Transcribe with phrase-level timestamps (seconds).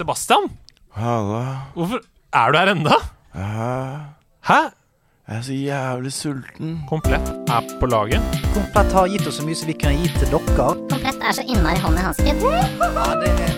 [0.00, 0.46] Sebastian,
[0.96, 1.40] Halla.
[1.74, 2.00] hvorfor
[2.32, 2.96] er du her ennå?
[3.34, 3.98] Ja,
[4.48, 4.54] Hæ?
[5.28, 6.70] jeg er så jævlig sulten.
[6.88, 8.22] Komplett er på laget.
[8.54, 10.40] Komplett har gitt oss så mye som vi kan gi til dere.
[10.88, 12.32] Komplett er så innmari hånd i hanske.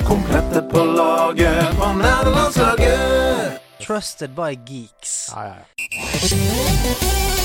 [0.08, 3.62] Komplett er på laget på nederlandslaget.
[3.86, 5.14] Trusted by geeks.
[5.30, 7.41] Ja, ja, ja.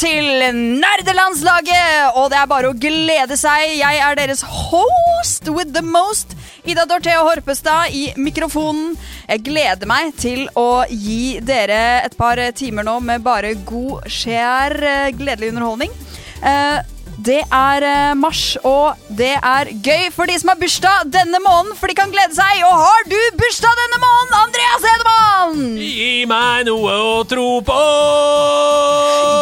[0.00, 2.14] Til Nerdelandslaget!
[2.16, 3.74] Og det er bare å glede seg.
[3.76, 6.32] Jeg er deres host with the most.
[6.64, 8.94] Ida Dorthea Horpestad i mikrofonen.
[9.28, 14.76] Jeg gleder meg til å gi dere et par timer nå med bare god, skjær,
[14.80, 15.92] eh, gledelig underholdning.
[16.40, 16.80] Eh,
[17.20, 21.76] Det er eh, mars, og det er gøy for de som har bursdag denne måneden,
[21.76, 22.62] for de kan glede seg.
[22.64, 25.60] Og har du bursdag denne måneden, Andreas Hedemann?
[25.82, 27.82] Gi meg noe å tro på!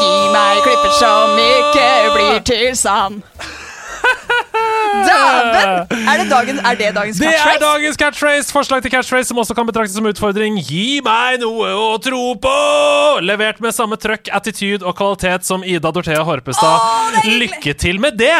[0.03, 3.23] Gi meg klipper som ikke blir til sand.
[5.09, 5.99] Dæven!
[6.09, 8.53] Er det, dagen, er det dagens Det er dagens catchphrase.
[8.53, 10.59] Forslag til catchphrase som også kan betraktes som utfordring.
[10.65, 12.55] Gi meg noe å tro på!
[13.25, 16.81] Levert med samme trøkk, attitude og kvalitet som Ida Dorthea Horpestad.
[16.81, 17.29] Åh.
[17.45, 18.37] Lykke til med det!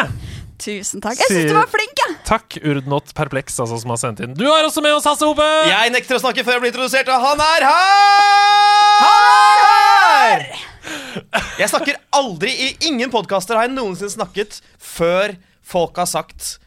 [0.59, 1.15] Tusen takk.
[1.21, 2.15] Jeg syns du var flink, jeg.
[2.27, 4.33] Takk, Urdnot Perpleks, altså, som har sendt inn.
[4.35, 5.45] Du er også med oss, Hasse Hope!
[5.69, 9.05] Jeg nekter å snakke før jeg blir introdusert, og han er her!
[9.05, 10.65] Han er her!
[11.59, 15.35] Jeg snakker aldri I ingen podkaster har jeg noensinne snakket før
[15.69, 16.57] folk har sagt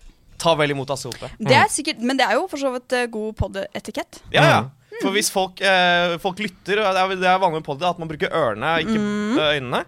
[0.43, 1.29] Ta vel imot Asse Hope.
[1.39, 4.63] Det er sikkert, men det er jo for så vidt eh, god podd-etikett Ja, ja.
[5.03, 7.99] For hvis folk, eh, folk lytter, og det er, det er vanlig med poddy at
[8.03, 9.39] man bruker ørene, ikke mm.
[9.41, 9.81] øynene.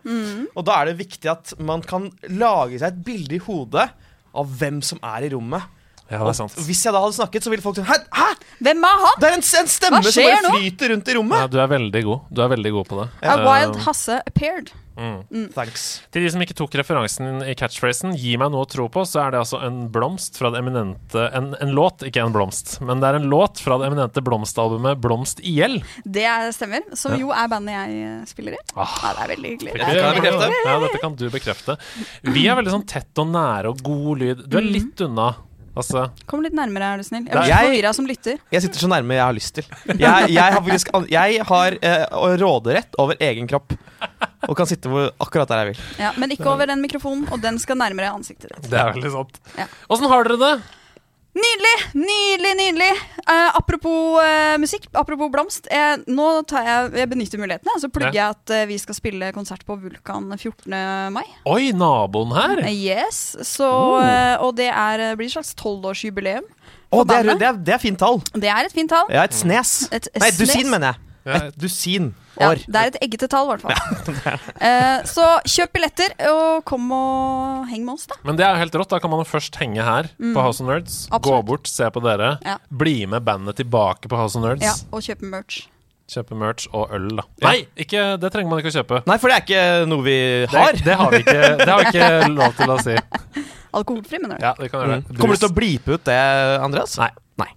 [0.55, 3.85] Og da er det viktig at man kan lage seg et bilde i hodet
[4.35, 5.67] av hvem som er i rommet.
[6.11, 6.57] Ja, det er sant.
[6.59, 7.97] Og hvis jeg da hadde snakket, så ville folk sånn Hæ?
[8.13, 8.27] Hæ?
[8.67, 9.21] Hvem er han?
[9.23, 10.55] Det er en, en stemme som bare nå?
[10.59, 11.53] flyter rundt i Ja, rommet.
[11.55, 12.27] du er veldig god.
[12.31, 13.07] Du er veldig god på det.
[13.23, 14.73] A Eh, Wild Hasse appeared.
[14.95, 16.03] Thanks.
[16.15, 19.25] Til de som ikke tok referansen i catchphrasen, gi meg noe å tro på, så
[19.25, 23.01] er det altså en blomst fra det eminente En, en låt, ikke en blomst, men
[23.03, 25.83] det er en låt fra det eminente blomstalbumet Blomst i gjeld.
[26.05, 26.83] Det er- stemmer.
[26.95, 27.19] Som Ja.
[27.19, 28.59] jo er bandet jeg eh, spiller i.
[28.77, 28.95] Ah.
[29.03, 29.73] Ja, det er veldig hyggelig.
[29.75, 30.51] bekrefte.
[30.65, 31.77] Ja, dette kan du bekrefte.
[32.23, 34.45] Vi er veldig sånn tett og nære og god lyd.
[34.49, 35.35] Du er litt unna.
[35.75, 37.25] Altså, Kom litt nærmere, er du snill.
[37.27, 38.39] Jeg blir forvirra som lytter.
[38.55, 39.67] Jeg sitter så nærme jeg har lyst til.
[39.91, 42.05] Jeg, jeg har, faktisk, jeg har eh,
[42.45, 43.75] råderett over egen kropp.
[44.45, 45.83] Og kan sitte hvor, akkurat der jeg vil.
[46.05, 48.71] Ja, men ikke over den mikrofonen, og den skal nærmere ansiktet ditt.
[48.71, 49.41] det er veldig sant.
[49.59, 49.67] Ja.
[50.15, 50.55] Har dere det?
[51.35, 51.79] Nydelig!
[51.99, 52.91] Nydelig, nydelig.
[53.25, 55.67] Uh, apropos uh, musikk, apropos blomst.
[55.73, 59.31] eh, nå tar jeg, jeg benytter mulighetene så plugger jeg at uh, vi skal spille
[59.35, 60.71] konsert på Vulkan 14.
[61.15, 61.25] mai.
[61.51, 62.63] Oi, naboen her!
[62.71, 63.71] Yes, så,
[64.05, 66.47] eh, Og det er, blir et slags tolvårsjubileum.
[66.95, 68.21] Å, det, er, det, er, det er fint tall.
[68.39, 69.09] Det er et fint tall.
[69.11, 69.89] Ja, et snes.
[69.91, 70.39] Et Nei, snes.
[70.39, 71.01] dusin, mener jeg.
[71.25, 71.39] Ja.
[71.49, 72.61] Et dusin Ja, år.
[72.69, 74.39] det er et eggete tall, i hvert fall.
[74.65, 78.17] Eh, så kjøp billetter, og kom og heng med oss, da.
[78.27, 78.91] Men det er jo helt rått.
[78.93, 80.99] Da kan man jo først henge her på House of Nerds.
[81.15, 81.47] Gå Mm.
[81.49, 82.35] Bort, se på dere.
[82.45, 82.59] Ja.
[82.71, 84.65] Bli med bandet tilbake på House of Nerds.
[84.65, 85.63] Ja, Og kjøpe merch.
[86.13, 87.23] Kjøpe merch og øl, da.
[87.47, 88.99] Nei, ikke, det trenger man ikke å kjøpe.
[89.09, 90.19] Nei, for det er ikke noe vi
[90.53, 90.77] har.
[90.85, 92.09] det har vi ikke, det har vi ikke
[92.41, 92.97] lov til å si.
[93.75, 94.45] Alkoholfri, mener du?
[94.45, 95.07] Ja, det kan gjøre det.
[95.09, 95.17] Mm.
[95.23, 96.19] Kommer du til å blipe ut det,
[96.61, 96.99] Andreas?
[97.01, 97.09] Nei.
[97.41, 97.49] Nei.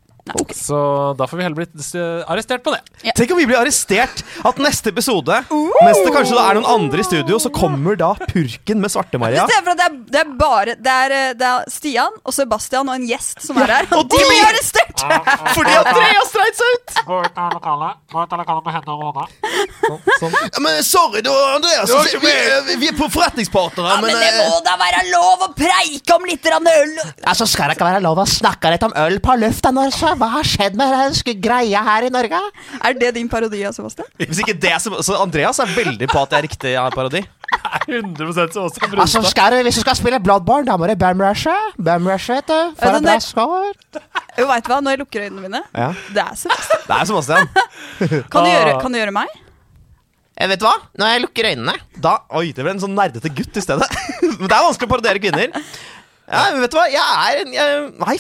[0.58, 0.80] Så
[1.18, 1.68] da får vi heller bli
[2.00, 2.82] eh, arrestert på det.
[3.18, 7.04] Tenk om vi blir arrestert at neste episode, mens det kanskje da er noen andre
[7.04, 9.48] i studio, så kommer da purken med Svarte-Maria.
[9.50, 13.08] Det, det det er bare det er, eh, det er Stian og Sebastian og en
[13.08, 13.88] gjest som er her.
[13.88, 15.04] Ja, Og de blir arrestert!
[15.56, 16.96] Fordi Andreas dreit seg ut!
[17.08, 18.00] Gå ut av lokalet.
[18.14, 19.28] Gå ut av lokalet med hendene over hodet.
[20.18, 20.36] Sånn.
[20.38, 21.94] Ja, men sorry, da, Andreas.
[22.18, 26.18] Vi, vi, vi er på forretningspartnere, Ja, men det må da være lov å preike
[26.18, 26.96] om litt øl!
[27.24, 30.16] Altså, Skal det ikke være lov å snakke litt om øl på lufta nå, så?
[30.18, 32.40] Hva har skjedd med den greia her i Norge?
[32.82, 34.08] Er det din parodi av Sebastian?
[34.20, 37.24] Hvis ikke det som, Så Andreas er veldig på at det er riktig ja, parodi.
[37.88, 41.54] 100 Sebastian også Altså, skal du, Hvis du skal spille Bloodborne, da må du bamrushe.
[41.78, 42.78] Bamrushe, vet du.
[42.80, 43.74] For en bra score.
[44.38, 45.92] Jo, vet du hva, Når jeg lukker øynene mine Ja.
[46.14, 46.88] Det er Sebastian.
[46.88, 47.52] Det er Sebastian.
[48.34, 49.38] Kan du gjøre, kan du gjøre meg?
[50.38, 50.76] Jeg vet du hva?
[51.02, 53.88] Når jeg lukker øynene Da, Oi, det ble en sånn nerdete gutt i stedet.
[54.38, 55.54] Men det er vanskelig å parodiere kvinner.
[56.28, 56.90] Ja, men vet du hva?
[56.92, 58.18] Jeg er en jeg, Nei,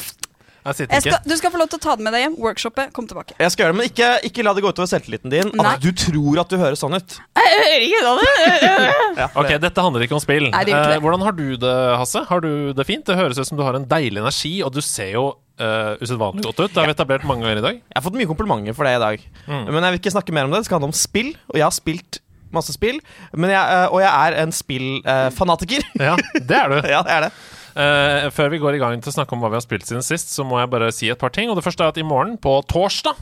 [0.67, 1.13] f- Jeg sitter Jeg ikke.
[1.17, 2.35] skal, du skal få lov til å ta det med deg hjem.
[2.43, 3.33] Workshoppet, kom tilbake.
[3.39, 5.51] jeg skal gjøre det, men ikke, ikke la det gå utover selvtilliten din.
[5.55, 5.73] Nei.
[5.73, 7.17] At du tror at du høres sånn ut.
[7.39, 10.49] Jeg hører ikke sånn det Ok, Dette handler ikke om spill.
[10.51, 10.83] Nei, ikke.
[10.97, 12.25] Eh, hvordan har du det, Hasse?
[12.29, 13.05] Har du det fint?
[13.07, 15.25] Det høres ut som du har en deilig energi, og du ser jo
[15.61, 16.71] uh, usedvanlig godt ut.
[16.75, 17.81] Det har vi etablert mange ganger i dag.
[17.81, 19.27] Jeg har fått mye komplimenter for det i dag.
[19.47, 19.65] Mm.
[19.73, 20.61] Men jeg vil ikke snakke mer om det.
[20.63, 22.19] Det skal handle om spill, og jeg har spilt
[22.53, 22.99] masse spill.
[23.35, 25.83] Men jeg, eh, og jeg er en spillfanatiker.
[25.99, 26.77] Ja, det er du.
[26.95, 27.31] ja, det er det.
[27.77, 30.05] Eh, før vi går i gang til å snakke om hva vi har spilt siden
[30.05, 31.51] sist, så må jeg bare si et par ting.
[31.51, 33.19] Og det første er at i morgen, på torsdag,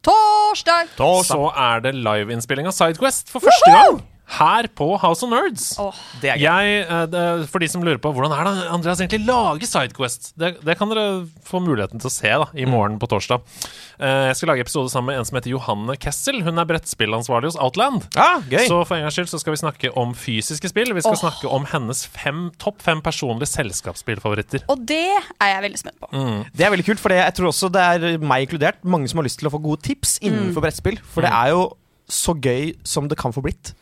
[0.00, 0.94] Torsdag!
[1.28, 3.98] så er det liveinnspilling av Sidequest for første gang.
[4.30, 5.64] Her på House of Nerds.
[5.82, 6.44] Oh, Det er gøy.
[6.46, 10.30] Jeg, eh, det, for de som lurer på hvordan er det Andreas egentlig lager Sidequest,
[10.38, 13.42] det, det kan dere få muligheten til å se da, i morgen på torsdag.
[13.98, 16.38] Eh, jeg skal lage episode sammen med en som heter Johanne Kessel.
[16.46, 18.06] Hun er brettspillansvarlig hos Outland.
[18.14, 18.62] Ah, gøy.
[18.70, 20.94] Så for en gangs skyld så skal vi snakke om fysiske spill.
[20.96, 24.64] Vi skal snakke om hennes fem, topp fem personlige selskapsspillfavoritter.
[24.70, 26.12] Og det er jeg veldig spent på.
[26.54, 28.80] Det er veldig kult, for jeg tror også det er meg inkludert.
[28.86, 31.00] Mange som har lyst til å få gode tips innenfor brettspill.
[31.10, 31.66] For det er jo
[32.10, 33.74] så gøy som det kan få blitt.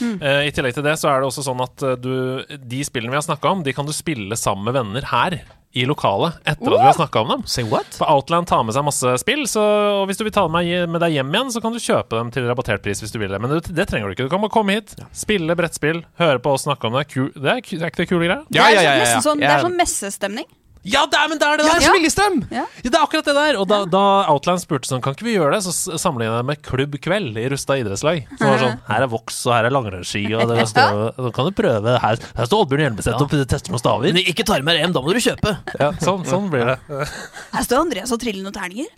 [0.00, 2.12] Eh, I tillegg til det så er det også sånn at eh, du,
[2.58, 5.36] de spillene vi har snakka om, de kan du spille sammen med venner her
[5.74, 7.40] i lokalet etter at vi har snakka om dem.
[7.50, 7.88] Say what?
[7.98, 9.62] For Outland tar med seg masse spill, så,
[10.00, 12.30] og hvis du vil ta med, med deg hjem igjen, så kan du kjøpe dem
[12.34, 13.40] til rabattert pris hvis du vil det.
[13.42, 14.28] Men det, det trenger du ikke.
[14.28, 17.08] Du kan bare komme hit, spille brettspill, høre på oss snakke om det.
[17.10, 18.44] Kul, det, er, ku- er ikke det kule greier?
[18.54, 20.46] Det er, sånn, nesten sånn, det er Jeg- sånn messestemning.
[20.84, 22.34] Ja, det er, men det er det Ja, det er!
[22.52, 22.64] Ja.
[22.64, 23.56] Ja, det er akkurat det der.
[23.60, 26.60] Og da, da Outland spurte sånn, kan ikke vi gjøre det, så sammenligna jeg med
[26.66, 28.24] Klubb Kveld i Rusta idrettslag.
[28.36, 31.48] Som var sånn, her er voks, og her er langrennsski, og det står, nå kan
[31.48, 31.96] du prøve.
[32.04, 34.20] Her, her står Oddbjørn Hjelmeset og tester noen staver.
[34.24, 35.54] Ikke tarmer hjem, da må du kjøpe.
[35.80, 36.78] Ja, sånn, sånn blir det.
[37.54, 38.90] Her står Andreas og triller noen terninger.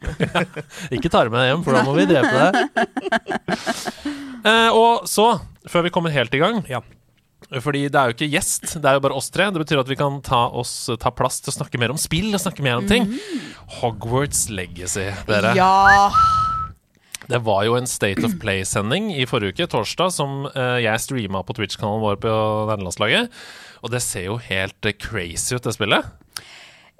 [0.97, 2.55] Ikke ta med deg hjem, for da må vi drepe deg.
[4.47, 5.31] Eh, og så,
[5.71, 6.83] før vi kommer helt i gang Ja.
[7.51, 9.49] Fordi det er jo ikke gjest, det er jo bare oss tre.
[9.55, 12.35] Det betyr at vi kan ta, oss, ta plass til å snakke mer om spill
[12.35, 13.07] og snakke mer om ting.
[13.79, 15.55] Hogwarts Legacy, dere.
[15.59, 16.11] Ja.
[17.27, 21.43] Det var jo en State of Play-sending i forrige uke, torsdag, som eh, jeg streama
[21.47, 22.35] på Twitch-kanalen vår på
[22.71, 23.35] nederlandslaget.
[23.83, 26.07] Og det ser jo helt crazy ut, det spillet.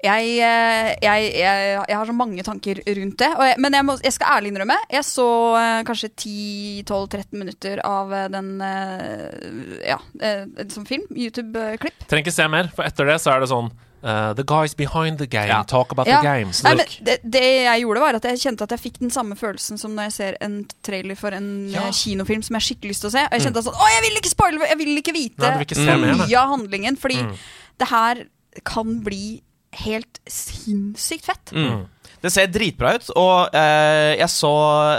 [0.03, 3.29] Jeg, eh, jeg, jeg, jeg har så mange tanker rundt det.
[3.33, 5.25] Og jeg, men jeg, må, jeg skal ærlig innrømme, jeg så
[5.57, 8.51] eh, kanskje 10-12-13 minutter av eh, den
[9.87, 9.97] Ja,
[10.69, 11.03] som film.
[11.09, 12.05] YouTube-klipp.
[12.07, 15.17] Trenger ikke se mer, for etter det så er det sånn Uh, The guys behind
[15.17, 15.63] the game Ja.
[15.65, 16.19] talk about Ja.
[16.21, 16.59] the games.
[16.63, 19.33] Nei, men det, det jeg gjorde, var at jeg kjente at jeg fikk den samme
[19.35, 21.87] følelsen som når jeg ser en trailer for en Ja.
[21.89, 23.23] kinofilm som jeg har skikkelig lyst til å se.
[23.25, 24.69] Og jeg kjente sånn Å, jeg vil ikke spoile!
[24.69, 26.95] Jeg vil ikke vite Nei, vil ikke mye av handlingen.
[27.01, 27.33] Fordi Mm.
[27.81, 28.23] det her
[28.63, 29.41] kan bli
[29.83, 31.53] helt sinnssykt fett.
[31.53, 31.85] Mm.
[32.23, 34.53] Det ser dritbra ut, og eh, jeg så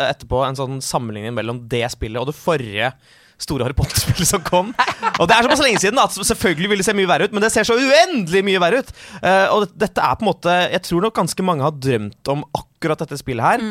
[0.06, 2.92] etterpå en sånn sammenligning mellom det spillet og det forrige
[3.38, 4.72] store Harry Potter-spillet som kom.
[5.18, 7.44] Og det er såpass lenge siden at selvfølgelig vil det se mye verre ut, men
[7.44, 8.90] det ser så uendelig mye verre ut.
[9.22, 12.42] Eh, og dette er på en måte Jeg tror nok ganske mange har drømt om
[12.58, 13.64] akkurat dette spillet her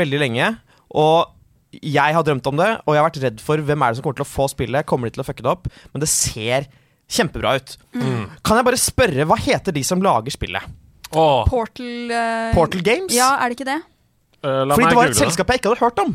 [0.00, 0.50] veldig lenge.
[0.98, 1.32] Og
[1.72, 4.04] jeg har drømt om det, og jeg har vært redd for hvem er det som
[4.04, 4.86] kommer til å få spillet.
[4.88, 5.70] Kommer de til å fucke det opp?
[5.94, 6.68] Men det ser
[7.12, 7.74] kjempebra ut.
[7.94, 10.78] Kan jeg bare spørre, hva heter de som lager spillet?
[11.12, 11.42] Oh.
[11.44, 13.12] Portal uh, Portal Games?
[13.12, 13.82] Ja, er det ikke det?
[14.42, 16.14] Uh, la Fordi meg det var et selskap jeg ikke hadde hørt om.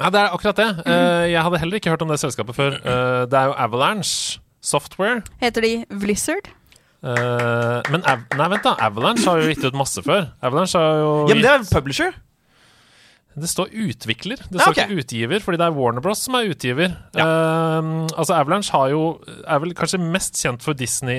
[0.00, 0.70] Ja, det er akkurat det.
[0.86, 2.80] Uh, jeg hadde heller ikke hørt om det selskapet før.
[2.80, 5.20] Uh, det er jo Avalanche Software.
[5.42, 6.48] Heter de Blizzard?
[7.02, 8.76] Eh, men Av Nei, vent da.
[8.86, 10.28] Avalanche har jo gitt ut masse før.
[10.44, 12.14] Avalanche har jo Ja, men det er publisher.
[13.34, 14.78] Det står utvikler, det Ja, står ok.
[14.82, 16.92] ikke utgiver, fordi det er Warner Bros som er utgiver.
[17.16, 21.16] Ehm, altså Avalanche har jo, er vel kanskje mest kjent for Disney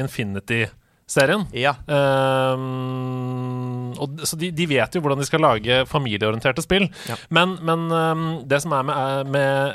[1.03, 1.45] Infinity-serien.
[1.53, 1.75] Ja.
[1.87, 6.89] Um, og, så de, de vet jo hvordan de skal lage familieorienterte spill.
[7.09, 7.15] Ja.
[7.29, 9.73] Men, men um, det som er med, er med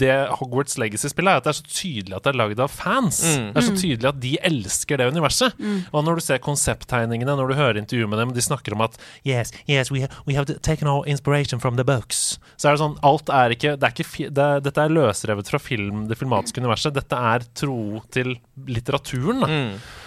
[0.00, 3.18] det Hogwarts Legacy-spillet, er at det er så tydelig at det er lagd av fans.
[3.20, 3.50] Mm.
[3.52, 5.58] Det er så tydelig at de elsker det universet.
[5.92, 8.96] Og når du ser konsepttegningene, når du hører intervjuet med dem, de snakker om at
[9.28, 12.38] Yes, yes, we, we have taken our inspiration from the books.
[12.56, 15.60] Så er det sånn, alt er ikke, det er ikke det Dette er løsrevet fra
[15.60, 16.96] film, det filmatiske universet.
[16.96, 18.38] Dette er tro til
[18.72, 19.44] litteraturen.
[19.44, 19.52] Da.
[19.52, 19.99] Mm.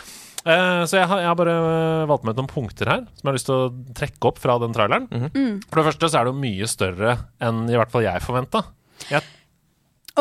[0.44, 3.30] Eh, så jeg har, jeg har bare eh, valgt med noen punkter her som jeg
[3.32, 5.08] har lyst til å trekke opp fra den traileren.
[5.12, 5.62] Mhm.
[5.70, 8.66] For det første så er det jo mye større enn i hvert fall jeg forventa.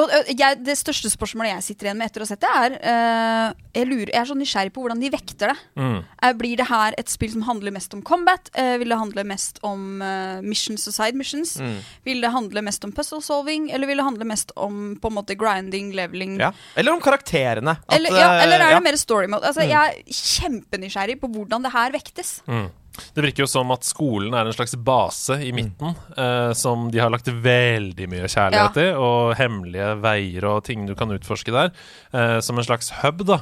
[0.00, 2.76] Og jeg, Det største spørsmålet jeg sitter igjen med etter å ha sett det, er
[2.80, 5.56] uh, jeg, lurer, jeg er så nysgjerrig på hvordan de vekter det.
[5.76, 5.98] Mm.
[6.00, 8.48] Eh, blir det her et spill som handler mest om combat?
[8.56, 11.54] Uh, vil det handle mest om uh, missions og side missions?
[11.60, 11.76] Mm.
[12.08, 13.68] Vil det handle mest om puzzle solving?
[13.72, 16.38] Eller vil det handle mest om på en måte grinding, leveling?
[16.40, 16.54] Ja.
[16.76, 17.76] Eller om karakterene.
[17.84, 18.80] At, Eller, ja, eh, eller er ja.
[18.80, 19.44] det mer story mode?
[19.44, 22.38] Altså, Jeg er kjempenysgjerrig på hvordan det her vektes.
[22.48, 22.70] Mm.
[23.14, 27.00] Det virker jo som at skolen er en slags base i midten, eh, som de
[27.02, 31.72] har lagt veldig mye kjærlighet i, og hemmelige veier og ting du kan utforske der,
[32.12, 33.40] eh, som en slags hub, da.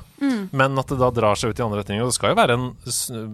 [0.53, 2.05] Men at det da drar seg ut i andre retninger.
[2.05, 2.69] Og det skal jo være en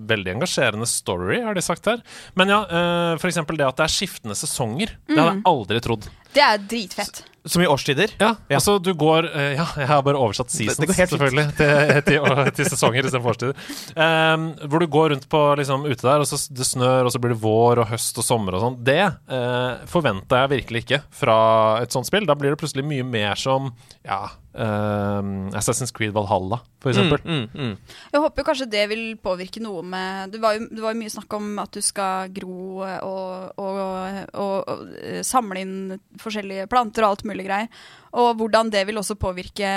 [0.08, 2.02] veldig engasjerende story, har de sagt her.
[2.34, 4.96] Men ja, eh, eksempel det at det er skiftende sesonger.
[5.06, 6.08] Det hadde jeg aldri trodd.
[6.36, 7.24] Det er dritfett.
[7.46, 8.10] Som i årstider.
[8.18, 8.56] Ja, Ja.
[8.58, 12.26] altså du går uh, Ja, jeg har bare oversatt seasons, selvfølgelig, til, til,
[12.58, 13.60] til sesonger istedenfor årstider.
[13.96, 17.20] Um, hvor du går rundt på liksom ute der, og så det snør, og så
[17.22, 18.78] blir det vår og høst og sommer og sånn.
[18.86, 21.38] Det uh, forventa jeg virkelig ikke fra
[21.84, 22.26] et sånt spill.
[22.28, 23.70] Da blir det plutselig mye mer som
[24.06, 24.24] Ja,
[24.56, 27.20] eh, Assassin's Creed Valhalla, for eksempel.
[27.24, 27.74] Mm, mm.
[28.12, 31.12] Jeg håper kanskje det vil påvirke noe med Det var jo, det var jo mye
[31.12, 35.76] snakk om at du skal gro og, og, og, og eh, samle inn
[36.22, 37.86] forskjellige planter og alt mulig greier.
[38.16, 39.72] Og hvordan det vil også påvirke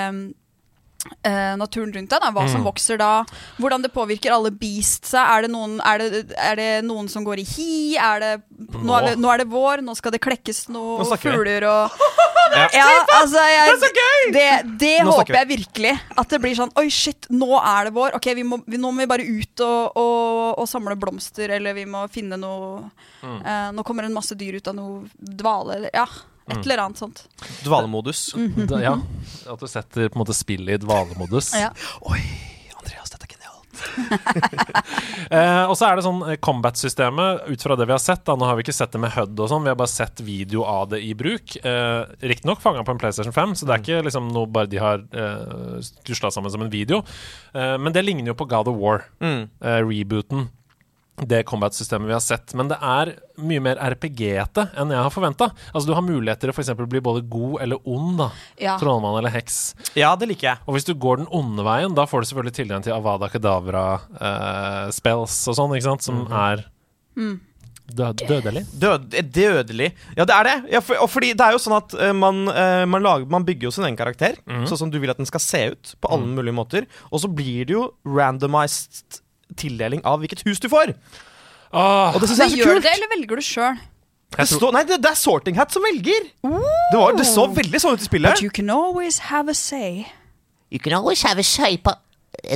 [1.22, 2.22] eh, naturen rundt deg.
[2.22, 2.30] Da.
[2.34, 3.10] Hva som vokser da.
[3.60, 5.12] Hvordan det påvirker alle beasts.
[5.16, 7.70] Er det noen, er det, er det noen som går i hi?
[8.00, 8.32] Er det,
[8.76, 12.00] nå, er det, nå er det vår, nå skal det klekkes Nå noen fugler og
[12.74, 12.86] ja,
[13.20, 13.90] altså, jeg, det
[14.34, 14.48] Det,
[14.82, 15.94] det håper jeg virkelig.
[16.20, 18.16] At det blir sånn Oi, shit, nå er det vår.
[18.18, 21.76] Ok, vi må, vi, Nå må vi bare ut og, og, og samle blomster, eller
[21.76, 22.82] vi må finne noe
[23.24, 26.06] eh, Nå kommer en masse dyr ut av noe dvale, eller Ja,
[26.50, 27.24] et eller annet sånt.
[27.64, 28.22] Dvalemodus.
[28.70, 28.94] Da, ja,
[29.50, 31.52] At du setter på en måte spillet i dvalemodus.
[31.58, 31.70] Ja.
[32.10, 32.20] Oi,
[32.78, 33.56] Andreas, dette er genialt.
[35.30, 38.34] Eh, og så er det sånn eh, combat-systemet, ut fra det vi har sett da,
[38.34, 40.64] Nå har vi ikke sett det med HUD og sånn, vi har bare sett video
[40.66, 41.54] av det i bruk.
[41.60, 42.00] Eh,
[42.32, 45.04] Riktignok fanga på en PlayStation 5, så det er ikke liksom noe bare de har
[45.14, 46.98] eh, stusla sammen som en video.
[47.54, 49.44] Eh, men det ligner jo på God of War, Mm.
[49.62, 50.48] eh, rebooten.
[51.20, 52.54] Det combat-systemet vi har sett.
[52.56, 55.46] Men det er mye mer RPG-ete enn jeg har forventa.
[55.72, 58.28] Altså, du har muligheter til å for eksempel bli både god eller ond, da.
[58.60, 58.74] Ja.
[58.80, 59.56] Trollmann eller heks.
[59.98, 60.58] Ja, det liker jeg.
[60.66, 65.36] Og hvis du går den onde veien, da får du selvfølgelig tilgang til Avada Kedavra-spells
[65.50, 66.56] og sånn, ikke sant, som er
[67.90, 68.64] død, dødelig.
[68.80, 69.90] Død, eh, dødelig.
[70.16, 70.56] Ja, det er det.
[70.74, 73.46] Ja, for, og fordi det er jo sånn at eh, man, eh, man, lager, man
[73.46, 76.12] bygger jo sin egen karakter, sånn som du vil at den skal se ut, på
[76.12, 76.88] alle mulige måter.
[77.10, 79.20] Og så blir det jo randomized
[79.56, 80.94] tildeling av hvilket hus du får.
[81.72, 82.82] Åh, Og det syns jeg er så gjør du kult.
[82.84, 83.80] det, eller velger du sjøl?
[84.36, 86.28] Det, står- nei, det, det er Sorting Hat som velger.
[86.42, 88.30] Det, var, det så veldig sånn ut i spillet.
[88.30, 90.06] But you can always have a say.
[90.70, 91.98] You can always have a say, but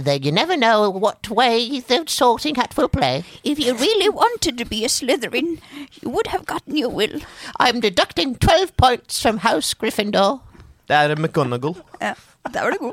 [0.05, 3.25] then you never know what way the sorting hat will play.
[3.43, 5.59] If you really wanted to be a Slytherin,
[6.01, 7.21] you would have gotten your will.
[7.59, 10.41] I'm deducting 12 points from House Gryffindor.
[10.89, 11.75] Det er McGonagall.
[12.01, 12.15] Ja,
[12.53, 12.93] der var du god.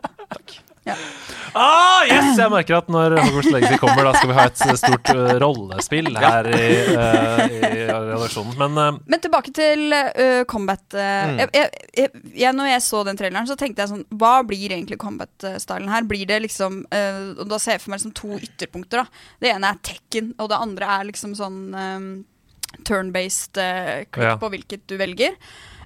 [1.54, 2.38] Ah, yes!
[2.40, 6.10] Jeg merker at når Hogwarts Legacy kommer, da skal vi ha et stort uh, rollespill
[6.18, 7.60] her i, uh, i
[7.92, 8.56] redaksjonen.
[8.60, 10.84] Men uh, Men tilbake til uh, combat.
[10.96, 11.70] uh, jeg, jeg,
[12.00, 15.92] jeg, jeg, når jeg så den traileren, så tenkte jeg sånn Hva blir egentlig combat-stylen
[15.94, 16.08] her?
[16.10, 19.04] Blir det liksom uh, Og da ser jeg for meg liksom to ytterpunkter.
[19.06, 22.10] da Det ene er Tekken, og det andre er liksom sånn um,
[22.88, 24.38] turn-based uh, klipp Ja.
[24.40, 25.36] på hvilket du velger.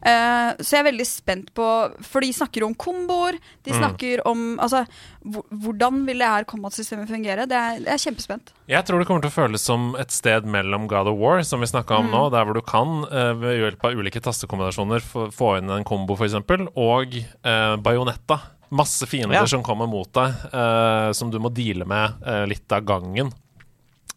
[0.06, 1.66] Uh, så jeg er veldig spent på
[2.06, 3.40] For de snakker om komboer.
[3.66, 4.84] De snakker om Altså,
[5.26, 7.48] hvordan vil det her combat-systemet fungere?
[7.50, 8.52] Det er, jeg er kjempespent.
[8.70, 11.64] jeg tror det kommer til å føles som et sted mellom God of War, som
[11.64, 15.26] vi snakka om nå, der hvor du kan uh, ved hjelp av ulike tastekombinasjoner få,
[15.34, 16.38] få inn en kombo, f.eks.,
[16.78, 18.40] og uh, Bajonetta.
[18.76, 19.46] Masse fiender Ja.
[19.48, 23.30] som kommer mot deg, uh, som du må deale med eh, litt av gangen.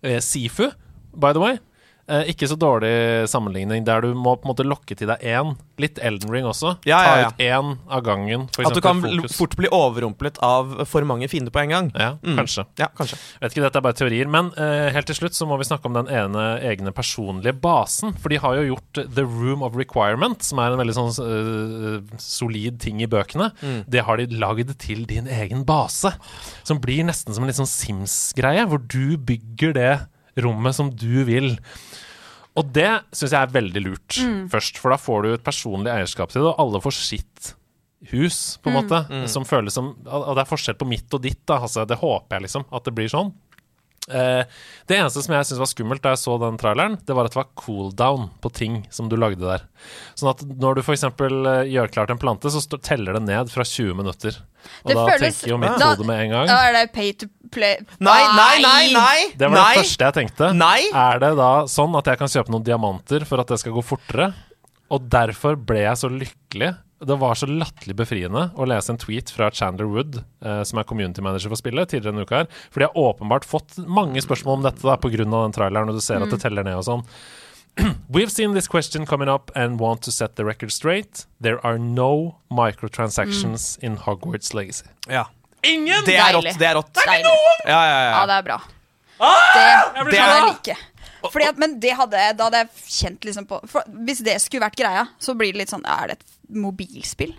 [0.02, 0.70] Eh, Sifu,
[1.12, 1.58] by the way.
[2.08, 5.50] Eh, ikke så dårlig sammenligning, der du må på en måte lokke til deg én.
[5.78, 6.78] Litt Elden Ring også.
[6.88, 7.26] Ja, ja, ja.
[7.28, 8.46] Ta ut én av gangen.
[8.56, 9.36] For At du kan fokus.
[9.36, 11.90] fort bli overrumplet av for mange fiender på en gang.
[11.94, 12.38] Ja, Mm.
[12.40, 12.64] kanskje.
[12.80, 13.18] Ja, kanskje.
[13.42, 14.26] Vet ikke, Dette er bare teorier.
[14.26, 18.16] Men eh, helt til slutt så må vi snakke om den ene egne personlige basen.
[18.18, 22.16] For de har jo gjort The Room of Requirement, som er en veldig sånn uh,
[22.18, 23.52] solid ting i bøkene.
[23.88, 26.14] Det har de lagd til din egen base.
[26.64, 30.08] Som blir nesten som en litt sånn Sims-greie, hvor du bygger det
[30.44, 31.56] rommet som du vil.
[32.58, 34.18] Og det syns jeg er veldig lurt
[34.50, 37.54] først, for da får du et personlig eierskap til det, og alle får sitt
[38.12, 41.40] hus, på en måte, som føles som Og det er forskjell på mitt og ditt,
[41.46, 41.82] da, Hasse.
[41.86, 43.32] det håper jeg liksom, at det blir sånn.
[44.08, 44.44] Eh,
[44.88, 47.34] det eneste som jeg syntes var skummelt da jeg så den traileren, det var at
[47.34, 49.64] det var cooldown på ting som du lagde der.
[50.18, 51.04] Sånn at når du f.eks.
[51.04, 54.40] Uh, gjør klart en plante, så teller det ned fra 20 minutter.
[54.82, 57.12] Og Det da føles- tenker jo mitt hode med en gang Da er det pay
[57.12, 57.76] to play.
[58.00, 58.92] Nei, nei, nei!
[58.92, 59.74] nei, Det var nei.
[59.76, 60.50] det første jeg tenkte.
[60.56, 60.80] Nei.
[60.92, 63.84] Er det da sånn at jeg kan kjøpe noen diamanter for at det skal gå
[63.86, 64.32] fortere?
[64.90, 66.72] Og derfor ble jeg så lykkelig.
[66.98, 70.86] Det var så latterlig befriende å lese en tweet fra Chandler Wood, eh, som er
[70.88, 72.48] community manager for spillet, tidligere denne uka her.
[72.74, 76.02] For de har åpenbart fått mange spørsmål om dette da, av den traileren, og du
[76.02, 77.04] ser at det teller ned og sånn.
[78.10, 81.26] We've seen this question coming up and want to set the record straight.
[81.40, 84.86] There are no microtransactions in Hogwarts Legacy.
[85.06, 85.28] Ja.
[85.62, 86.02] Ingen!
[86.06, 86.56] Det er Deilig.
[86.74, 86.92] rått.
[86.94, 87.62] Det er ikke noen!
[87.66, 88.26] Ja, ja, Ja, ja.
[88.26, 88.58] det er bra.
[89.18, 89.34] Ah!
[89.54, 90.76] Det, det jeg like.
[91.28, 94.62] Fordi at, men det hadde, da hadde jeg kjent liksom på for Hvis det skulle
[94.68, 97.34] vært greia, så blir det litt sånn Er det et mobilspill?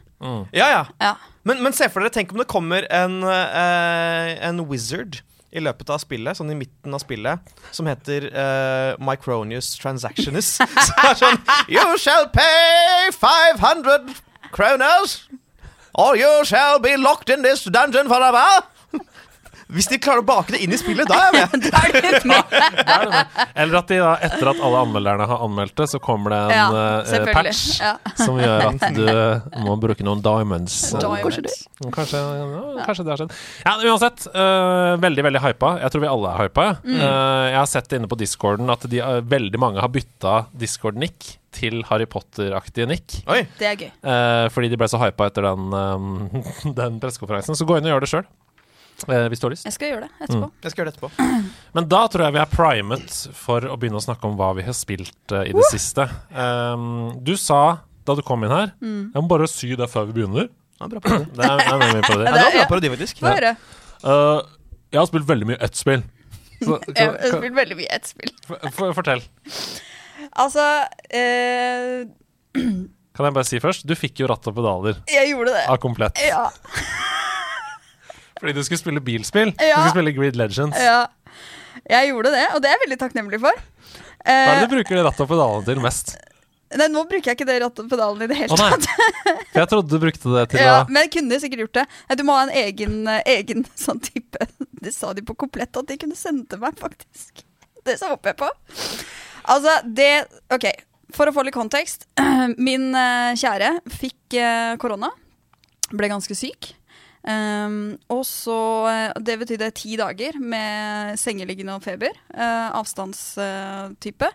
[0.51, 0.86] ja, ja.
[1.00, 1.16] Ja.
[1.48, 5.89] Men, men se for dere, tenk om det kommer en, eh, en wizard i løpet
[5.89, 10.62] av spillet, sånn i midten av spillet, som heter uh, Micronius Transactionist.
[10.88, 11.39] som er sånn
[11.72, 14.13] You shall pay 500
[14.54, 15.08] kroner,
[15.98, 18.62] or you shall be locked in this dungeon forever.
[19.70, 21.66] Hvis de klarer å bake det inn i spillet, da er jeg med.
[21.74, 22.54] Da er du med.
[22.88, 23.44] Da er det det.
[23.62, 26.54] Eller at de da, etter at alle anmelderne har anmeldt det, så kommer det en
[26.56, 27.92] Ja, eh, patch Ja.
[28.18, 30.78] som gjør at du må bruke noen diamonds.
[30.98, 31.60] Diamonds.
[31.94, 33.36] Kanskje, ja, kanskje det har skjedd.
[33.68, 34.26] Ja, uansett.
[34.34, 35.76] Uh, veldig, veldig hypa.
[35.84, 36.66] Jeg tror vi alle er hypa.
[36.82, 36.98] Mm.
[36.98, 41.36] Uh, jeg har sett inne på discorden at de, uh, veldig mange har bytta discord-nick
[41.56, 43.22] til Harry Potter-aktige nick.
[43.30, 43.44] Oi.
[43.62, 43.90] Det er gøy.
[44.06, 46.44] øh, fordi de ble så hypa etter den, um,
[46.82, 47.58] den pressekonferansen.
[47.58, 48.28] Så gå inn og gjør det sjøl.
[49.08, 49.65] Hvis du har lyst.
[49.70, 50.50] Jeg skal gjøre det etterpå.
[50.65, 51.27] Jeg skal gjøre det etterpå.
[51.77, 54.65] Men da tror jeg vi er primet for å begynne å snakke om hva vi
[54.68, 56.06] har spilt uh, i det siste.
[56.36, 57.62] Um, du sa
[58.08, 59.12] da du kom inn her Mm.
[59.13, 60.48] Jeg må bare sy det før vi begynner.
[60.79, 61.27] Ja, bra parodi.
[61.39, 62.25] Det er, det er mye på det.
[62.25, 63.22] Ja, det var bra parodi, faktisk.
[63.22, 63.51] Ja.
[64.03, 64.39] Uh,
[64.89, 66.01] jeg har spilt veldig mye ett spill.
[66.60, 68.32] Så, Jeg har spilt veldig mye ett spill.
[68.48, 69.22] for, for- fortell.
[70.39, 70.63] Altså
[71.15, 72.03] eh,
[73.20, 73.86] Kan jeg bare si først?
[73.88, 75.63] Du fikk jo ratt og pedaler Jeg gjorde det.
[75.72, 76.20] av komplett.
[76.24, 76.46] Ja.
[78.39, 79.51] Fordi du skulle spille bilspill.
[79.53, 80.77] Du skulle spille Grid Legends.
[80.79, 81.05] ja.
[81.89, 83.55] Jeg gjorde det, og det er jeg veldig takknemlig for.
[83.55, 86.10] Hva er Eh, det du bruker det rattet og pedalene til mest?
[86.75, 88.88] nei, nå bruker jeg ikke det rattet og pedalen i det hele tatt.
[89.53, 91.86] for jeg trodde du brukte det til Ja, å men jeg kunne sikkert gjort det.
[92.19, 94.43] Du må ha en egen, eh, egen sånn type
[94.84, 97.46] Det sa de på komplett at de kunne sende til meg, faktisk.
[97.88, 98.51] Det så håper jeg på.
[99.55, 100.10] Altså, det
[100.53, 100.67] OK,
[101.15, 102.05] for å få litt kontekst.
[102.67, 105.13] Min eh, kjære fikk eh, korona.
[105.96, 106.74] Ble ganske syk.
[107.30, 108.58] Um, og så
[108.90, 112.16] eh, Det betydde ti dager med sengeliggende og feber.
[112.34, 114.32] Uh, avstandstype.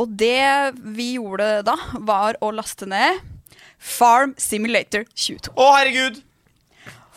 [0.00, 3.20] Og det vi gjorde da, var å laste ned
[3.80, 5.54] Farm Simulator 22.
[5.54, 6.20] Å, herregud!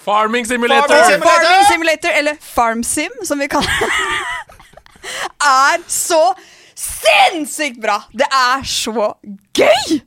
[0.04, 0.92] Farming Simulator!
[0.92, 1.48] Farming Simulator!
[1.48, 3.90] Farming Simulator, eller FarmSim, som vi kaller det,
[5.48, 6.22] er så
[6.76, 8.02] sinnssykt bra!
[8.12, 9.14] Det er så
[9.56, 10.02] gøy!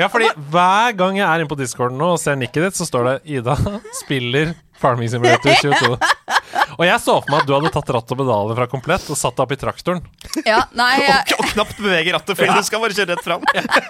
[0.00, 2.86] Ja, fordi hver gang jeg er inne på discorden nå og ser nikket ditt, så
[2.88, 3.56] står det 'Ida
[4.00, 5.98] spiller Farming Simulator 22'.
[6.80, 9.18] Og jeg så for meg at du hadde tatt ratt og pedaler fra komplett og
[9.18, 10.00] satt det opp i traktoren.
[10.46, 13.44] Ja, nei, Og, og knapt beveger rattet, fordi du skal bare kjøre rett fram.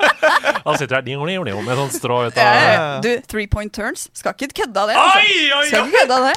[0.67, 3.71] Han sitter her ding, ding, ding, med sånn strå ut av ja, Du, three point
[3.77, 4.09] turns.
[4.17, 4.99] Skal ikke kødde av det.
[4.99, 6.35] Oi, oi, oi, Skal ikke kødde av det.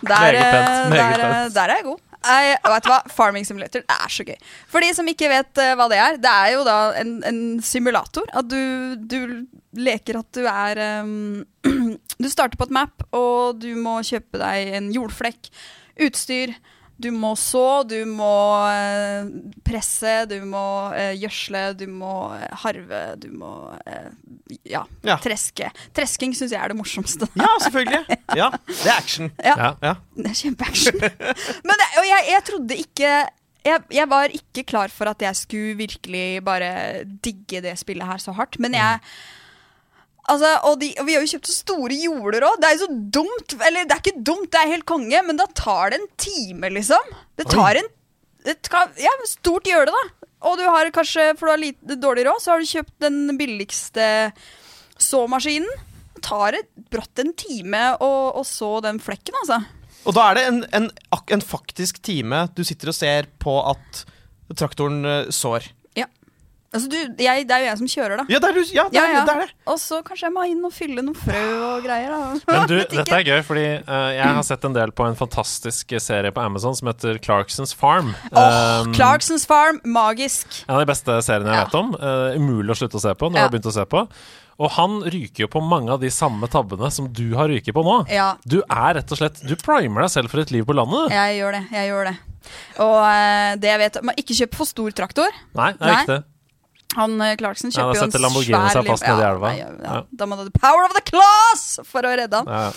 [0.00, 1.54] Der, Meget pent, eh, meget der, eh, pent.
[1.56, 1.98] der er jeg god.
[2.20, 2.98] Jeg, vet du hva?
[3.08, 4.36] Farming Simulator det er så gøy.
[4.68, 7.40] For de som ikke vet uh, hva det er, det er jo da en, en
[7.64, 8.28] simulator.
[8.36, 8.60] At du,
[9.00, 9.46] du
[9.80, 11.46] leker at du er um,
[12.20, 15.48] Du starter på et map, og du må kjøpe deg en jordflekk,
[16.04, 16.52] utstyr.
[17.00, 18.28] Du må så, du må
[18.68, 19.30] eh,
[19.64, 23.52] presse, du må eh, gjødsle, du må eh, harve, du må
[23.88, 24.10] eh,
[24.68, 25.16] ja, Ja.
[25.24, 25.70] treske.
[25.96, 27.28] Tresking syns jeg er det morsomste.
[27.40, 28.18] Ja, selvfølgelig.
[28.40, 29.30] Ja, Det er action.
[29.42, 29.72] Ja.
[29.82, 29.94] Ja.
[30.14, 31.00] Det er kjempeaction.
[31.66, 33.12] Men det, og jeg, jeg trodde ikke
[33.66, 36.70] jeg, jeg var ikke klar for at jeg skulle virkelig bare
[37.24, 38.56] digge det spillet her så hardt.
[38.62, 39.00] Men jeg
[40.30, 42.58] Altså, og, de, og vi har jo kjøpt så store jorder òg.
[42.60, 43.56] Det er jo så dumt.
[43.66, 46.70] Eller det er ikke dumt, det er helt konge, men da tar det en time,
[46.76, 47.16] liksom.
[47.40, 47.90] Det tar en
[48.44, 50.28] det tar, Ja, stort gjør det, da.
[50.48, 53.36] Og du har kanskje, for du har lite, dårlig råd, så har du kjøpt den
[53.36, 54.06] billigste
[55.00, 55.68] såmaskinen.
[56.14, 59.60] Det tar et, brått en time å, å så den flekken, altså.
[60.08, 60.88] Og da er det en, en,
[61.36, 64.04] en faktisk time du sitter og ser på at
[64.56, 65.68] traktoren eh, sår.
[66.70, 66.78] Ja.
[66.78, 68.24] Altså, du, jeg, det er jo jeg som kjører, da.
[68.30, 69.22] Ja, det er, du- ja, det, Ja, er, ja.
[69.26, 69.54] det er det.
[69.66, 72.12] Og så kanskje jeg må inn og fylle noen frø og greier.
[72.14, 72.20] Da.
[72.46, 75.90] Men du, dette er gøy, fordi uh, jeg har sett en del på en fantastisk
[75.98, 78.14] serie på Amazon som heter Clarksons Farm.
[78.30, 80.46] Åh, Um, Clarksons Farm, magisk.
[80.68, 81.64] En av de beste seriene jeg Ja.
[81.66, 81.90] vet om.
[81.98, 83.42] Uh, umulig å slutte å se på når Ja.
[83.42, 84.04] du har begynt å se på.
[84.60, 87.82] Og han ryker jo på mange av de samme tabbene som du har ryket på
[87.82, 88.06] nå.
[88.12, 91.10] Ja, Du er rett og slett Du primer deg selv for et liv på landet.
[91.10, 91.62] jeg gjør det.
[91.72, 92.16] Jeg gjør det.
[92.78, 95.28] Og uh, det jeg vet man Ikke kjøp for stor traktor.
[95.56, 96.02] Nei, det er Nei.
[96.04, 96.24] ikke det.
[96.96, 99.52] Han Clarkson Clarkson Ja, kjøper jo setter en Lamborghini svær seg fast nedi Ja, elva.
[99.56, 99.92] ja, ja.
[99.94, 100.00] Ja.
[100.12, 102.50] Da må du power of the class for å redde han.
[102.50, 102.72] Ja.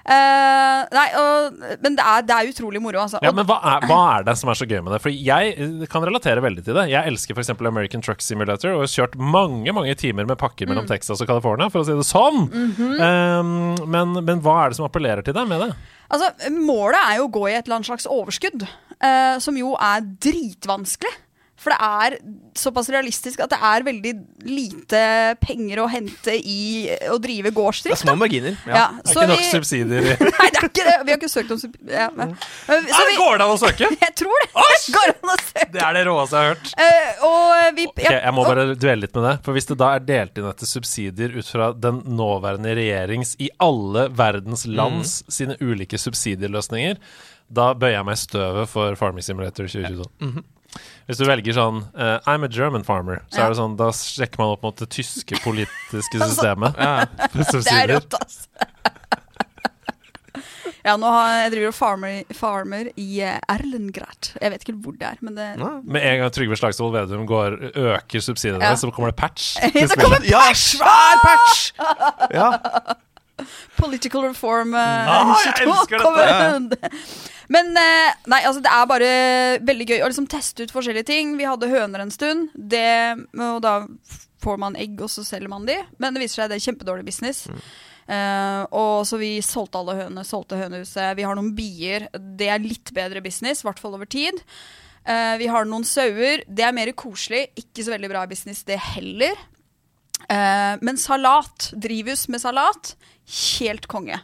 [0.00, 3.18] Uh, nei, og, men det er, det er utrolig moro, altså.
[3.22, 5.00] Ja, men hva er, hva er det som er så gøy med det?
[5.04, 6.86] For jeg eh, kan relatere veldig til det.
[6.90, 7.52] Jeg elsker f.eks.
[7.68, 10.72] American Truck Simulator og har kjørt mange mange timer med pakker Mm.
[10.72, 12.48] mellom Texas og California, for å si det sånn.
[12.48, 12.90] Mhm.
[12.96, 15.70] um, men, men hva er det som appellerer til deg med det?
[16.10, 18.64] Altså, Målet er jo å gå i et eller annet slags overskudd,
[19.04, 21.12] uh, som jo er dritvanskelig.
[21.60, 22.14] For det er
[22.56, 24.12] såpass realistisk at det er veldig
[24.48, 25.00] lite
[25.42, 28.56] penger å hente i å drive Det er små marginer.
[28.64, 28.86] Ja, Ja.
[28.96, 30.94] Det er så ikke nok subsidier nei, det er ikke det.
[31.04, 31.96] Vi har ikke søkt om subsidier.
[31.98, 32.32] Ja, men-
[32.70, 32.78] Nei,
[33.10, 33.90] vi, Går det an å søke?
[34.06, 34.48] jeg tror det.
[34.94, 35.66] Går an å søke.
[35.74, 36.70] Det er det råeste jeg har hørt.
[36.80, 39.34] Uh, og vi okay, jeg må bare dvele litt med det.
[39.44, 43.50] For hvis det da er delt inn etter subsidier ut fra den nåværende regjerings i
[43.60, 46.96] alle verdens lands sine ulike subsidieløsninger,
[47.50, 50.40] da bøyer jeg meg i støvet for Farming Simulator 2022.
[51.08, 53.46] Hvis du velger sånn uh, I'm a German farmer, så Ja.
[53.46, 56.76] er det sånn, da sjekker man opp mot det tyske politiske systemet.
[56.78, 57.06] Ja.
[57.34, 58.46] Det er rått, altså.
[60.80, 65.08] Ja, nå har jeg driver og farmer, farmer i eh, Jeg vet ikke hvor det
[65.10, 65.48] er, men det
[65.84, 68.72] Med en gang Trygve Slagsvold Vedum går, øker subsidiene, Ja.
[68.80, 69.58] så kommer det patch.
[69.60, 70.30] Ja, det kommer patch!
[70.30, 71.72] Ja, svær patch!
[72.32, 72.48] Ja.
[73.76, 76.90] Political reform eh, Ah, jeg elsker dette!
[77.54, 79.12] Men eh, nei, altså det er bare
[79.66, 81.34] veldig gøy å liksom teste ut forskjellige ting.
[81.38, 83.80] Vi hadde høner en stund, det, og da
[84.40, 85.76] får man egg, og så selger man de.
[85.98, 87.48] Men det viser seg det er kjempedårlig business.
[88.10, 91.16] Eh, og så vi solgte alle hønene, solgte hønehuset.
[91.18, 92.08] Vi har noen bier.
[92.14, 94.40] Det er litt bedre business, i hvert fall over tid.
[95.00, 96.42] Uh, vi har noen sauer.
[96.46, 97.46] Det er mer koselig.
[97.58, 99.38] Ikke så veldig bra business, det heller.
[100.28, 102.94] Uh, men salat, drivhus med salat,
[103.34, 104.18] helt konge.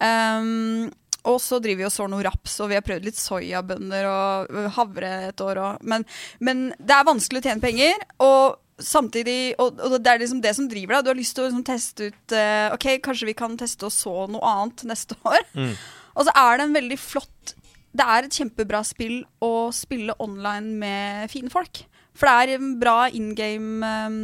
[0.00, 0.90] Um,
[1.24, 4.58] og så driver vi og sår noe raps, og vi har prøvd litt soyabønner og
[4.76, 5.60] havre et år.
[5.62, 6.04] Og, men,
[6.44, 10.50] men det er vanskelig å tjene penger, og samtidig Og, og det er liksom det
[10.56, 11.04] som driver deg.
[11.04, 13.92] Du har lyst til å liksom teste ut uh, Ok, kanskje vi kan teste å
[13.94, 15.46] så noe annet neste år.
[16.18, 17.54] Og så er det en veldig flott
[17.94, 21.84] Det er et kjempebra spill å spille online med fine folk.
[22.18, 24.18] For det er en bra in game um,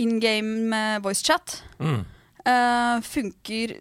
[0.00, 1.60] In game voice chat.
[1.76, 2.06] Mm.
[2.44, 3.74] Eh, funker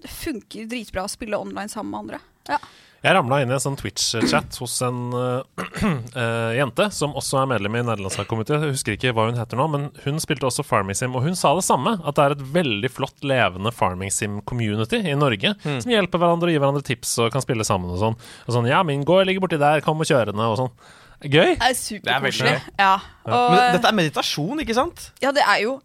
[0.00, 2.20] Det funker dritbra å spille online sammen med andre.
[2.48, 2.58] Ja.
[3.00, 7.46] Jeg ramla inn i en sånn Twitch-chat hos en uh, uh, jente som også er
[7.48, 8.58] medlem i nederlandslagskomité.
[8.58, 11.38] Jeg husker ikke hva hun heter nå, men hun spilte også Farming Sim, og hun
[11.38, 11.94] sa det samme.
[12.04, 15.54] At det er et veldig flott, levende Farming Sim-community i Norge.
[15.64, 18.18] Som hjelper hverandre og gir hverandre tips og kan spille sammen og sånn.
[18.44, 20.74] Og sånn Ja, min går ligger borti der, kom og kjørende, og sånn.
[21.20, 21.56] Gøy.
[21.56, 22.52] Det er superkoselig.
[22.52, 22.94] veldig Ja.
[23.28, 25.10] Og, Men dette er meditasjon, ikke sant?
[25.24, 25.78] ja, det er jo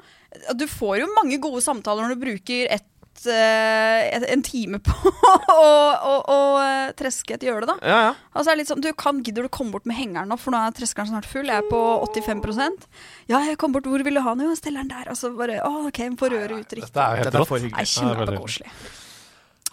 [0.60, 4.93] Du får jo mange gode samtaler når du bruker et, eh, et, en time på
[5.56, 7.78] å, å, å eh, treske et gjøle, da.
[7.82, 8.12] Ja, ja.
[8.36, 10.76] Altså, er sånn, du kan, Gidder du komme bort med hengeren nå, for nå er
[10.76, 11.48] treskeren snart full?
[11.48, 12.86] Jeg er på 85%
[13.32, 14.45] Ja, jeg kom bort, hvor vil du ha den?
[14.45, 15.10] Jo, jeg steller den der.
[15.15, 16.91] Altså bare, å, ok, får røret ut riktig.
[16.91, 17.58] Dette er jo helt rått.
[17.65, 18.78] Det er kjempekoselig.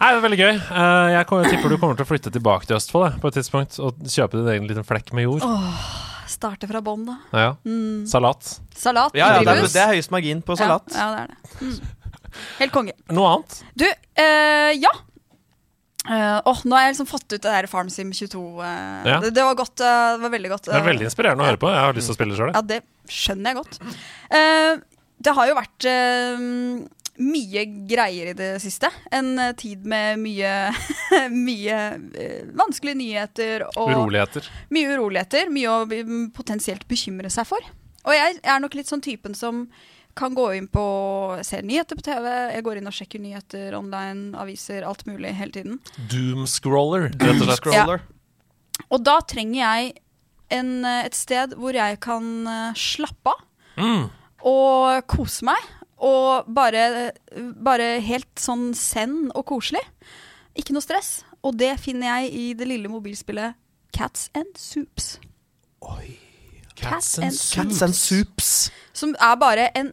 [0.03, 0.55] Nei, det er veldig gøy.
[0.57, 3.35] Eh, jeg kommer- tipper du kommer til å flytte tilbake til Østfold jeg, på et
[3.37, 5.45] tidspunkt og kjøpe din egen liten flekk med jord.
[6.33, 7.15] Starte fra bånn, da.
[7.37, 7.49] Ja.
[8.09, 8.55] Salat.
[8.75, 9.13] Salat.
[9.17, 10.87] Ja, ja, det, er, det er høyest margin på salat.
[10.95, 11.39] Ja, ja, det er det.
[11.61, 12.37] Mm.
[12.59, 12.93] Helt konge.
[13.13, 13.57] Noe annet?
[13.77, 14.93] Du, eh, ja.
[16.03, 18.39] Uh, åh, nå har jeg liksom fått ut det der FarmSim 22.
[18.59, 18.65] Uh,
[19.07, 19.19] Ja.
[19.23, 19.77] det, det var godt.
[19.79, 20.65] uh, det var veldig godt.
[20.67, 21.69] Det er eh, veldig inspirerende å høre på.
[21.71, 22.51] Jeg har lyst til å spille sjøl.
[22.57, 23.77] Ja, det skjønner jeg godt.
[24.35, 24.73] Eh,
[25.23, 26.43] det har jo vært eh,
[27.21, 28.89] mye greier i det siste.
[29.13, 30.51] En eh, tid med mye,
[31.29, 31.79] mye
[32.17, 34.47] eh, vanskelige nyheter og Uroligheter.
[34.73, 35.51] mye uroligheter.
[35.53, 35.83] Mye å
[36.33, 37.65] potensielt bekymre seg for.
[38.03, 39.67] Og jeg er nok litt sånn typen som
[40.17, 40.83] kan gå inn på
[41.45, 42.27] Ser nyheter på TV.
[42.53, 45.79] Jeg går inn og sjekker nyheter online, aviser, alt mulig hele tiden.
[46.11, 48.09] Doomscroller, rett og slett.
[48.89, 49.93] Og da trenger jeg
[50.53, 53.49] en, eh, et sted hvor jeg kan slappe av.
[53.73, 54.03] Mm.
[54.45, 55.63] og kose meg.
[56.03, 57.11] Og bare,
[57.63, 59.83] bare helt sånn zen og koselig.
[60.57, 61.21] Ikke noe stress.
[61.43, 63.59] Og det finner jeg i det lille mobilspillet
[63.93, 65.19] Cats and Soups.
[66.75, 67.55] Cats and Soups.
[67.55, 68.71] Cats and soups.
[68.93, 69.91] Som er bare en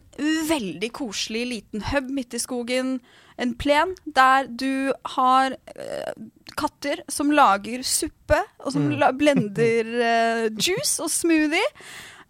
[0.49, 2.99] veldig koselig liten hub midt i skogen.
[3.41, 6.13] En plen der du har uh,
[6.57, 11.69] katter som lager suppe, og som la, blender uh, juice og smoothie.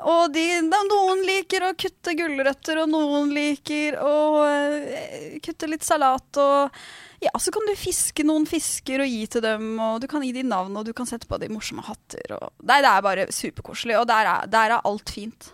[0.09, 6.41] Og de, noen liker å kutte gulrøtter, og noen liker å uh, kutte litt salat.
[6.41, 6.81] Og
[7.21, 10.33] ja, så kan du fiske noen fisker og gi til dem, og du kan gi
[10.35, 12.37] dem navn, og du kan sette på de morsomme hatter.
[12.37, 15.53] Og, nei, det er bare superkoselig, og der er, der er alt fint.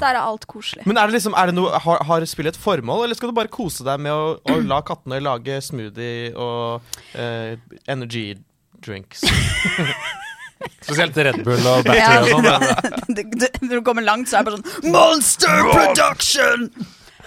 [0.00, 0.86] Der er alt koselig.
[0.88, 3.36] Men er det liksom, er det noe, har, har spillet et formål, eller skal du
[3.36, 8.30] bare kose deg med å, å la kattene lage smoothie og uh, energy
[8.80, 9.26] drinks?
[10.84, 12.22] Spesielt Red Bull og battery Ja.
[12.22, 12.48] og sånn.
[12.48, 13.04] ja.
[13.18, 16.68] det, det, når du kommer langt, så er det bare sånn Monster Production!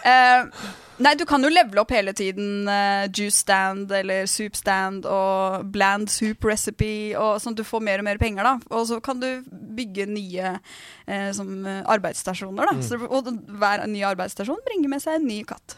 [0.08, 0.70] Uh,
[1.04, 2.68] nei, du kan jo levele opp hele tiden.
[2.70, 7.12] Uh, juice stand eller soup stand og bland soup recipe.
[7.20, 8.48] Og sånn at du får mer og mer penger.
[8.48, 12.72] da Og så kan du bygge nye uh, som arbeidsstasjoner.
[12.72, 13.28] da så, Og
[13.60, 15.78] hver ny arbeidsstasjon bringer med seg en ny katt.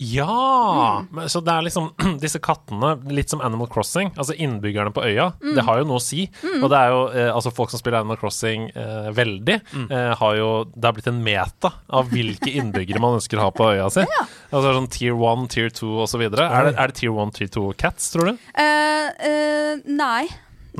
[0.00, 1.04] Ja!
[1.12, 1.22] Mm.
[1.28, 1.90] så det er liksom
[2.24, 4.10] disse kattene, litt som Animal Crossing.
[4.16, 5.30] Altså innbyggerne på øya.
[5.40, 6.24] Det har jo noe å si.
[6.62, 10.36] Og det er jo eh, altså folk som spiller Animal Crossing eh, veldig, eh, har
[10.38, 13.88] jo Det har blitt en meta av hvilke innbyggere man ønsker å ha på øya
[13.92, 14.04] si.
[14.50, 16.22] Altså sånn Tier 1, Tier 2 osv.
[16.26, 18.38] Er, det- er det Tier 1, Tier 2 cats, tror du?
[18.58, 20.24] Uh, uh, nei.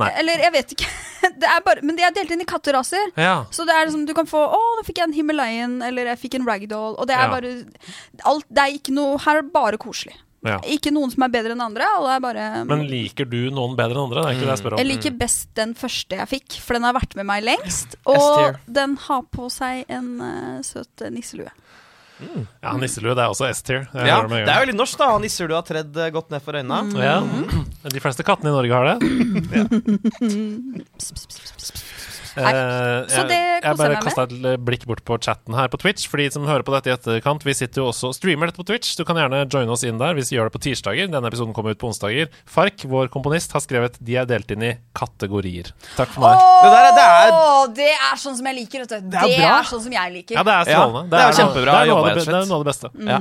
[0.01, 0.09] Nei.
[0.21, 0.89] Eller jeg vet ikke.
[1.41, 3.11] Det er bare, men de er delt inn i katteraser.
[3.17, 3.45] Ja.
[3.53, 6.19] Så det er liksom, du kan få Å, nå fikk jeg en Himalayan, eller jeg
[6.25, 6.97] fikk en ragdoll.
[6.97, 7.31] Og det er Ja.
[7.33, 7.53] bare
[8.25, 10.15] alt, Det er ikke noe Her er det bare koselig.
[10.43, 10.57] ja.
[10.65, 11.85] Ikke noen som er bedre enn andre.
[12.21, 14.23] Bare Men liker du noen bedre enn andre?
[14.23, 14.81] Det er ikke det jeg spør om.
[14.81, 17.95] Jeg liker best den første jeg fikk, for den har vært med meg lengst.
[18.09, 21.51] Og den har på seg en uh, søt nisselue.
[22.61, 23.87] Ja, nisselue det er også S-tier.
[23.95, 25.11] Ja, det er jo litt norsk, da.
[25.15, 27.01] Han du har tredd eh, godt ned for øynene.
[27.01, 27.19] Ja.
[27.91, 28.97] De fleste kattene i Norge har det.
[32.37, 32.43] Eh,
[33.11, 35.67] så jeg- koser jeg meg bare jeg meg kasta et blikk bort på chatten her
[35.67, 36.07] på Twitch.
[36.07, 38.57] For de som hører på dette i etterkant, vi sitter jo også og streamer dette
[38.61, 38.95] på Twitch.
[38.95, 41.11] Du kan gjerne joine oss inn der hvis vi gjør det på tirsdager.
[41.11, 42.29] Denne episoden kommer ut på onsdager.
[42.45, 45.71] Fark, vår komponist, har skrevet de er delt inn i kategorier.
[45.97, 46.39] Takk for meg.
[46.39, 49.01] Det der er- det er- Åh, det er sånn som jeg liker, vet du.
[49.09, 50.35] Det er er sånn som jeg liker.
[50.35, 51.09] Ja, det er strålende.
[51.09, 52.87] det er kjempebra det er jobba, det, det er noe av det beste.
[53.05, 53.19] Ja.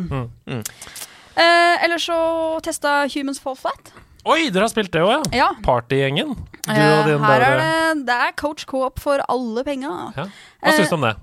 [1.36, 3.92] Eh, Eller så testa Humans Fall Flat.
[4.28, 5.20] Oi, dere har spilt det òg, ja?
[5.32, 5.48] Ja.
[5.64, 6.34] Partygjengen.
[6.36, 10.12] Du Eh, og din her er det, det er coach co-op for alle penga.
[10.16, 10.26] Ja.
[10.60, 11.14] Hva syns du om det?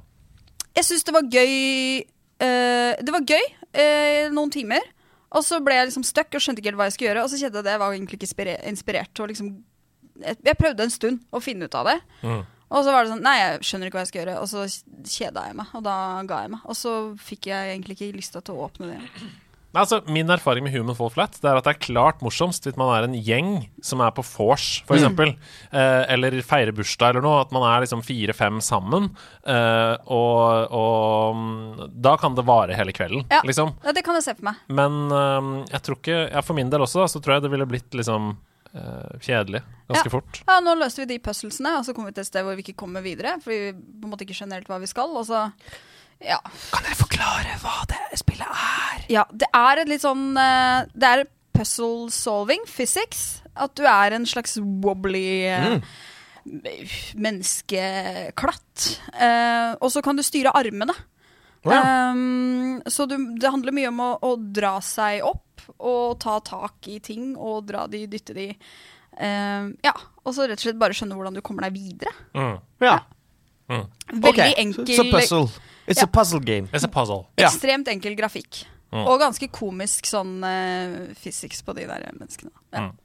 [0.78, 1.54] Jeg syns det var gøy
[2.44, 3.46] eh, Det var gøy
[3.78, 4.82] eh, noen timer.
[5.38, 7.24] Og så ble jeg liksom stuck og skjønte ikke helt hva jeg skulle gjøre.
[7.24, 9.56] Og så kjente jeg at jeg var egentlig ikke inspirert å liksom
[10.18, 11.98] jeg, prøvde en stund å finne ut av det.
[12.26, 12.46] Mm.
[12.68, 14.38] Og så var det sånn Nei, jeg skjønner ikke hva jeg skal gjøre.
[14.42, 14.66] Og så
[15.18, 16.64] kjeda jeg meg, og da ga jeg meg.
[16.66, 16.96] Og så
[17.30, 19.02] fikk jeg egentlig ikke lyst til å åpne det.
[19.04, 19.36] Nei,
[19.76, 22.78] Altså, min erfaring med Human Fall Flat Det er at det er klart morsomst hvis
[22.80, 23.50] man er en gjeng
[23.84, 24.88] som er på vors, Mm.
[24.88, 25.34] for eksempel.
[25.72, 27.42] Eh, eller feirer bursdag eller noe.
[27.44, 29.12] At man er liksom fire-fem sammen.
[29.46, 33.42] Eh, og, og mm, da kan det vare hele kvelden, Ja.
[33.46, 33.76] liksom.
[33.84, 34.56] Ja, det kan jeg se for meg.
[34.70, 37.52] Men eh, jeg tror ikke ja, For min del også, da, så tror jeg det
[37.54, 38.38] ville blitt liksom
[38.74, 40.12] eh, kjedelig ganske Ja.
[40.16, 40.42] fort.
[40.48, 42.64] Ja, nå løste vi de puzzlesene, og så kom vi til et sted hvor vi
[42.66, 43.38] ikke kommer videre.
[43.44, 45.14] Fordi vi på en måte ikke skjønner helt hva vi skal.
[45.16, 45.46] Og så
[46.24, 46.40] Ja.
[46.74, 49.02] Kan dere forklare hva det spillet er?
[49.14, 51.28] Ja, det er et litt sånn eh, Det er
[51.58, 53.42] puzzle solving, physics.
[53.58, 55.78] At du er en slags wobbly mm.
[57.18, 58.88] menneskeklatt.
[59.14, 60.96] Eh, og så kan du styre armene.
[61.68, 66.88] Um, så du, det handler mye om å, å dra seg opp og ta tak
[66.88, 68.52] i ting og dra de, dytte de.
[69.18, 72.14] Um, ja, og så rett og slett bare skjønne hvordan du kommer deg videre.
[72.38, 72.60] Mm.
[72.86, 73.00] Ja.
[73.68, 74.54] Veldig okay.
[74.62, 75.74] enkel Så puzzle.
[75.88, 76.04] It's Ja.
[76.04, 76.68] a puzzle game.
[76.74, 77.26] It's a puzzle.
[77.40, 77.48] Ja.
[77.48, 78.66] Ekstremt enkel grafikk.
[78.92, 79.04] Mm.
[79.08, 82.52] Og ganske komisk sånn uh, physics på de der menneskene.
[82.76, 82.88] Ja.
[82.90, 82.96] Mm.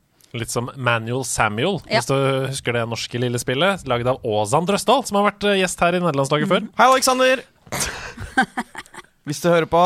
[0.41, 2.01] Litt som Manuel Samuel, Ja.
[2.01, 2.15] hvis du
[2.49, 3.83] husker det norske lille spillet.
[3.87, 6.69] Lagd av Åsan Drøsdal, som har vært eh, gjest her i nederlandslaget før.
[6.79, 7.43] Hei, Aleksander.
[9.29, 9.83] Hvis du hører på.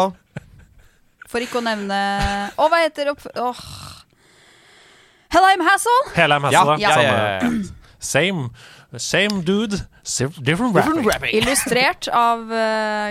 [1.26, 1.98] For ikke å nevne
[2.54, 3.24] Å, hva heter opp...
[3.34, 3.64] Åh.
[5.34, 5.98] Hellheim Hassel!
[6.14, 7.50] Hele Ja, Hassel, ja, ja, ja.
[7.98, 8.46] Same,
[9.02, 9.80] same dude,
[10.42, 11.34] different rapping.
[11.38, 12.46] Illustrert av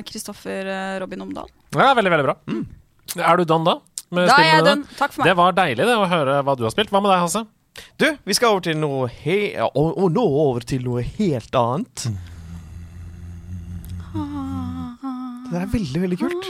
[0.08, 1.50] Kristoffer Robin Omdal.
[1.76, 2.38] Ja, veldig, veldig bra.
[3.16, 3.76] Er du done da?
[4.16, 4.88] Med Da er jeg done.
[5.00, 5.30] Takk for meg.
[5.30, 6.92] Det var deilig det å høre hva du har spilt.
[6.94, 7.46] Hva med deg, Hasse?
[8.00, 12.06] Du, vi skal over til noe he og, og nå over til noe helt annet.
[15.52, 16.50] Det er veldig, veldig kult.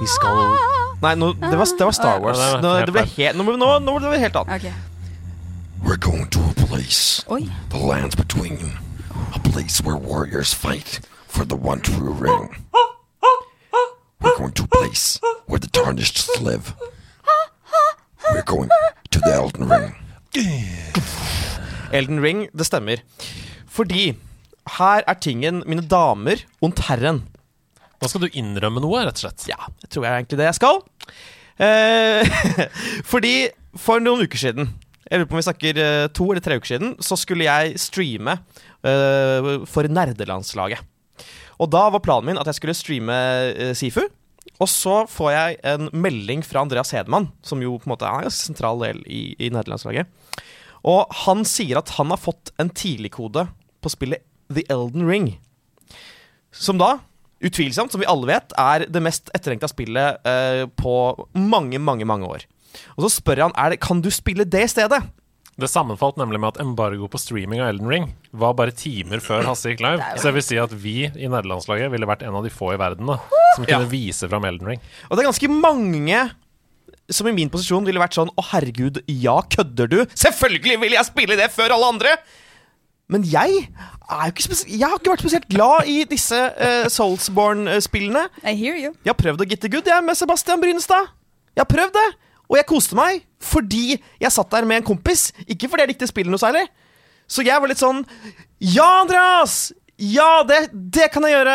[0.00, 0.40] Vi skal
[1.02, 2.40] Nei, nå, det, var, det var Star Wars.
[2.64, 4.64] Nå, det ble helt, nå, nå, nå ble det helt annet.
[4.64, 4.95] Ok.
[5.86, 7.46] We're going to a place, Oi.
[7.70, 8.58] the lands between,
[9.34, 12.56] a place where warriors fight for the one true ring.
[14.20, 16.74] We're going to a place where the tarnished live.
[18.32, 18.68] We're going
[19.12, 19.94] to the Elden Ring.
[21.92, 22.96] Elden Ring, det stemmer.
[23.70, 24.16] Fordi
[24.78, 27.22] her er tingen, mine damer og herren.
[28.02, 29.46] Nå skal du innrømme noe, rett og slett.
[29.54, 30.82] Ja, det tror jeg egentlig det jeg skal.
[31.62, 32.66] Eh,
[33.12, 33.36] fordi
[33.78, 34.74] for noen uker siden,
[35.06, 37.78] jeg lurer på om vi snakker eh, to eller tre uker siden, så skulle jeg
[37.78, 38.38] streame
[38.82, 40.82] uh, for nerdelandslaget.
[41.62, 43.16] Og da var planen min at jeg skulle streame
[43.54, 44.02] uh, Sifu.
[44.56, 48.24] Og så får jeg en melding fra Andreas Hedman, som jo på en måte er
[48.24, 50.08] en ganske sentral del i, i nerdelandslaget.
[50.86, 53.46] Og han sier at han har fått en tidligkode
[53.84, 55.28] på spillet The Elden Ring.
[56.54, 56.96] Som da,
[57.44, 60.96] utvilsomt, som vi alle vet, er det mest etterlengta spillet uh, på
[61.36, 62.46] mange, mange mange år.
[62.96, 65.02] Og så spør han er det, kan du spille det i stedet.
[65.56, 69.46] Det sammenfalt nemlig med at embargo på streaming av Elden Ring var bare timer før
[69.48, 70.04] Hasse gikk live.
[70.20, 72.80] Så jeg vil si at vi i nederlandslaget ville vært en av de få i
[72.80, 73.16] verden da,
[73.56, 73.88] som kunne Ja.
[73.88, 74.82] vise fram Elden Ring.
[75.08, 76.18] Og det er ganske mange
[77.08, 79.98] som i min posisjon ville vært sånn Å, herregud, ja, kødder du?
[80.18, 82.16] Selvfølgelig vil jeg spille det før alle andre!
[83.08, 83.68] Men jeg
[84.10, 88.26] er jo ikke spes Jeg har ikke vært spesielt glad i disse uh, Soulsborne-spillene.
[88.42, 88.92] I hear you.
[89.04, 91.12] Jeg har prøvd å get the good jeg med Sebastian Brynestad.
[91.56, 92.06] Jeg har prøvd det,
[92.46, 95.28] og jeg koste meg fordi jeg satt der med en kompis.
[95.46, 96.64] Ikke fordi jeg likte spillet noe særlig.
[97.30, 98.04] Så jeg var litt sånn
[98.62, 99.72] Ja, Andreas!
[99.96, 100.58] Ja, det,
[100.92, 101.52] det kan jeg gjøre!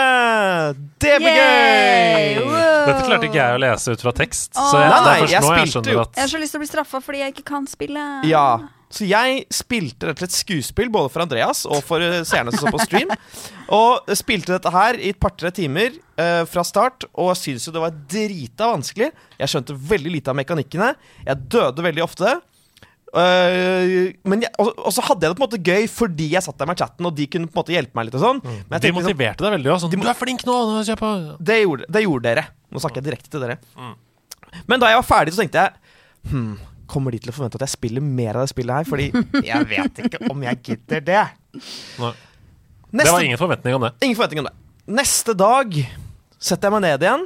[1.04, 2.40] Det blir gøy!
[2.42, 2.88] Wow.
[2.88, 4.50] Dette klarte ikke jeg å lese ut fra tekst.
[4.58, 4.66] Oh.
[4.72, 6.06] Så jeg, Nei, det nei, er først jeg nå jeg spilte skjønner jo.
[6.08, 8.06] at Jeg har så lyst til å bli straffa fordi jeg ikke kan spille.
[8.32, 8.46] Ja,
[8.92, 12.68] så jeg spilte rett og slett skuespill både for Andreas og for eh, seerne som
[12.68, 13.12] så på stream.
[13.72, 17.84] Og spilte dette her i et par-tre timer eh, fra start, og syntes jo det
[17.84, 19.12] var drita vanskelig.
[19.40, 20.94] Jeg skjønte veldig lite av mekanikkene.
[21.28, 22.40] Jeg døde veldig ofte.
[23.12, 26.46] Uh, men jeg, og, og så hadde jeg det på en måte gøy fordi jeg
[26.46, 28.16] satt der med chatten, og de kunne på en måte hjelpe meg litt.
[28.16, 28.54] og sånn mm.
[28.54, 29.74] De motiverte liksom, motiverte deg veldig.
[29.84, 30.56] Sånn, du er flink nå!
[30.70, 32.46] nå det, gjorde, det gjorde dere.
[32.72, 33.60] Nå snakker jeg direkte til dere.
[34.68, 36.54] Men da jeg var ferdig, så tenkte jeg hm,
[36.92, 38.88] Kommer de til å forvente at jeg spiller mer av det spillet her?
[38.90, 39.10] Fordi
[39.52, 41.24] jeg vet ikke om jeg gidder det.
[42.02, 42.14] Nei.
[42.92, 43.94] Det var ingen forventning om det.
[44.04, 44.56] ingen forventning om det.
[44.92, 45.78] Neste dag
[46.42, 47.22] setter jeg meg ned igjen,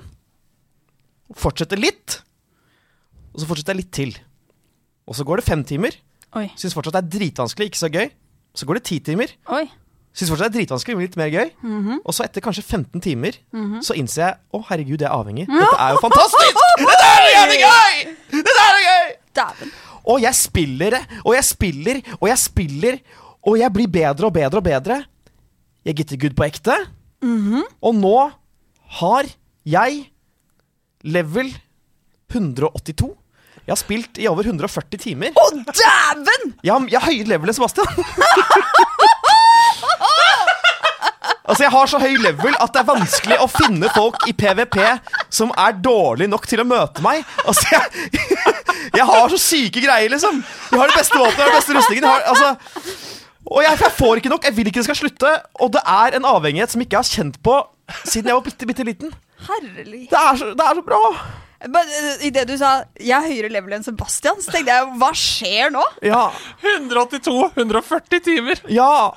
[1.41, 2.19] fortsetter litt,
[3.33, 4.11] og så fortsetter jeg litt til.
[5.09, 5.97] Og så går det fem timer.
[6.37, 6.45] Oi.
[6.59, 8.07] Syns fortsatt det er dritvanskelig, ikke så gøy.
[8.55, 9.33] Så går det ti timer.
[9.55, 9.63] Oi.
[10.15, 11.49] Syns fortsatt det er dritvanskelig, men litt mer gøy.
[12.05, 13.39] Og så etter kanskje 15 timer
[13.83, 15.47] så innser jeg å herregud, jeg er avhengig.
[15.51, 16.61] Dette er jo fantastisk!
[16.85, 18.01] Dette er jo jævlig gøy!
[18.37, 19.14] Dette er jo gøy!
[19.35, 19.71] Dæven.
[20.05, 22.97] Og jeg spiller, og jeg spiller, og jeg spiller,
[23.45, 24.99] og jeg blir bedre og bedre og bedre.
[25.85, 26.75] Jeg getter good på ekte.
[27.81, 28.15] Og nå
[29.01, 29.29] har
[29.65, 30.03] jeg
[31.05, 31.51] level
[32.31, 33.11] 182.
[33.65, 35.33] Jeg har spilt i over 140 timer.
[35.41, 36.51] Å, dæven!
[36.61, 37.89] Jeg har, jeg har høyere level enn Sebastian.
[41.47, 44.77] altså, jeg har så høy level at det er vanskelig å finne folk i PVP
[45.33, 47.23] som er dårlig nok til å møte meg.
[47.45, 48.23] Altså, jeg,
[48.99, 50.43] jeg har så syke greier, liksom.
[50.71, 52.03] Jeg har det beste våpenet, jeg har den beste rustningen.
[52.03, 53.05] Jeg har, altså,
[53.45, 54.45] og jeg, jeg får ikke nok.
[54.49, 55.31] Jeg vil ikke det skal slutte.
[55.61, 57.61] Og det er en avhengighet som ikke jeg har kjent på
[58.01, 59.17] siden jeg var bitte, bitte liten.
[59.45, 60.07] Herlig.
[60.09, 61.01] Det er så, det er så bra.
[62.25, 65.85] Idet du sa 'jeg er høyere level enn Sebastian', så tenkte jeg 'hva skjer nå'?
[66.03, 66.31] Ja.
[66.61, 67.51] 182!
[67.55, 68.61] 140 timer!
[68.69, 69.13] Ja.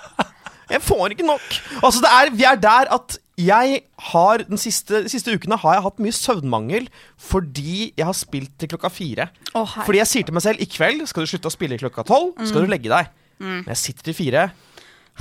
[0.68, 1.46] Jeg får ikke nok.
[1.82, 5.76] Altså, det er, vi er der at jeg har den siste, de siste ukene har
[5.76, 6.88] jeg hatt mye søvnmangel
[7.22, 9.28] fordi jeg har spilt til klokka fire.
[9.54, 12.02] Oh, fordi jeg sier til meg selv i kveld skal du slutte å spille klokka
[12.08, 13.12] tolv, skal du legge deg.
[13.38, 14.48] Men jeg sitter til fire.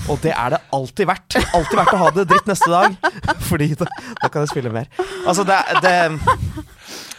[0.09, 1.37] Og det er det alltid verdt.
[1.57, 2.97] Alltid verdt å ha det dritt neste dag.
[3.49, 3.87] Fordi da,
[4.21, 4.89] da kan jeg spille mer.
[5.25, 5.93] Altså, det, det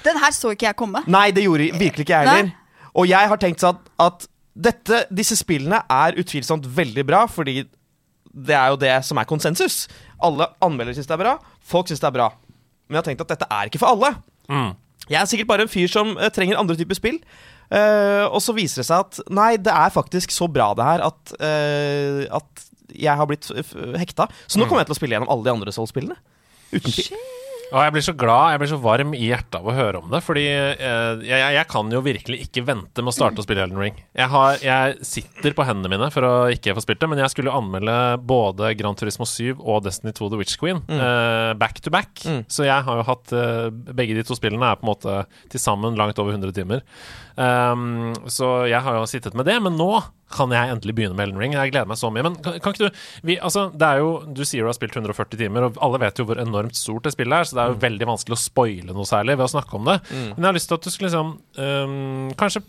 [0.07, 1.03] Den her så ikke jeg komme.
[1.11, 2.53] Nei, det gjorde virkelig ikke jeg heller.
[2.99, 4.27] Og jeg har tenkt sånn at
[4.59, 7.61] dette, disse spillene er utvilsomt veldig bra, fordi
[8.33, 9.87] det er jo det som er konsensus.
[10.25, 12.29] Alle anmeldere syns det er bra, folk syns det er bra.
[12.89, 14.15] Men jeg har tenkt at dette er ikke for alle.
[14.49, 14.73] Mm.
[15.09, 17.21] Jeg er sikkert bare en fyr som uh, trenger andre typer spill.
[17.69, 21.05] Uh, og så viser det seg at nei, det er faktisk så bra det her
[21.05, 23.51] at, uh, at jeg har blitt
[24.01, 24.29] hekta.
[24.49, 26.17] Så nå kommer jeg til å spille gjennom alle de andre Soul-spillene.
[26.73, 27.13] Uten tvil.
[27.69, 30.09] Og jeg blir så glad, jeg blir så varm i hjertet av å høre om
[30.13, 30.23] det.
[30.25, 33.67] Fordi eh, jeg, jeg, jeg kan jo virkelig ikke vente med å starte å spille
[33.67, 33.99] Elden Ring.
[34.17, 37.35] Jeg, har, jeg sitter på hendene mine for å ikke få spilt det, men jeg
[37.35, 41.93] skulle anmelde både Gran Turismo 7 og Destiny 2 The Witch Queen eh, back to
[41.93, 42.25] back.
[42.49, 45.17] Så jeg har jo hatt uh, Begge de to spillene er på en måte
[45.53, 46.85] til sammen langt over 100 timer.
[47.39, 49.93] Um, så jeg har jo sittet med det, men nå
[50.33, 51.55] kan jeg endelig begynne med Elden Ring.
[51.57, 52.25] Jeg gleder meg så mye.
[52.27, 54.97] Men kan, kan ikke du vi, altså, det er jo, Du sier du har spilt
[54.97, 57.75] 140 timer, og alle vet jo hvor enormt stort det spillet er, så det er
[57.75, 59.99] jo veldig vanskelig å spoile noe særlig ved å snakke om det.
[60.15, 62.63] Men jeg har lyst til at du skulle liksom um, Kanskje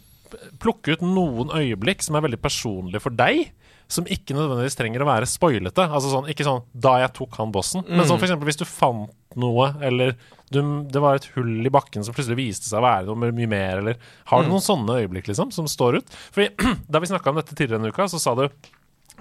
[0.62, 3.48] plukke ut noen øyeblikk som er veldig personlige for deg.
[3.90, 5.88] Som ikke nødvendigvis trenger å være spoilete.
[5.88, 8.66] Altså sånn, Ikke sånn 'da jeg tok han bossen', men sånn for eksempel hvis du
[8.70, 10.14] fant noe, eller
[10.54, 13.50] du, det var et hull i bakken som plutselig viste seg å være noe mye
[13.50, 13.98] mer, eller
[14.30, 16.14] Har du noen sånne øyeblikk liksom som står ut?
[16.34, 16.50] Fordi
[16.92, 18.48] Da vi snakka om dette tidligere denne uka, så sa du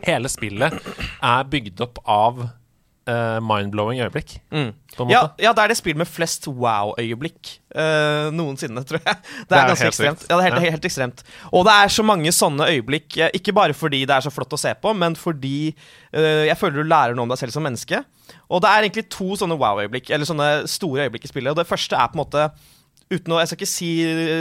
[0.05, 0.77] hele spillet
[1.23, 2.45] er bygd opp av
[3.09, 4.37] eh, mind-blowing øyeblikk.
[4.99, 9.17] På en Ja, ja, det er det spill med flest wow-øyeblikk uh, noensinne, tror jeg.
[9.23, 10.25] Det Det er, er ganske ekstremt.
[10.29, 10.71] Ja, det er helt, Ja.
[10.77, 11.25] helt ekstremt.
[11.53, 14.53] Og det er så mange sånne øyeblikk, eh, ikke bare fordi det er så flott
[14.53, 15.75] å se på, men fordi
[16.15, 18.03] uh, jeg føler du lærer noe om deg selv som menneske.
[18.51, 21.53] Og det er egentlig to sånne wow-øyeblikk, eller sånne store øyeblikk i spillet.
[21.53, 22.49] Og det første er på en måte
[23.09, 23.91] Uten å, Jeg skal ikke si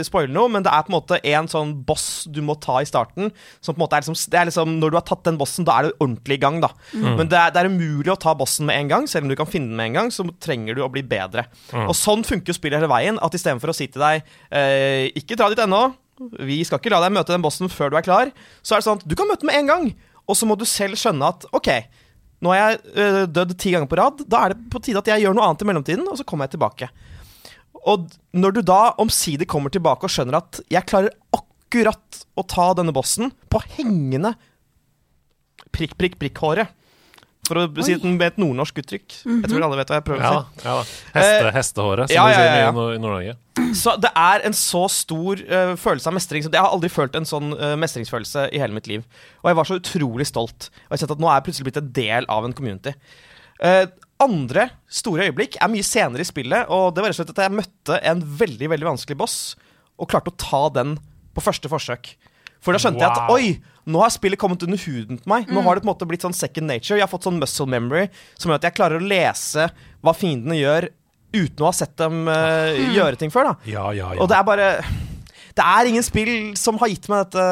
[0.04, 2.88] spoile noe, men det er på en måte en sånn boss du må ta i
[2.88, 3.30] starten.
[3.64, 5.64] Som på en måte er liksom, det er liksom Når du har tatt den bossen,
[5.64, 6.60] da er du ordentlig i gang.
[6.60, 6.72] da
[7.16, 9.08] Men det er, det er umulig å ta bossen med en gang.
[9.08, 11.46] Selv om du kan finne den med en gang, så trenger du å bli bedre.
[11.86, 13.20] Og sånn funker spillet hele veien.
[13.24, 14.20] At istedenfor å si til deg
[14.52, 15.86] eh, Ikke dra dit ennå.
[16.42, 18.32] Vi skal ikke la deg møte den bossen før du er klar.
[18.60, 19.88] Så er det sånn at du kan møte den med en gang.
[20.28, 21.70] Og så må du selv skjønne at OK,
[22.44, 24.24] nå har jeg eh, dødd ti ganger på rad.
[24.28, 26.46] Da er det på tide at jeg gjør noe annet i mellomtiden, og så kommer
[26.46, 26.90] jeg tilbake.
[27.86, 32.72] Og når du da omsider kommer tilbake og skjønner at jeg klarer akkurat å ta
[32.78, 34.34] denne bossen på hengende
[35.74, 36.74] prikk, prikk, prikk-håret
[37.48, 39.14] For å si det med et nordnorsk uttrykk.
[39.24, 40.64] Jeg tror alle vet hva jeg prøver å si.
[40.66, 40.86] ja ja.
[41.14, 42.72] Heste, Eh, hestehåret, som ja, ja, sier ja, ja.
[42.72, 43.36] i Nor- i Nord-Norge.
[43.78, 46.44] Så det er en så stor uh, følelse av mestring.
[46.44, 49.06] Jeg har aldri følt en sånn uh, mestringsfølelse i hele mitt liv.
[49.42, 50.68] Og jeg var så utrolig stolt.
[50.86, 52.92] Og jeg har sett at nå er jeg plutselig blitt en del av en community.
[53.64, 53.86] Eh,
[54.22, 57.44] andre store øyeblikk er mye senere i spillet, og det var rett og slett at
[57.46, 59.36] jeg møtte en veldig veldig vanskelig boss,
[59.98, 60.96] og klarte å ta den
[61.34, 62.12] på første forsøk.
[62.64, 63.52] For da skjønte jeg at oi,
[63.88, 65.46] nå har spillet kommet under huden på meg.
[65.54, 66.98] Nå har det på en måte blitt sånn second nature.
[66.98, 69.68] Jeg har fått sånn muscle memory som gjør at jeg klarer å lese
[70.02, 70.88] hva fiendene gjør
[71.36, 73.52] uten å ha sett dem eh, gjøre ting før.
[73.52, 74.20] da Ja, ja, ja.
[74.22, 74.68] og det er bare
[75.58, 77.46] Det er ingen spill som har gitt meg dette,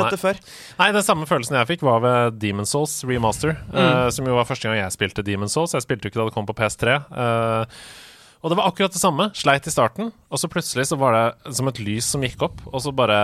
[0.00, 0.20] dette Nei.
[0.22, 0.38] før.
[0.80, 3.56] Nei, den samme følelsen jeg fikk, var ved Demon Souls remaster.
[3.74, 5.74] eh, som jo var første gang jeg spilte Demon Souls.
[5.76, 6.96] Jeg spilte jo ikke da det kom på PS3.
[7.12, 7.82] eh,
[8.40, 9.26] og det var akkurat det samme.
[9.36, 12.62] Sleit i starten, og så plutselig så var det som et lys som gikk opp,
[12.70, 13.18] og så bare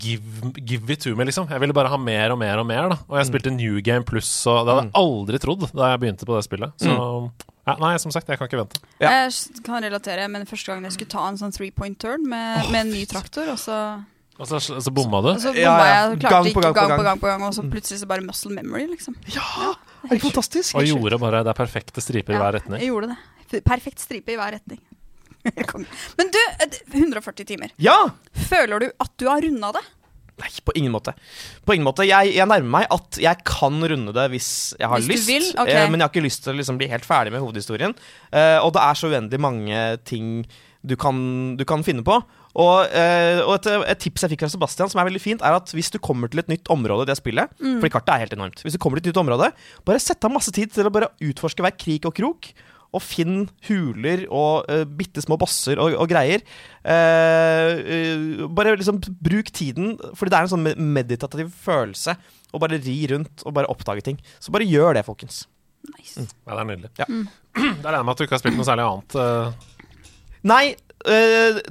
[0.00, 1.48] give, give it to me, liksom.
[1.52, 2.98] Jeg ville bare ha mer og mer og mer, da.
[3.08, 6.28] Og jeg spilte New Game Pluss, og det hadde jeg aldri trodd da jeg begynte
[6.28, 6.72] på det spillet.
[6.80, 6.94] Så
[7.68, 8.80] ja, nei, som sagt, jeg kan ikke vente.
[9.02, 9.10] Ja.
[9.26, 12.64] Jeg kan relatere, men første gangen jeg skulle ta en sånn three point turn med,
[12.72, 13.76] med en ny traktor, og så,
[14.40, 15.34] Og så, så bomma du.
[15.36, 15.98] så bomma Ja, ja.
[16.08, 16.20] jeg.
[16.24, 17.04] Klarte Gang på ikke gang på gang på gang.
[17.10, 19.18] gang på gang, og så plutselig så bare muscle memory, liksom.
[19.36, 19.74] Ja,
[20.08, 20.74] er det fantastisk?
[20.80, 22.80] Og gjorde bare Det er perfekte striper i hver retning.
[22.80, 23.18] Jeg gjorde det.
[23.66, 24.80] Perfekt stripe i hver retning.
[26.18, 27.72] Men du, eh, 140 timer.
[27.80, 27.96] Ja!
[28.50, 29.82] Føler du at du har runda det?
[30.40, 31.12] Nei, på ingen måte.
[31.68, 32.06] På ingen måte.
[32.08, 35.28] Jeg, jeg nærmer meg at jeg kan runde det hvis jeg har Hvis du lyst.
[35.28, 35.82] vil, okay.
[35.82, 37.96] eh, men jeg har ikke lyst til å liksom bli helt ferdig med hovedhistorien.
[38.32, 40.30] Eh, og det er så uendelig mange ting
[40.80, 41.18] du kan,
[41.60, 42.16] du kan finne på.
[42.56, 45.58] Og, eh, og et, et tips jeg fikk fra Sebastian, som er veldig fint, er
[45.58, 47.76] at hvis du kommer til et nytt område i det spillet Mm.
[47.82, 48.64] Fordi kartet er helt enormt.
[48.64, 49.50] Hvis du kommer til et nytt område,
[49.86, 52.48] bare sett av masse tid til å bare utforske hver krik og krok.
[52.90, 56.42] Og finn huler og uh, bitte små bosser og, og greier.
[56.82, 62.16] Uh, uh, bare liksom bruk tiden, fordi det er en sånn meditativ følelse
[62.50, 64.18] å bare ri rundt og bare oppdage ting.
[64.42, 65.44] Så bare gjør det, folkens.
[65.94, 66.26] Nice.
[66.46, 66.90] Ja, det er nydelig.
[67.00, 67.08] Ja.
[67.80, 69.14] Det er det med at du ikke har spilt noe særlig annet.
[70.46, 70.64] Nei,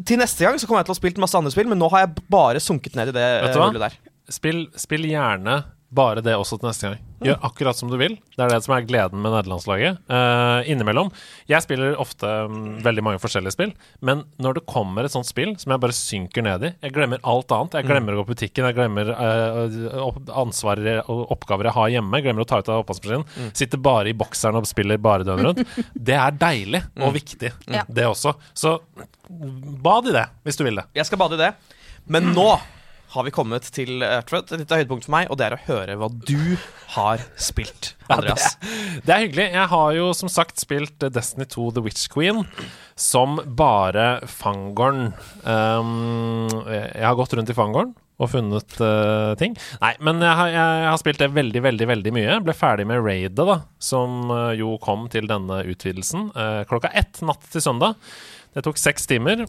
[0.03, 1.87] til neste gang så kommer jeg til å ha spilt masse andre spill, men nå
[1.93, 3.69] har jeg bare sunket ned i det Vet du hva?
[3.69, 3.95] hullet der.
[4.33, 5.55] Spill, spill gjerne
[5.89, 7.05] bare det også til neste gang.
[7.25, 8.13] Gjør akkurat som du vil.
[8.35, 9.97] Det er det som er gleden med nederlandslaget.
[10.07, 11.09] Uh, innimellom.
[11.49, 13.73] Jeg spiller ofte um, veldig mange forskjellige spill,
[14.05, 17.23] men når det kommer et sånt spill som jeg bare synker ned i Jeg glemmer
[17.27, 17.79] alt annet.
[17.81, 22.19] Jeg glemmer å gå på butikken, jeg glemmer uh, ansvarer og oppgaver jeg har hjemme.
[22.19, 23.51] Jeg glemmer å ta ut av oppvaskmaskinen.
[23.57, 25.77] Sitter bare i bokseren og spiller bare døgnet rundt.
[26.09, 27.89] Det er deilig og viktig, mm.
[27.91, 28.33] det også.
[28.57, 28.77] Så
[29.29, 30.85] bad i det, hvis du vil det.
[30.97, 31.49] Jeg skal bade i det.
[32.09, 32.47] Men nå
[33.13, 35.95] har vi kommet til Earthred, et lite høydepunkt for meg, og det er å høre
[35.97, 36.57] hva du
[36.95, 38.53] har spilt, Andreas.
[39.05, 39.47] Det er hyggelig.
[39.55, 42.43] Jeg har jo som sagt spilt eh, Destiny 2 The Witch Queen
[42.99, 45.13] som bare fangorn.
[45.41, 49.55] Um, jeg har gått rundt i fangorn og funnet uh, ting.
[49.79, 52.39] Nei, men jeg har, jeg, jeg har spilt det veldig, veldig veldig mye.
[52.43, 57.23] Ble ferdig med raidet, da, som eh, jo kom til denne utvidelsen uh, klokka ett
[57.25, 57.95] natt til søndag.
[58.53, 59.45] Det tok seks timer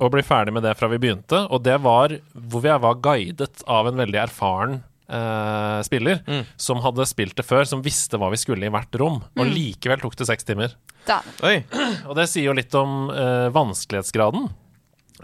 [0.00, 3.64] å bli ferdig med det fra vi begynte, og det var hvor jeg var guidet
[3.68, 4.80] av en veldig erfaren
[5.10, 6.20] Uh, spiller
[6.54, 9.16] som hadde spilt det før, som visste hva vi skulle i hvert rom.
[9.34, 10.76] Og likevel tok det seks timer.
[11.42, 11.64] Oi.
[12.06, 14.46] Og det sier jo litt om uh, vanskelighetsgraden.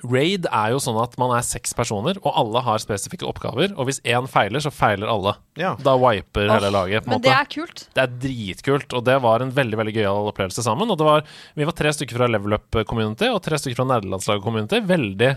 [0.04, 3.72] Raid er jo sånn at man er seks personer, og alle har spesifikke oppgaver.
[3.78, 5.32] Og hvis én feiler, så feiler alle.
[5.56, 5.74] Ja.
[5.82, 7.04] Da wiper hele laget.
[7.06, 7.28] på Men måte.
[7.30, 7.84] det er kult.
[7.96, 10.90] Det er dritkult, og det var en veldig veldig gøyal opplevelse sammen.
[10.92, 11.24] Og det var,
[11.56, 14.80] Vi var tre stykker fra Level Up Community og tre stykker fra Nerdelandslaget Community.
[14.84, 15.32] Veldig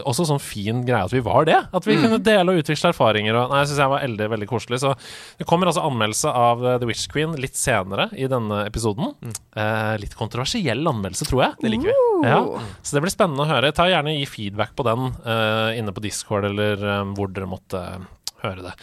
[0.00, 1.58] Også sånn fin greie at vi var det.
[1.74, 3.36] At vi kunne dele og utveksle erfaringer.
[3.36, 4.80] Og, nei, jeg synes jeg var veldig, veldig koselig.
[4.82, 4.94] Så
[5.38, 9.14] det kommer altså anmeldelse av eh, The Witch Queen litt senere i denne episoden.
[9.22, 11.58] Eh, litt kontroversiell anmeldelse, tror jeg.
[11.62, 11.96] Det liker vi.
[12.28, 12.42] Ja,
[12.82, 13.72] så det blir spennende å høre.
[13.76, 17.82] Ta gjerne gi feedback på den eh, inne på Discord eller eh, hvor dere måtte
[17.96, 18.06] eh,
[18.46, 18.76] høre det.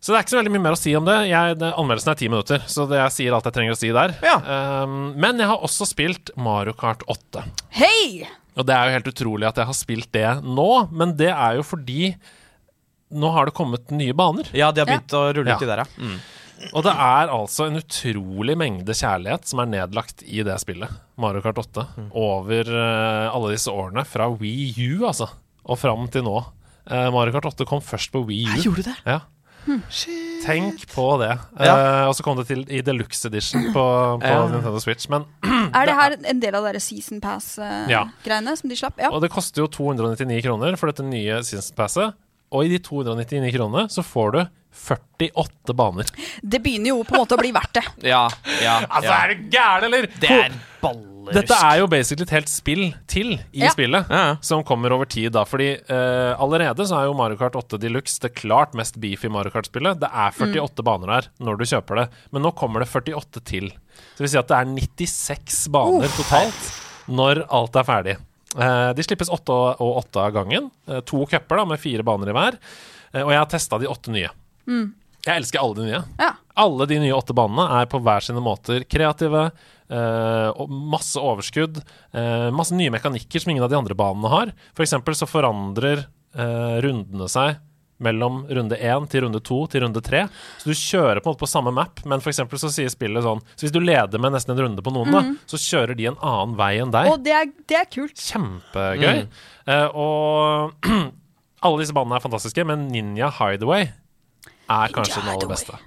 [0.00, 1.16] Så det er ikke så veldig mye mer å si om det.
[1.26, 3.90] Jeg, det anmeldelsen er ti minutter, så det jeg sier alt jeg trenger å si
[3.96, 4.14] der.
[4.22, 4.36] Ja.
[4.84, 7.42] Um, men jeg har også spilt Mario Kart 8.
[7.74, 8.22] Hei!
[8.56, 11.58] Og det er jo helt utrolig at jeg har spilt det nå, men det er
[11.58, 12.14] jo fordi
[13.16, 14.48] nå har det kommet nye baner.
[14.56, 15.58] Ja, de har begynt å rulle Ja.
[15.60, 15.88] uti der, ja.
[16.00, 16.16] Mm.
[16.72, 20.88] Og det er altså en utrolig mengde kjærlighet som er nedlagt i det spillet,
[21.20, 21.84] Mario Kart 8,
[22.16, 24.06] over uh, alle disse årene.
[24.08, 25.28] Fra Wii U, altså,
[25.68, 26.38] og fram til nå.
[26.88, 28.62] Uh, Mario Kart 8 kom først på Wii U.
[28.70, 28.96] Gjorde det?
[29.04, 29.20] Ja.
[30.44, 31.32] Tenk på det.
[31.58, 31.74] Ja.
[31.74, 33.84] Uh, og så kom det til i deluxe edition på,
[34.22, 34.44] på Ja.
[34.50, 35.08] Nintendo Switch.
[35.12, 35.24] Men,
[35.76, 39.00] Er det her en del av deres Season Pass-greiene som de slapp?
[39.02, 39.10] Ja.
[39.10, 42.14] og det koster jo 299 kroner for dette nye season passet.
[42.54, 44.40] Og i de 299 kronene så får du
[44.76, 46.06] 48 baner.
[46.42, 47.84] Det begynner jo på en måte å bli verdt det.
[48.12, 48.26] Ja,
[48.62, 50.06] ja, Altså, er du gæren, eller?
[50.20, 50.54] Det er
[51.26, 51.48] ballerusk.
[51.48, 53.70] Dette er jo basically et helt spill til i Ja.
[53.74, 54.10] spillet,
[54.44, 55.44] som kommer over tid, da.
[55.44, 59.50] Fordi eh, allerede så er jo Mario Kart 8 Deluxe det klart mest beefy Mario
[59.50, 59.98] Kart-spillet.
[60.00, 63.70] Det er 48 baner der når du kjøper det, men nå kommer det 48 til.
[63.70, 66.72] Så det vil si at det er 96 baner totalt
[67.08, 68.16] når alt er ferdig.
[68.56, 70.70] Eh, de slippes åtte og og åtte av gangen.
[70.88, 72.56] Eh, to cuper da, med fire baner i hver.
[73.12, 74.30] Eh, og jeg har testa de åtte nye.
[75.26, 76.00] Jeg elsker alle de nye.
[76.22, 76.32] Ja.
[76.56, 79.50] Alle de nye åtte banene er på hver sine måter kreative.
[79.90, 81.82] Eh, og masse overskudd.
[82.12, 84.52] eh, masse nye mekanikker som ingen av de andre banene har.
[84.76, 86.06] For eksempel så forandrer
[86.36, 87.62] eh, rundene seg
[88.02, 90.26] mellom runde 1 til runde 2 til runde 3.
[90.60, 93.40] Så du kjører på en måte på samme map, men for så sier spillet sånn
[93.54, 96.18] Så hvis du leder med nesten en runde på noen, da, så kjører de en
[96.20, 97.08] annen vei enn deg.
[97.12, 98.20] Og det er, det er kult.
[98.20, 99.24] Kjempegøy.
[99.66, 100.86] Eh, og
[101.64, 103.88] alle disse banene er fantastiske, men Ninja Hideaway
[104.66, 105.80] er kanskje den aller beste.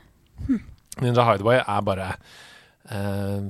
[1.03, 2.13] Ninja Hideaway er bare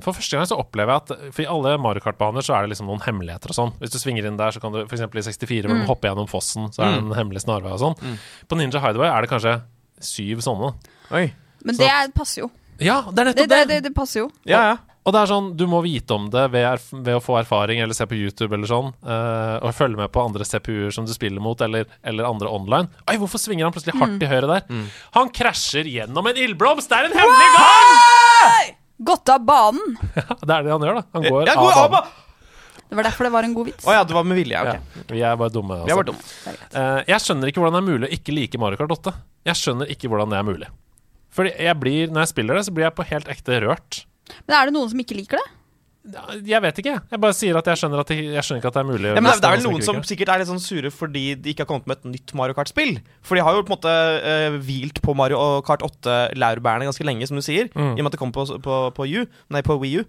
[0.04, 2.74] For første gang så opplever jeg at For i alle Mario Kart-baner så er det
[2.74, 3.74] liksom noen hemmeligheter og sånn.
[3.80, 5.06] Hvis du svinger inn der, så kan du f.eks.
[5.06, 5.84] i 64 mm.
[5.88, 8.18] hoppe gjennom fossen, så er det en hemmelig snarvei og sånn.
[8.50, 9.56] På Ninja Hideaway er det kanskje
[10.04, 10.74] syv sånne.
[11.16, 11.26] Oi.
[11.64, 12.52] Men Så- det er, passer jo.
[12.80, 13.66] Ja, det er nettopp det, det!
[13.68, 14.30] det, det passer jo.
[14.48, 14.78] Ja, ja.
[15.00, 17.80] Og det er sånn, du må vite om det ved, erf ved å få erfaring
[17.80, 21.12] eller se på YouTube eller sånn, Uh, og følge med på andre CPU-er som du
[21.16, 22.92] spiller mot, eller, eller andre online.
[23.08, 24.84] Oi, hvorfor svinger han plutselig hardt i høyre der?
[25.16, 26.92] Han krasjer gjennom en ildblomst!
[26.92, 28.76] Det er en hemmelig gang!
[29.00, 29.94] Gått av banen.
[30.18, 31.04] Ja, Det er det han gjør, da.
[31.16, 32.16] Han går Jeg går av banen.
[32.90, 33.84] Det var derfor det var en god vits.
[33.86, 34.60] Å ja, det var med vilje.
[34.60, 34.70] ok.
[34.98, 35.76] Ja, vi er bare dumme.
[35.86, 36.00] Vi har Altså.
[36.00, 36.54] vært dumme.
[36.74, 39.12] Eh, jeg skjønner ikke hvordan det er mulig å ikke like Mario Kart 8.
[39.46, 40.68] Jeg skjønner ikke hvordan det er mulig.
[41.30, 44.00] Fordi jeg blir, Når jeg spiller det, så blir jeg på helt ekte rørt.
[44.48, 45.46] Men er det noen som ikke liker det?
[46.00, 47.00] Jeg vet ikke, jeg.
[47.12, 49.08] Jeg bare sier at jeg skjønner, at det, jeg skjønner ikke at det er mulig.
[49.10, 51.24] Ja, men det, er- det er vel noen som sikkert er litt sånn sure fordi
[51.36, 52.94] de ikke har kommet med et nytt Mario Kart-spill.
[53.20, 53.92] For de har jo på en måte
[54.24, 57.68] uh, hvilt på Mario Kart 8-laurbærene ganske lenge, som du sier.
[57.76, 57.92] Mm.
[57.92, 60.06] I og med at det kom på, på, på, U, nei, på Wii U.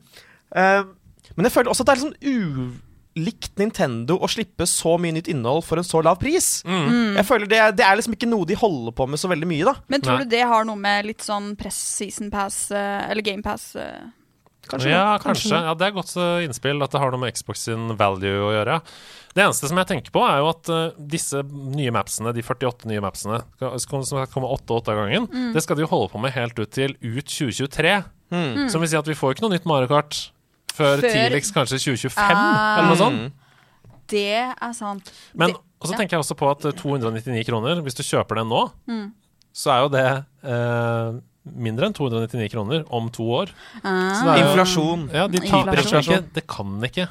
[0.55, 0.87] Uh,
[1.35, 2.71] men jeg føler også at det er litt sånn
[3.19, 6.61] ulikt Nintendo å slippe så mye nytt innhold for en så lav pris.
[6.63, 7.17] Mm.
[7.19, 9.51] Jeg føler det, er- det er liksom ikke noe de holder på med så veldig
[9.51, 9.75] mye, da.
[9.91, 10.23] Men tror Nei.
[10.23, 13.73] du det har noe med litt sånn press season pass eh, eller game pass
[14.71, 15.49] Kanskje ja, kanskje.
[15.51, 15.61] kanskje.
[15.67, 18.51] Ja, Det er godt eh, innspill at det har noe med Xbox sin value å
[18.55, 18.77] gjøre.
[19.35, 22.87] Det eneste som jeg tenker på, er jo at eh, disse nye mapsene, de 48
[22.91, 25.53] nye mapsene, som skal komme 8-8 av gangen, Mm.
[25.55, 28.03] det skal de jo holde på med helt ut til ut 2023.
[28.31, 28.69] Mm.
[28.71, 30.31] Som vil si at vi får ikke noe nytt Mario Kart
[30.71, 32.77] før, Før- tidligst kanskje 2025, Ah.
[32.79, 33.19] eller noe sånt.
[33.27, 33.31] Mm.
[34.07, 34.27] Det
[34.61, 35.11] er sant.
[35.35, 35.51] Men
[35.81, 35.97] og så ja.
[35.97, 39.11] tenker jeg også på at eh, 299 kroner, hvis du kjøper den nå, Mm.
[39.53, 43.49] så er jo det eh, mindre enn 299 kroner om to år.
[43.81, 44.13] Ah.
[44.13, 45.09] Så det er Inflasjon.
[45.13, 46.21] Ja, de taper Inflasjon.
[46.21, 46.33] ikke.
[46.37, 47.07] Det kan ikke.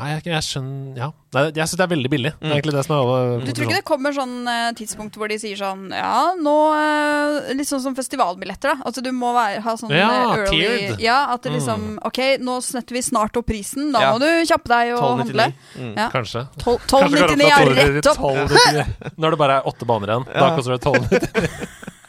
[0.00, 1.06] Nei, jeg, jeg skjønner Ja.
[1.34, 2.30] Nei, jeg syns det er veldig billig.
[2.40, 5.28] Det er egentlig det som er Du tror ikke det kommer sånn uh, tidspunkt hvor
[5.30, 8.86] de sier sånn Ja, nå uh, Litt sånn som festivalbilletter, da.
[8.88, 10.94] Altså du må være, ha sånn Ja, eh, early tiered.
[10.94, 11.04] Mm.
[11.04, 13.90] Ja, at det liksom OK, nå snetter vi snart opp prisen.
[13.92, 14.14] Da Ja.
[14.14, 15.50] må du kjappe deg og handle.
[15.50, 15.84] 1299.
[15.84, 15.92] Mm.
[16.00, 16.08] Ja.
[16.14, 16.46] Kanskje.
[16.64, 18.24] Tol- Kanskje går 1299 opp er rett opp.
[18.24, 19.14] 1299.
[19.20, 20.28] Når det bare er åtte baner igjen.
[20.32, 21.90] Da koster det 1299.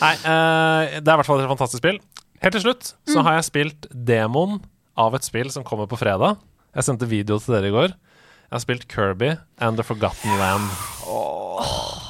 [0.00, 1.98] Nei, uh, det er i hvert fall et fantastisk spill.
[2.42, 3.24] Helt til slutt så Mm.
[3.24, 4.60] har jeg spilt demoen
[4.96, 6.38] av et spill som kommer på fredag.
[6.74, 7.88] Jeg sendte video til dere i går.
[7.92, 10.68] Jeg har spilt Kirby and The Forgotten Land.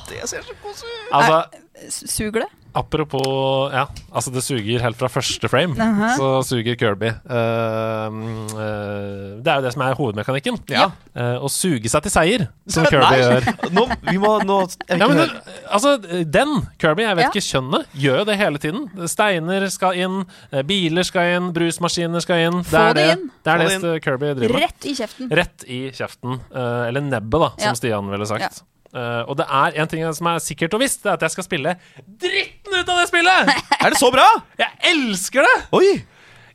[0.09, 1.12] Det ser så koselig ut.
[1.12, 2.51] Altså, Suger det?
[2.75, 5.75] Apropos Ja, altså det suger helt fra første frame.
[5.77, 6.14] Mhm.
[6.16, 7.11] Så suger Kirby.
[7.29, 8.09] Uh,
[8.57, 10.57] uh, det er jo det som er hovedmekanikken.
[10.73, 10.87] Ja.
[11.12, 13.49] Eh, å suge seg til seier, som Kirby gjør.
[13.77, 14.59] Nå, vi må nå
[14.89, 15.20] Ja, men
[15.68, 17.31] altså, den, Kirby, jeg vet Ja.
[17.35, 19.09] ikke kjønnet, gjør jo det hele tiden.
[19.11, 20.18] Steiner skal inn,
[20.53, 22.61] eh, biler skal inn, brusmaskiner skal inn.
[22.70, 23.31] Det er det det, inn.
[23.45, 24.64] det, er det Kirby driver med.
[24.68, 25.33] Rett i kjeften.
[25.43, 26.41] Rett i kjeften.
[26.53, 27.79] eller nebbet, da, som Ja.
[27.79, 28.62] Stian ville sagt.
[28.93, 31.32] Eh, og det er en ting som er sikkert og visst, det er at jeg
[31.32, 31.74] skal spille
[32.20, 33.53] dritten ut av det spillet!
[33.82, 34.26] Er det så bra?
[34.61, 35.55] Jeg elsker det!
[35.78, 35.88] Oi!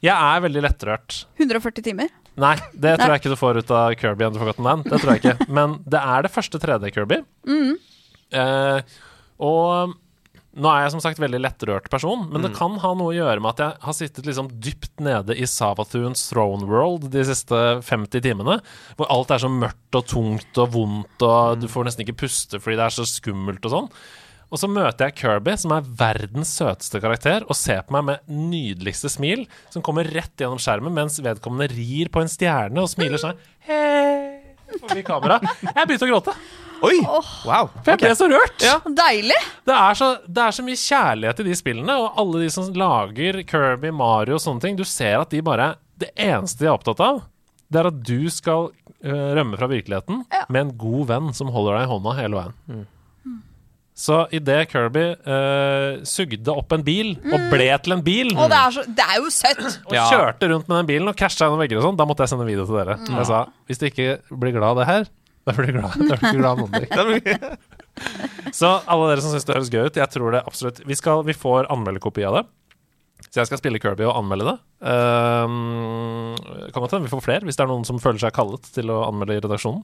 [0.05, 1.23] Jeg er veldig lettrørt.
[1.41, 2.11] 140 timer.
[2.37, 4.85] Nei, det tror jeg ikke du får ut av Kirby and the Forgotten Land.
[4.85, 5.47] Det tror jeg ikke.
[5.57, 7.17] Men det er det første 3D-Kirby.
[8.37, 8.97] Eh,
[9.41, 9.95] og
[10.57, 13.41] nå er jeg som sagt veldig lettrørt person, men det kan ha noe å gjøre
[13.43, 18.23] med at jeg har sittet liksom dypt nede i Savathuns Throne World de siste 50
[18.25, 18.59] timene,
[18.97, 22.61] hvor alt er så mørkt og tungt og vondt, og du får nesten ikke puste
[22.63, 23.91] fordi det er så skummelt og sånn.
[24.47, 28.29] Og så møter jeg Kirby, som er verdens søteste karakter, og ser på meg med
[28.31, 29.43] nydeligste smil,
[29.73, 33.37] som kommer rett gjennom skjermen mens vedkommende rir på en stjerne og smiler sånn
[33.67, 34.39] Hei!
[34.81, 35.37] Forbi kamera.
[35.63, 36.33] Jeg begynte å gråte.
[36.85, 36.97] Oi!
[37.47, 37.69] Wow.
[37.83, 38.61] For jeg ble så rørt.
[38.63, 38.75] Ja.
[38.85, 39.37] Deilig!
[39.67, 42.67] Det, er så, det er så mye kjærlighet i de spillene, og alle de som
[42.77, 46.75] lager Kirby, Mario og sånne ting, du ser at de bare Det eneste de er
[46.75, 47.23] opptatt av,
[47.73, 50.43] det er at du skal uh, rømme fra virkeligheten Ja.
[50.53, 52.85] med en god venn som holder deg i hånda hele veien.
[53.97, 58.59] Så idet Kirby uh, sugde opp en bil, og ble til en bil, Og det
[58.61, 59.63] er, så, det er jo søtt!
[59.89, 60.03] og Ja.
[60.13, 62.45] kjørte rundt med den bilen og krasja gjennom vegger og sånn, da måtte jeg sende
[62.45, 62.99] video til dere.
[63.09, 65.09] Jeg sa hvis du ikke blir glad av det her,
[65.47, 67.57] da blir du glad, da blir du glad noen.
[68.53, 71.23] Så alle dere som syns det høres gøy ut, jeg tror det absolutt Vi, skal,
[71.25, 72.45] vi får anmeldekopi av det.
[73.31, 74.57] Så jeg skal spille Kirby og anmelde det.
[74.85, 76.37] Um,
[76.71, 78.93] kan godt hende vi får flere, hvis det er noen som føler seg kallet til
[78.93, 79.81] å anmelde i redaksjonen.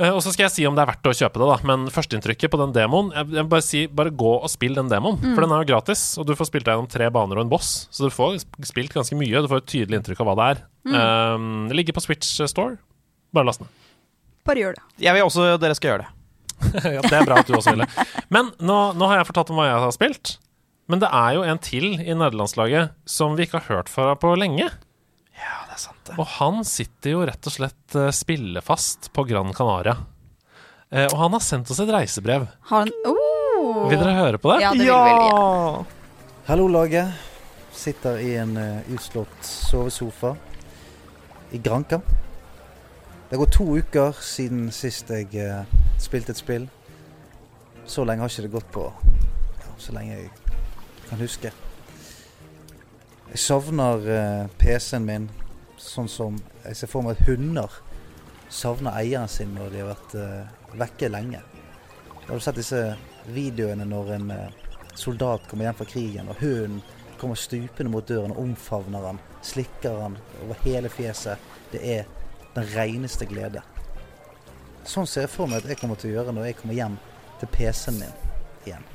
[0.00, 1.58] Uh, og så skal jeg si om det er verdt å kjøpe det, da.
[1.68, 5.18] Men førsteinntrykket på den demoen Jeg, jeg bare si, bare gå og spill den demoen.
[5.24, 7.52] For den er jo gratis, og du får spilt deg gjennom tre baner og en
[7.52, 7.74] boss.
[7.90, 8.40] Så du får
[8.70, 9.42] spilt ganske mye.
[9.42, 10.64] Du får et tydelig inntrykk av hva det er.
[10.94, 12.78] Um, det ligger på Switch Store.
[13.34, 13.79] Bare last ned.
[14.50, 14.84] Bare gjør det.
[14.98, 16.14] Jeg vil også dere skal gjøre det.
[16.96, 17.86] ja, det er bra at du også ville.
[18.34, 20.32] Men nå, nå har jeg fortalt om hva jeg har spilt.
[20.90, 24.32] Men det er jo en til i nederlandslaget som vi ikke har hørt fra på
[24.38, 24.66] lenge.
[25.38, 26.16] Ja, det er sant, det.
[26.18, 30.00] Og han sitter jo rett og slett eh, spillefast på Gran Canaria.
[30.90, 32.48] Eh, og han har sendt oss et reisebrev.
[32.72, 33.86] Han oh.
[33.86, 34.64] Vil dere høre på det?
[34.64, 35.84] Ja, det vil vi ja.
[36.50, 37.14] Hallo, laget.
[37.70, 40.34] Sitter i en uh, utslått sovesofa
[41.54, 42.00] i Granka.
[43.30, 46.64] Det gått to uker siden sist jeg eh, spilte et spill.
[47.86, 50.32] Så lenge har ikke det gått på ja, så lenge jeg
[51.06, 51.52] kan huske.
[53.30, 55.30] Jeg savner eh, PC-en min
[55.78, 57.78] sånn som jeg ser for meg at hunder
[58.50, 61.46] savner eieren sin når de har vært eh, vekke lenge.
[62.26, 62.84] Har du sett disse
[63.30, 64.62] videoene når en eh,
[64.98, 66.82] soldat kommer hjem fra krigen, og hunden
[67.20, 71.38] kommer stupende mot døren og omfavner han, slikker han over hele fjeset.
[71.70, 72.16] Det er
[72.54, 73.62] den reneste glede.
[74.88, 76.96] Sånn ser jeg for meg at jeg kommer til å gjøre når jeg kommer hjem
[77.40, 78.14] til PC-en min
[78.66, 78.86] igjen.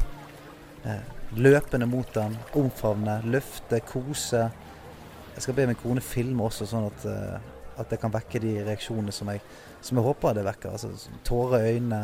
[0.85, 1.01] Eh,
[1.35, 4.45] løpende mot den, omfavne, løfte, kose.
[5.35, 8.53] Jeg skal be min kone filme også, sånn at, eh, at jeg kan vekke de
[8.67, 9.41] reaksjonene som jeg,
[9.81, 10.75] som jeg håper det vekker.
[10.77, 12.03] Altså, tårer i øynene.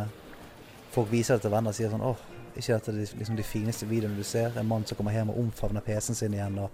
[0.91, 3.87] Folk viser det til venner og sier sånn åh, ikke dette er liksom de fineste
[3.87, 4.57] videoene du ser.
[4.59, 6.73] En mann som kommer hjem og omfavner PC-en sin igjen og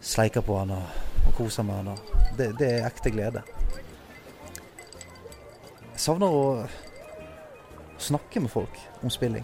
[0.00, 1.92] sleiker på han og, og koser med han.
[1.94, 3.44] Og det, det er ekte glede.
[5.98, 6.42] Jeg savner å
[7.98, 9.42] snakke med folk om spilling.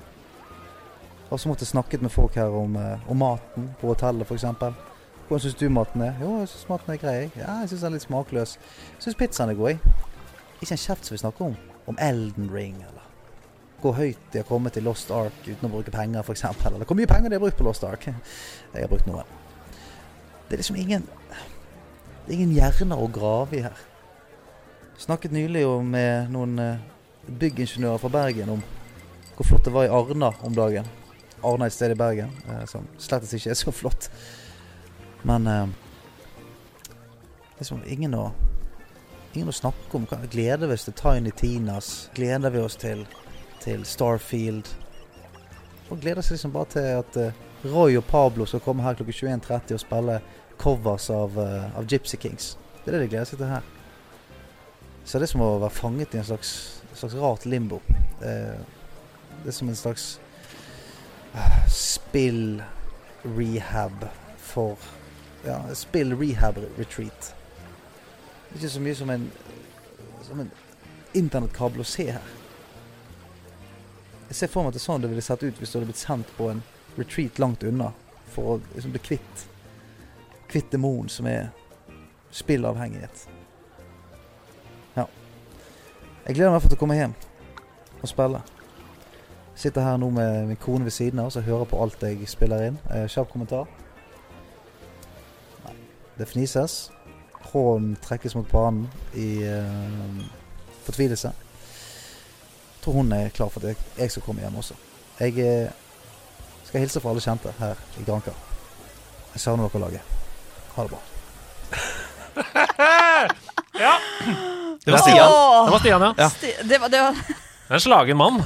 [1.26, 4.44] Har også måttet snakket med folk her om, eh, om maten på hotellet f.eks.
[5.26, 6.12] Hvordan syns du maten er?
[6.20, 7.16] Jo, jeg syns maten er grei.
[7.34, 8.52] Ja, jeg syns den er litt smakløs.
[8.92, 9.68] Jeg syns pizzaen er god.
[9.68, 9.80] jeg.
[10.60, 11.56] Ikke en kjeft som vi snakker om.
[11.90, 13.08] Om Elden Ring eller
[13.80, 16.44] hvor høyt de har kommet i Lost Ark uten å bruke penger, f.eks.
[16.44, 18.06] Eller hvor mye penger de har brukt på Lost Ark.
[18.06, 19.26] Jeg har brukt noe.
[20.46, 23.82] Det er liksom ingen Det er ingen hjerner å grave i her.
[24.98, 26.82] Snakket nylig med noen eh,
[27.26, 28.62] byggingeniører fra Bergen om
[29.34, 30.86] hvor flott det var i Arna om dagen.
[31.42, 34.08] Arna et sted i Bergen eh, som slett ikke er så flott.
[35.26, 35.66] Men eh,
[37.58, 38.32] liksom ingen å
[39.34, 40.04] Ingen å snakke om.
[40.30, 41.88] Gleder vi oss til Tiny Tinas?
[42.14, 43.00] Gleder vi oss til,
[43.64, 44.68] til Starfield?
[45.90, 49.40] Og gleder seg liksom bare til at eh, Roy og Pablo skal komme her klokken
[49.42, 50.20] 21.30 og spille
[50.62, 52.52] covers av, eh, av Gypsy Kings.
[52.84, 53.73] Det er det de gleder seg til her.
[55.04, 56.50] Så det er som å være fanget i en slags,
[56.96, 57.78] slags rart limbo.
[58.24, 58.58] Eh,
[59.42, 60.20] det er som en slags
[61.34, 62.64] eh, spill-rehab
[64.40, 64.76] for
[65.44, 67.34] Ja, spill-rehab-retreat.
[68.54, 69.32] Ikke så mye som en
[70.40, 70.50] en
[71.12, 72.32] internettkabel å se her.
[74.28, 75.90] Jeg ser for meg at det er sånn det ville sett ut hvis du hadde
[75.90, 76.62] blitt sendt på en
[76.96, 77.92] retreat langt unna
[78.34, 79.50] for å liksom bli kvitt
[80.50, 81.48] Kvitt demonen som er
[82.34, 83.24] spillavhengighet.
[86.24, 86.28] Ja.
[86.28, 87.14] Jeg gleder meg i til å komme hjem
[88.00, 88.38] og spille.
[89.54, 92.64] Sitter her nå med min kone ved siden av og hører på alt jeg spiller
[92.64, 92.78] inn.
[92.90, 93.66] Eh, Kjapp kommentar.
[95.66, 95.74] Nei.
[96.18, 96.90] Det fnises.
[97.52, 100.24] Hånden trekkes mot banen i eh,
[100.86, 101.28] fortvilelse.
[101.28, 104.74] Jeg tror hun er klar for at jeg, jeg skal komme hjem også.
[105.20, 105.70] Jeg eh,
[106.64, 108.32] skal hilse fra alle kjente her i Granka.
[109.36, 110.00] Jeg savner dere laget.
[110.74, 111.00] Ha det bra.
[114.84, 115.30] Det var Stian.
[115.64, 116.28] Det var Stian, ja.
[116.28, 117.14] sti- det var, det var
[117.74, 118.42] En slagen mann.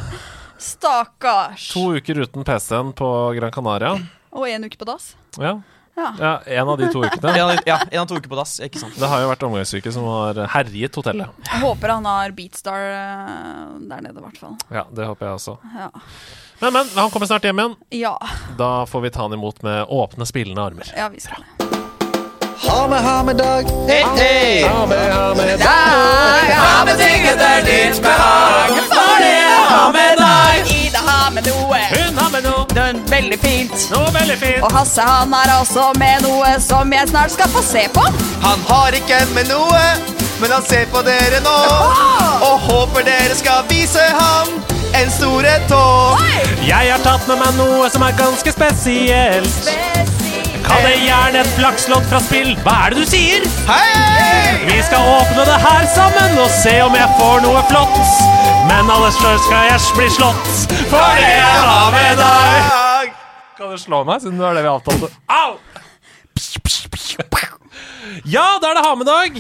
[0.59, 1.72] Stakkars.
[1.72, 3.99] To uker uten PC-en på Gran Canaria.
[4.30, 5.14] Og en uke på dass.
[5.39, 5.61] Ja.
[5.99, 6.12] Ja.
[6.20, 7.32] ja, en av de to ukene.
[7.34, 8.61] En av, ja, en av to uker på dass.
[8.62, 8.95] Ikke sant?
[8.95, 11.41] Det har jo vært omgangssyke som har herjet hotellet.
[11.49, 14.55] Jeg håper han har Beatstar eh, der nede, i hvert fall.
[14.70, 15.57] Ja, det håper jeg også.
[15.74, 15.91] Ja.
[16.61, 17.74] Men, men, han kommer snart hjem igjen.
[18.05, 18.14] ja.
[18.59, 20.95] Da får vi ta han imot med åpne, spillende armer.
[20.95, 21.78] Ja, vi skal det.
[22.61, 23.64] Ha med, ha med dag.
[23.88, 24.62] Hei, hei!
[24.68, 25.68] Ha med, ha med dag.
[26.59, 30.72] Ha med ting etter ditt behag, for det ha med deg.
[30.74, 31.78] Ida har med noe.
[31.92, 33.76] Hun har med noe, er veldig fint.
[33.92, 34.62] noe veldig fint.
[34.62, 38.04] Og Hasse han har også med noe som jeg snart skal få se på.
[38.42, 39.84] Han har ikke med noe,
[40.40, 41.56] men han ser på dere nå.
[42.50, 44.54] Og håper dere skal vise ham
[44.98, 45.84] en store tå.
[46.66, 50.18] Jeg har tatt med meg noe som er ganske spesielt.
[50.69, 52.51] Kall det gjerne et flakslodd fra spill.
[52.64, 53.47] Hva er det du sier?
[53.69, 54.59] Hei!
[54.69, 57.97] Vi skal åpne det her sammen og se om jeg får noe flott.
[58.69, 60.49] Men aller først skal jeg bli slått,
[60.91, 63.14] for det jeg har med deg.
[63.59, 65.12] Kan du slå meg, siden det er det vi avtalte?
[65.33, 65.57] Au!
[68.29, 69.39] Ja, da er det ha-med-dag.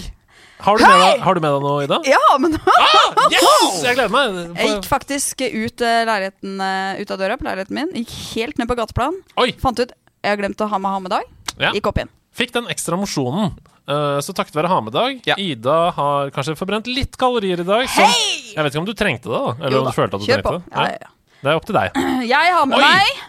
[0.58, 1.98] Har, du med deg- har du med deg noe, Ida?
[2.08, 3.76] Ja, men Ah, yes!
[3.84, 4.38] Jeg gleder meg.
[4.58, 7.92] Jeg gikk faktisk ut, eh, eh, ut av døra på leiligheten min.
[7.94, 9.20] Gikk helt ned på gateplan.
[9.38, 11.26] Oi, Fant ut jeg har glemt å ha med ha med dag.
[11.58, 11.72] Ja.
[11.74, 12.10] Gikk opp igjen.
[12.38, 13.52] fikk den ekstra mosjonen
[13.88, 15.20] eh, så takket være ha-med-dag.
[15.26, 15.34] Ja.
[15.42, 17.88] Ida har kanskje forbrent litt kalorier i dag.
[17.90, 18.12] Som,
[18.54, 19.54] Jeg vet ikke om du trengte det, da?
[19.62, 20.58] Eller Jo om da, du følte at du kjør trengte på.
[20.58, 20.76] det?
[20.76, 21.14] Ja, ja, ja.
[21.42, 21.98] Det er opp til deg.
[22.34, 22.84] Jeg har med Oi!
[22.84, 23.26] meg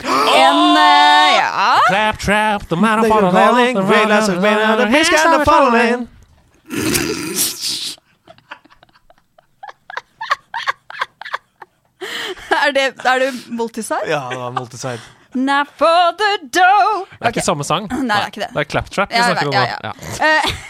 [0.00, 1.78] en uh, Ja.
[1.90, 4.12] Clap, trap, the man of falling, the man
[4.70, 6.08] of the fish kind of falling.
[12.50, 14.08] Er det, er det multiside?
[14.08, 15.00] Ja, det var multiside.
[15.34, 17.06] Now for the dough.
[17.18, 17.86] Det er ikke samme sang.
[17.90, 18.50] Nei, det er ikke det.
[18.56, 19.62] Det er claptrap vi snakker om nå.
[19.62, 19.94] ja, ja.
[20.26, 20.52] Eh,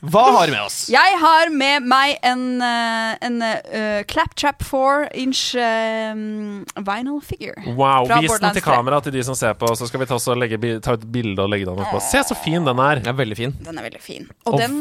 [0.00, 0.76] Hva har du med oss?
[0.96, 6.14] jeg har med meg en, eh, en uh, Claptrap 4 inch eh,
[6.86, 7.56] vinyl figure.
[7.76, 10.28] Wow, Vis den til kamera til de som ser på, så skal vi ta, oss
[10.32, 12.00] og legge, ta et bilde og legge den oppå.
[12.04, 13.02] Se så fin den er.
[13.04, 13.56] Den er veldig fin.
[13.64, 14.28] Den er veldig fin.
[14.46, 14.78] Og Og- den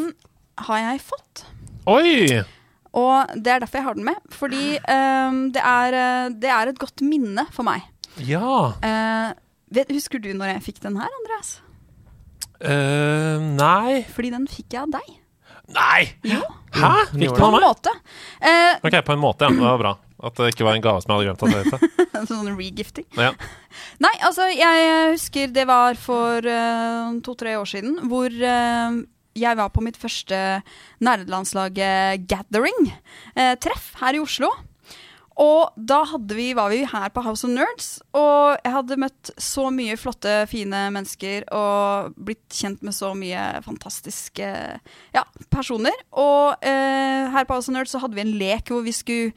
[0.69, 1.45] har jeg fått.
[1.89, 2.43] Oi!
[2.93, 4.19] Og det er derfor jeg har den med.
[4.31, 7.81] Fordi um, det, er, det er et godt minne for meg.
[8.22, 8.74] Ja.
[8.86, 9.34] Eh,
[9.74, 11.55] vet, husker du når jeg fikk den her, Andreas?
[12.64, 15.14] Eh, nei Fordi den fikk jeg av deg.
[15.74, 16.01] Nei!
[16.28, 16.41] Jo.
[16.76, 16.91] Hæ?
[17.11, 17.66] Fikk du av en meg?
[17.66, 17.93] måte.
[18.43, 19.55] Eh, Ok, på en måte, ja.
[19.55, 19.93] Det var bra.
[20.24, 22.28] At det ikke var en gave som jeg hadde glemt at det het.
[22.30, 23.07] sånn regifting.
[23.20, 23.32] Ja.
[24.03, 29.01] Nei, altså, jeg husker det var for eh, to-tre år siden, hvor uh,
[29.36, 30.38] jeg var på mitt første
[31.03, 32.91] nerdelandslaget gathering,
[33.36, 34.51] eh, treff her i Oslo.
[35.41, 36.03] Og da
[36.36, 40.43] vi, var vi her på House of Nerds, og jeg hadde møtt så mye flotte,
[40.51, 44.49] fine mennesker og blitt kjent med så mye fantastiske
[45.15, 45.23] ja,
[45.53, 45.95] personer.
[46.11, 49.34] Og eh, her på House of Nerds så hadde vi en lek hvor vi skulle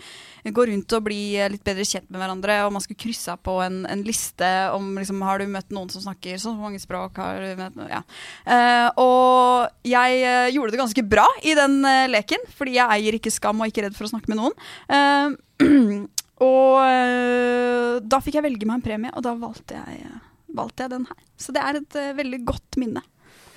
[0.52, 3.40] gå rundt og bli eh, litt bedre kjent med hverandre, og man skulle krysse av
[3.46, 7.18] på en, en liste om liksom, har du møtt noen som snakker så mange språk,
[7.22, 8.02] har du møtt noen, ja.
[8.44, 13.18] Eh, og jeg eh, gjorde det ganske bra i den eh, leken, fordi jeg eier
[13.18, 15.36] ikke skam og ikke redd for å snakke med noen.
[16.44, 20.08] Og eh, da fikk jeg velge meg en premie, og da valgte jeg,
[20.56, 21.20] valgte jeg den her.
[21.40, 23.02] Så det er et eh, veldig godt minne.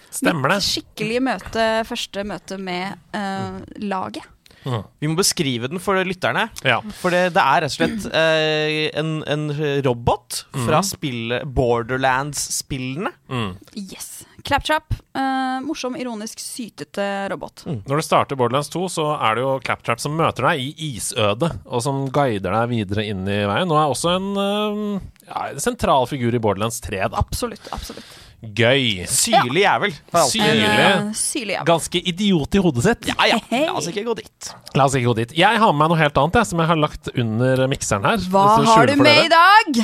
[0.09, 0.61] Stemmer det.
[0.61, 4.25] Mitt skikkelige møte, første møte med uh, laget.
[4.63, 6.47] Vi må beskrive den for lytterne.
[6.65, 6.79] Ja.
[6.97, 9.45] For det, det er rett og slett uh, en, en
[9.85, 13.13] robot fra spillet Borderlands-spillene.
[13.29, 13.53] Mm.
[13.77, 14.23] Yes.
[14.45, 14.93] Claptrap.
[15.15, 17.65] eh, morsom, ironisk, sytete robot.
[17.65, 21.51] Når du starter Borderlands 2, så er det jo Claptrap som møter deg i isødet,
[21.65, 23.69] og som guider deg videre inn i veien.
[23.69, 24.81] Og er også en øh,
[25.27, 27.19] ja, en sentral figur i Borderlands 3, da.
[27.19, 27.67] Absolutt.
[27.75, 28.07] absolutt.
[28.39, 29.03] Gøy.
[29.11, 29.91] Syrlig jævel.
[30.31, 30.63] Syrlig.
[30.63, 31.67] En, eh, syrlig jævel.
[31.67, 33.09] Ganske idiot i hodet sitt.
[33.11, 33.39] Ja, ja.
[33.67, 34.51] La oss ikke gå dit.
[34.79, 35.33] La oss ikke gå dit.
[35.41, 38.29] Jeg har med meg noe helt annet, jeg, som jeg har lagt under mikseren her.
[38.31, 39.25] Hva har du med dere.
[39.27, 39.81] i dag?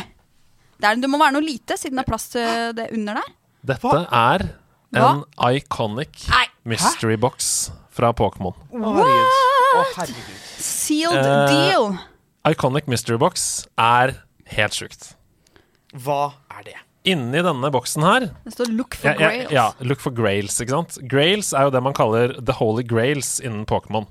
[0.76, 3.34] Det, er, det må være noe lite, siden det er plass til det under der.
[3.66, 4.46] Dette er
[4.96, 6.46] en iconic Nei.
[6.66, 8.54] mystery box fra Pokémon.
[8.72, 10.12] What?!
[10.62, 11.98] Sealed Eh, deal.
[12.48, 14.20] Iconic mystery box er
[14.56, 15.14] helt sjukt.
[15.96, 16.76] Hva er det?
[17.06, 19.52] Inni denne boksen her Det står 'look for ja, ja, grails'.
[19.52, 20.98] ja, look for grails, ikke sant?
[21.08, 24.08] Grails er jo det man kaller the holy grails innen Pokémon.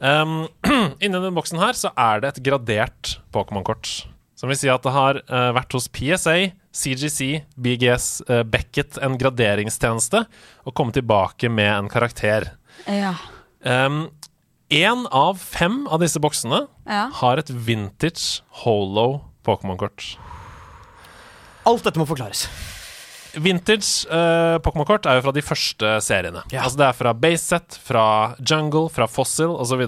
[0.00, 0.46] Um,
[1.02, 4.06] inni denne boksen her så er det et gradert Pokémon-kort.
[4.38, 6.36] Som vil si at det har uh, vært hos PSA,
[6.70, 10.22] CGC, BGS, uh, Beckett, en graderingstjeneste,
[10.62, 12.52] og kommet tilbake med en karakter.
[12.86, 13.16] Ja.
[13.66, 14.04] Um,
[14.70, 17.08] en av fem av disse boksene Ja.
[17.18, 20.14] har et vintage holo Pokémon-kort.
[21.66, 22.46] Alt dette må forklares.
[23.36, 26.42] Vintage uh, Pokémon-kort er jo fra de første seriene.
[26.52, 26.62] Ja.
[26.64, 28.04] Altså Det er fra Baseset, fra
[28.40, 29.82] Jungle, fra Fossil osv.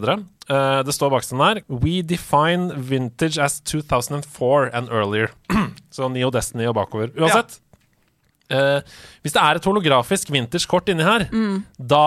[0.50, 5.30] Uh, det står bak den der We define vintage as 2004 and earlier.
[5.94, 7.10] Så Neo Destiny og bakover.
[7.18, 7.60] Uansett.
[8.50, 8.80] eh,
[9.22, 11.24] hvis det er et holografisk vintage-kort inni her,
[11.78, 12.04] da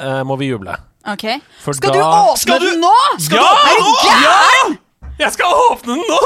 [0.00, 0.74] uh, må vi juble.
[1.08, 1.24] Ok.
[1.64, 2.92] For Skal da du åpne Skal du- den nå?!
[3.32, 3.44] Ja!
[3.70, 4.78] Er du gæren?!
[5.20, 6.18] Jeg skal åpne den nå!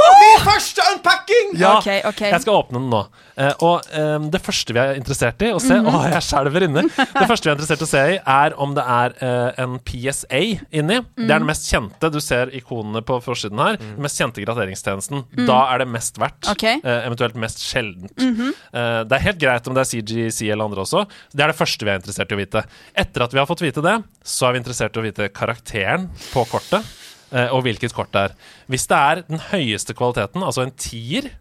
[0.45, 1.55] Første unpacking!
[1.59, 2.21] Ja, Ok, ok.
[2.31, 3.01] jeg skal åpne den nå.
[3.35, 5.89] Eh, og eh, det første vi er interessert i å se Mhm.
[5.91, 6.85] Å, jeg skjelver inni.
[6.95, 9.75] Det første vi er interessert i å se i, er om det er eh, en
[9.83, 10.41] PSA
[10.71, 11.01] inni.
[11.19, 12.11] Det er den mest kjente.
[12.15, 13.81] Du ser ikonene på forsiden her.
[13.83, 15.25] Den mest kjente graderingstjenesten.
[15.49, 16.47] Da er det mest verdt.
[16.55, 16.63] Ok.
[16.63, 16.87] Mhm.
[16.87, 18.15] eh, eventuelt mest sjeldent.
[18.15, 21.07] Eh, det er helt greit om det er CGC eller andre også.
[21.35, 22.65] Det er det første vi er interessert i å vite.
[22.95, 26.11] Etter at vi har fått vite det, så er vi interessert i å vite karakteren
[26.33, 26.85] på kortet.
[27.35, 28.39] Eh, Og hvilket kort det er.
[28.73, 31.33] Hvis det er den høyeste kvaliteten, altså en tier,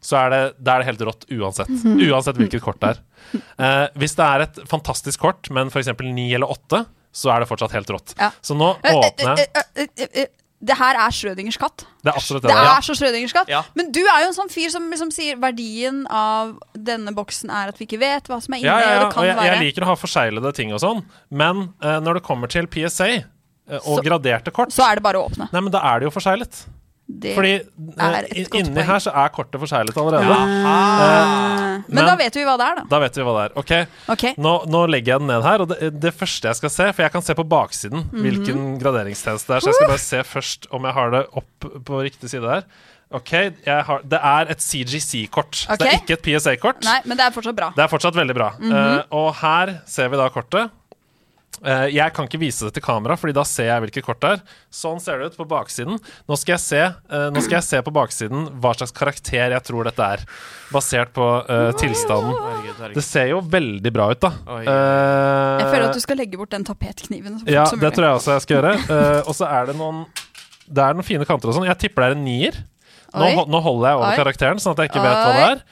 [0.00, 1.70] så er det, det, er det helt rått uansett.
[2.08, 3.00] Uansett hvilket kort det er.
[3.34, 5.90] Eh, hvis det er et fantastisk kort, men f.eks.
[6.06, 8.14] ni eller åtte, så er det fortsatt helt rått.
[8.18, 8.30] Ja.
[8.44, 11.84] Så nå Eh, eh, åpner jeg Det her er Schrødingers katt.
[12.02, 12.54] Det er absolutt Det det.
[12.58, 12.76] Ja.
[12.76, 13.50] er så Schrødingers katt.
[13.50, 13.60] Ja.
[13.78, 17.70] Men du er jo en sånn fyr som liksom sier verdien av denne boksen er
[17.70, 18.66] at vi ikke vet hva som er inni.
[18.66, 19.06] Ja, ja, ja.
[19.06, 22.50] og jeg, jeg liker å ha forseglede ting og sånn, men uh, når det kommer
[22.50, 23.22] til PSA
[23.76, 25.48] og Så- graderte kort Så er det bare å åpne.
[25.52, 26.66] Nei, men da er det jo forseglet.
[27.10, 28.84] Det Fordi eh, inni poeng.
[28.84, 30.28] her så er kortet forseglet allerede.
[30.28, 32.82] Eh, Men, men- da vet vi hva det er, da.
[32.90, 33.54] Da vet vi hva det er.
[33.62, 33.72] Ok,
[34.12, 34.34] okay.
[34.36, 37.02] Nå, nå legger jeg den ned her, og det, det første jeg skal se For
[37.06, 38.20] jeg kan se på baksiden Mhm.
[38.26, 39.60] hvilken graderingstjeneste det er.
[39.64, 42.64] Så jeg skal bare se først om jeg har det opp på riktig side her.
[43.10, 43.30] Ok,
[43.64, 45.54] har, Det er et CGC-kort.
[45.64, 46.84] Så det er ikke et PSA-kort.
[46.84, 47.70] Nei, men det er fortsatt bra.
[47.74, 48.50] Det er fortsatt veldig bra.
[48.58, 48.98] Mm -hmm.
[48.98, 50.70] uh, og her ser vi da kortet.
[51.58, 54.30] Eh, jeg kan ikke vise det til kamera, Fordi da ser jeg hvilket kort det
[54.36, 54.42] er.
[54.70, 55.98] Sånn ser det ut på baksiden.
[56.28, 59.66] Nå skal jeg se, eh, nå skal jeg se på baksiden hva slags karakter jeg
[59.66, 60.22] tror dette er.
[60.70, 62.36] Basert på uh, tilstanden.
[62.36, 62.94] Herregud, herregud.
[63.00, 64.30] Det ser jo veldig bra ut, da.
[64.60, 64.70] Eh,
[65.64, 67.40] Jeg føler at du skal legge bort den tapetkniven.
[67.40, 67.96] Så fort ja, som det mulig.
[67.96, 68.74] tror jeg også jeg skal gjøre.
[68.86, 70.02] Uh, og så er det noen
[70.68, 71.66] Det er noen fine kanter og sånn.
[71.66, 72.62] Jeg tipper det er en nier.
[73.16, 74.16] Nå, nå holder jeg over Oi.
[74.20, 75.62] karakteren, sånn at jeg ikke vet hva det er.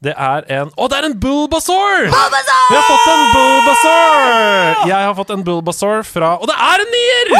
[0.00, 2.06] Det er en Å, det er en Bulbasaur!
[2.08, 2.70] Bulbasaur!
[2.70, 4.86] Vi har fått en Bulbasaur!
[4.88, 7.34] Jeg har fått en Bulbasaur fra Og det er en nier!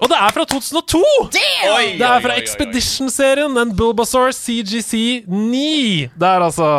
[0.00, 1.02] Og det er fra 2002!
[1.74, 2.38] Oi, Det er fra.
[2.40, 3.58] Expedition-serien.
[3.60, 6.08] En Bulbasaur CGC 9.
[6.16, 6.70] Det er altså.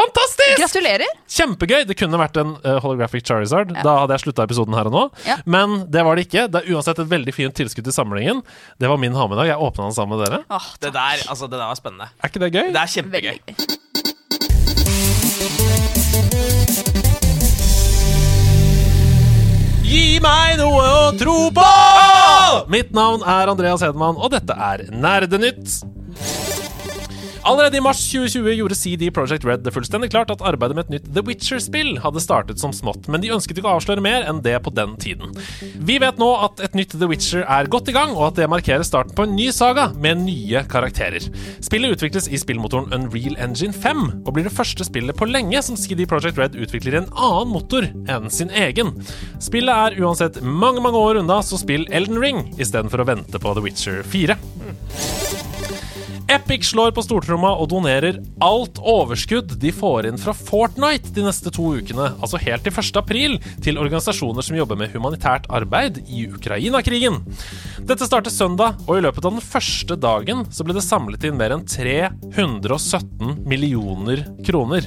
[0.00, 0.56] Fantastisk!
[0.56, 1.10] Gratulerer.
[1.28, 1.82] Kjempegøy!
[1.88, 3.72] Det kunne vært en uh, holographic Charizard.
[3.74, 5.02] Da hadde jeg slutta episoden her og nå.
[5.28, 5.36] Ja.
[5.44, 6.46] Men det var det ikke.
[6.48, 8.40] Det er uansett et veldig fint tilskudd til samlingen.
[8.80, 9.52] Det var min ha med i dag.
[9.52, 10.40] Jeg åpna den sammen med dere.
[10.48, 12.08] Åh, Det der, altså, det der var spennende.
[12.22, 12.72] Er ikke det gøy?
[12.72, 13.36] Det er kjempegøy.
[13.44, 13.78] gøy.
[19.90, 21.70] Gi meg noe å tro på!
[22.70, 25.99] Mitt navn er Andreas Hedman, og dette er Nerdenytt.
[27.42, 30.92] Allerede i mars 2020 gjorde CD Projekt Red det fullstendig klart at arbeidet med et
[30.94, 34.42] nytt The Witcher-spill hadde startet som smått, men de ønsket ikke å avsløre mer enn
[34.44, 35.32] det på den tiden.
[35.88, 38.50] Vi vet nå at et nytt The Witcher er godt i gang, og at det
[38.52, 41.30] markerer starten på en ny saga med nye karakterer.
[41.64, 45.80] Spillet utvikles i spillmotoren Unreal Engine 5, og blir det første spillet på lenge som
[45.80, 48.92] CD Projekt Red utvikler en annen motor enn sin egen.
[49.40, 53.56] Spillet er uansett mange, mange år unna, så spill Elden Ring istedenfor å vente på
[53.56, 54.36] The Witcher 4.
[56.30, 61.50] Epic slår på stortromma og donerer alt overskudd de får inn fra Fortnite de neste
[61.50, 62.90] to ukene, altså helt til 1.
[63.00, 67.18] april, til organisasjoner som jobber med humanitært arbeid i Ukraina-krigen.
[67.82, 71.40] Dette starter søndag, og i løpet av den første dagen så ble det samlet inn
[71.40, 74.86] mer enn 317 millioner kroner.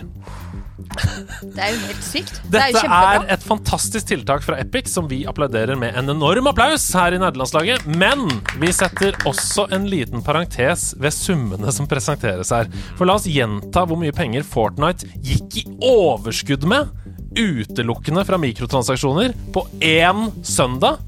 [0.74, 2.40] Det er jo helt sykt.
[2.50, 6.10] det er jo Dette er et fantastisk tiltak fra Epic som vi applauderer med en
[6.16, 7.86] enorm applaus her i Nerdelandslaget.
[8.00, 8.26] Men
[8.62, 12.72] vi setter også en liten parentes ved summene som presenteres her.
[12.98, 16.90] For la oss gjenta hvor mye penger Fortnite gikk i overskudd med
[17.38, 21.02] utelukkende fra mikrotransaksjoner på én søndag.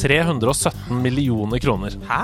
[0.00, 1.96] 317 millioner kroner.
[2.08, 2.22] Hæ?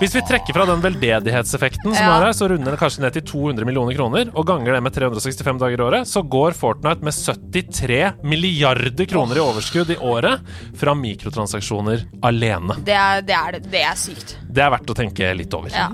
[0.00, 3.24] Hvis vi trekker fra den veldedighetseffekten som er her, så runder det kanskje ned til
[3.28, 7.12] 200 millioner kroner, og ganger det med 365 dager i året, så går Fortnite med
[7.12, 10.40] 73 milliarder kroner i overskudd i året
[10.80, 12.78] fra mikrotransaksjoner alene.
[12.86, 14.38] Det er, det, er, det er sykt.
[14.48, 15.68] Det er verdt å tenke litt over.
[15.76, 15.90] Ja.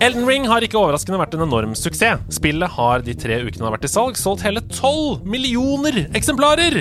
[0.00, 2.22] Elden Ring har ikke overraskende vært en enorm suksess.
[2.32, 6.78] Spillet har de tre ukene det har vært i salg, solgt hele 12 millioner eksemplarer!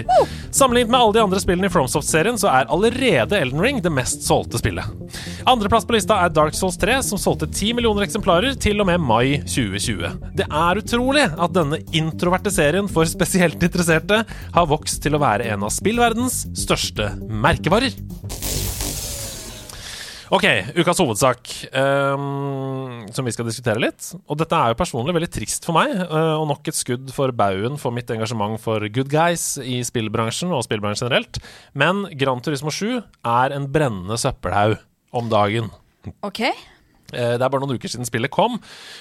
[0.56, 4.24] Sammenlignet med alle de andre spillene i FromSoft-serien, så er allerede Elden Ring det mest
[4.24, 4.88] solgte spillet.
[5.52, 9.04] Andreplass på lista er Dark Souls 3, som solgte 10 millioner eksemplarer til og med
[9.04, 10.16] mai 2020.
[10.40, 14.24] Det er utrolig at denne introverte serien for spesielt interesserte
[14.56, 18.00] har vokst til å være en av spillverdens største merkevarer.
[20.30, 20.46] Ok,
[20.78, 24.12] ukas hovedsak, um, som vi skal diskutere litt.
[24.30, 27.34] Og dette er jo personlig veldig trist for meg, uh, og nok et skudd for
[27.34, 31.42] baugen for mitt engasjement for good guys i spillbransjen og spillbransjen generelt.
[31.74, 34.78] Men Gran Turismo 7 er en brennende søppelhaug
[35.18, 35.72] om dagen.
[36.22, 36.44] OK.
[36.46, 36.54] Eh,
[37.10, 38.60] Det er bare noen uker siden spillet kom,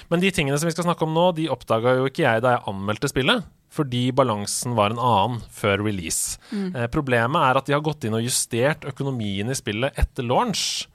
[0.09, 2.55] men de tingene som vi skal snakke om nå, de oppdaga jo ikke jeg da
[2.57, 3.45] jeg anmeldte spillet.
[3.69, 6.39] Fordi balansen var en annen før release.
[6.73, 10.87] Eh, problemet er at de har gått inn og justert økonomien i spillet etter launch.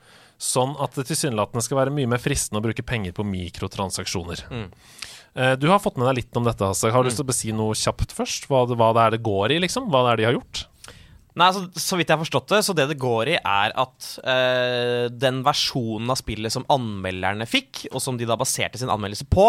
[0.45, 4.45] Sånn at det tilsynelatende skal være mye mer fristende å bruke penger på mikrotransaksjoner.
[4.53, 4.69] Mm.
[5.59, 6.93] Du har fått med deg litt om dette, Hasse.
[6.95, 8.45] Har du lyst til å si noe kjapt først?
[8.47, 9.89] Hva det, hva det er det går i, liksom?
[9.91, 10.61] Hva det er de har gjort?
[11.39, 14.11] Nei, så, Så vidt jeg har forstått det, så det det går i, er at
[14.23, 19.27] øh, den versjonen av spillet som anmelderne fikk, og som de da baserte sin anmeldelse
[19.31, 19.49] på,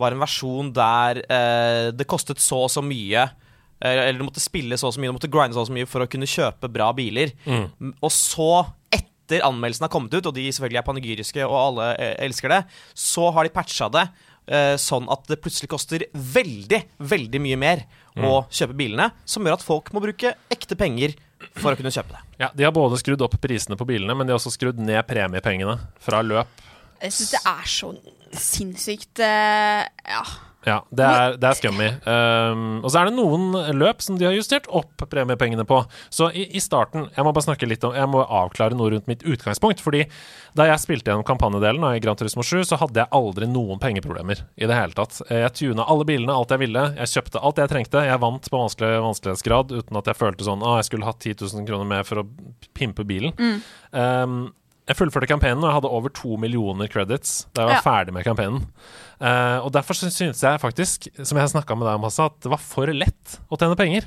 [0.00, 4.42] var en versjon der øh, det kostet så og så mye eh, Eller du måtte
[4.42, 6.28] spille så og så mye, du måtte grinde så og så mye for å kunne
[6.28, 7.34] kjøpe bra biler.
[7.44, 7.92] Mm.
[8.00, 8.50] Og så,
[9.28, 12.62] etter anmeldelsen har kommet ut, og de selvfølgelig er panegyriske og alle eh, elsker det,
[12.96, 14.06] så har de patcha det
[14.48, 17.84] eh, sånn at det plutselig koster veldig, veldig mye mer
[18.18, 21.12] å kjøpe bilene, som gjør at folk må bruke ekte penger
[21.60, 22.22] for å kunne kjøpe det.
[22.40, 25.04] Ja, De har både skrudd opp prisene på bilene, men de har også skrudd ned
[25.06, 26.64] premiepengene fra løp.
[26.98, 27.92] Jeg syns det er så
[28.34, 30.24] sinnssykt eh, Ja.
[30.68, 31.86] Ja, det er, det er scummy.
[32.04, 33.48] Um, og så er det noen
[33.78, 35.78] løp som de har justert opp premiepengene på.
[36.12, 39.08] Så i, i starten Jeg må bare snakke litt om Jeg må avklare noe rundt
[39.10, 39.80] mitt utgangspunkt.
[39.84, 40.04] Fordi
[40.58, 44.44] da jeg spilte gjennom kampanjedelen av Gran Turismo 7, så hadde jeg aldri noen pengeproblemer
[44.58, 45.22] i det hele tatt.
[45.30, 46.84] Jeg tuna alle bilene, alt jeg ville.
[46.98, 48.04] Jeg kjøpte alt jeg trengte.
[48.08, 51.38] Jeg vant på vanskelig vanskelighetsgrad uten at jeg følte sånn Å, jeg skulle hatt 10
[51.46, 52.28] 000 kroner mer for å
[52.76, 53.32] pimpe bilen.
[53.92, 54.40] Um,
[54.88, 57.84] jeg fullførte kampanjen, og jeg hadde over to millioner credits da jeg var Ja.
[57.84, 58.62] ferdig med campaignen.
[59.18, 62.38] Eh, og derfor syns jeg faktisk, som jeg har snakka med deg om også, at
[62.44, 64.06] det var for lett å tjene penger.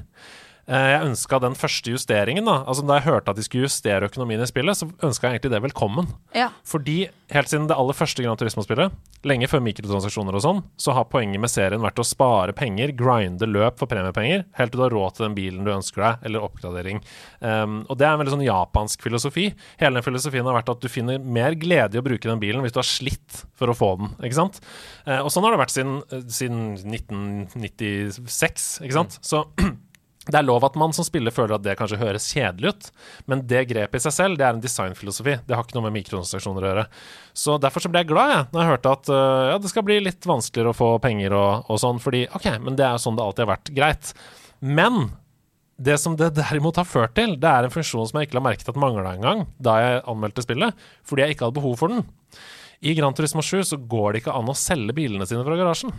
[0.70, 2.62] Eh, jeg ønska den første justeringen, da.
[2.70, 5.54] Altså Da jeg hørte at de skulle justere økonomien i spillet, så ønska jeg egentlig
[5.56, 6.12] det velkommen.
[6.38, 6.50] Ja.
[6.68, 8.94] Fordi helt siden det aller første Gran Turismo-spillet,
[9.28, 13.48] lenge før mikrotransaksjoner og sånn, så har poenget med serien vært å spare penger, grinde
[13.48, 16.48] løp for premiepenger, helt til du har råd til den bilen du ønsker deg, eller
[16.48, 17.02] oppgradering.
[17.40, 19.48] Um, og det er en veldig sånn japansk filosofi.
[19.82, 22.66] Hele den filosofien har vært at du finner mer glede i å bruke den bilen
[22.66, 24.60] hvis du har slitt for å få den, ikke sant.
[25.06, 29.20] Uh, og sånn har det vært siden, eh, siden 1996, ikke sant.
[29.24, 29.46] Så
[30.28, 32.90] det er lov at man som spiller føler at det kanskje høres kjedelig ut,
[33.32, 35.40] men det grepet i seg selv, det er en designfilosofi.
[35.48, 36.84] Det har ikke noe med mikrotransaksjoner å gjøre.
[37.34, 39.86] Så derfor så ble jeg glad, jeg, når jeg hørte at uh, ja, det skal
[39.88, 43.04] bli litt vanskeligere å få penger og, og sånn, fordi OK, men det er jo
[43.08, 43.74] sånn det alltid har vært.
[43.82, 44.14] Greit.
[44.62, 45.02] Men
[45.82, 48.46] det som det derimot har ført til, det er en funksjon som jeg ikke la
[48.46, 51.94] merke til at mangla engang da jeg anmeldte spillet, fordi jeg ikke hadde behov for
[51.94, 52.06] den.
[52.86, 55.94] I Gran Turismo 7 så går det ikke an å selge bilene sine fra garasjen.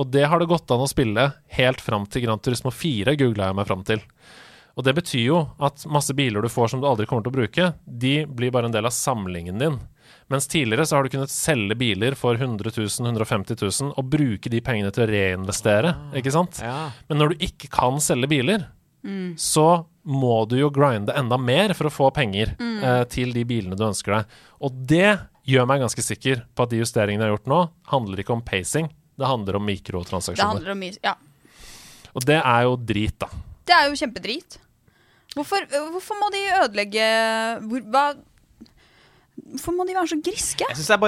[0.00, 3.50] Og det har det gått an å spille helt fram til Gran Turismo 4, googla
[3.50, 4.00] jeg meg fram til.
[4.72, 7.38] Og det betyr jo at masse biler du får som du aldri kommer til å
[7.40, 9.76] bruke, de blir bare en del av samlingen din.
[10.32, 14.52] Mens tidligere så har du kunnet selge biler for 100 000, 150 000 og bruke
[14.52, 16.62] de pengene til å reinvestere, ikke sant?
[16.64, 16.88] Ja.
[17.10, 18.64] Men når du ikke kan selge biler,
[19.36, 22.54] så må du jo grinde enda mer for å få penger
[22.86, 24.40] eh, til de bilene du ønsker deg.
[24.62, 25.10] Og det
[25.46, 27.60] gjør meg ganske sikker på at de justeringene jeg har gjort nå,
[27.92, 28.88] handler ikke om pacing,
[29.18, 30.48] det handler om Det mikrotransaksjoner.
[30.54, 31.14] handler om Ja.
[32.12, 33.28] Og det er jo drit, da.
[33.64, 34.58] Det er jo kjempedrit.
[35.32, 37.06] Hvorfor, hvorfor må de ødelegge
[37.64, 38.04] hvor, hva,
[39.32, 40.64] Hvorfor må de være så griske?
[40.68, 41.00] Jeg syns det, er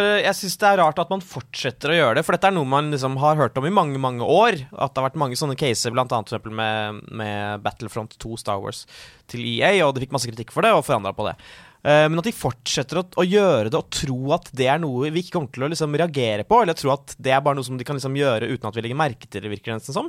[0.60, 3.18] det er rart at man fortsetter å gjøre det, for dette er noe man liksom
[3.20, 4.56] har hørt om i mange mange år.
[4.72, 8.86] At det har vært mange sånne caser, annet med, med Battlefront 2 Star Wars
[9.30, 11.36] til EA, og de fikk masse kritikk for det, og forandra på det.
[11.84, 15.10] Eh, men at de fortsetter å, å gjøre det og tro at det er noe
[15.12, 17.66] vi ikke kommer til å liksom reagere på, eller tro at det er bare noe
[17.66, 19.98] som de kan liksom gjøre uten at vi legger merke til det, virker det nesten
[19.98, 20.08] som,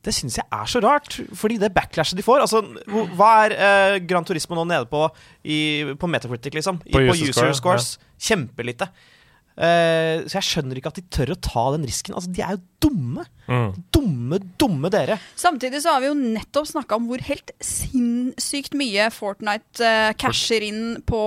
[0.00, 1.18] det syns jeg er så rart.
[1.36, 2.62] Fordi det backlashet de får altså,
[3.18, 5.04] Hva er eh, Gran Turismo nå nede på
[5.44, 5.60] i,
[6.00, 6.80] på Metacritic, liksom?
[6.86, 7.60] I, På på, user scores?
[7.60, 7.90] score, scores?
[8.20, 8.88] Kjempelite.
[9.56, 12.16] Eh, så jeg skjønner ikke at de tør å ta den risken.
[12.16, 13.26] Altså, De er jo dumme.
[13.50, 13.70] Mm.
[13.92, 15.18] Dumme, dumme dere.
[15.38, 20.64] Samtidig så har vi jo nettopp snakka om hvor helt sinnssykt mye Fortnite uh, casher
[20.64, 21.22] inn på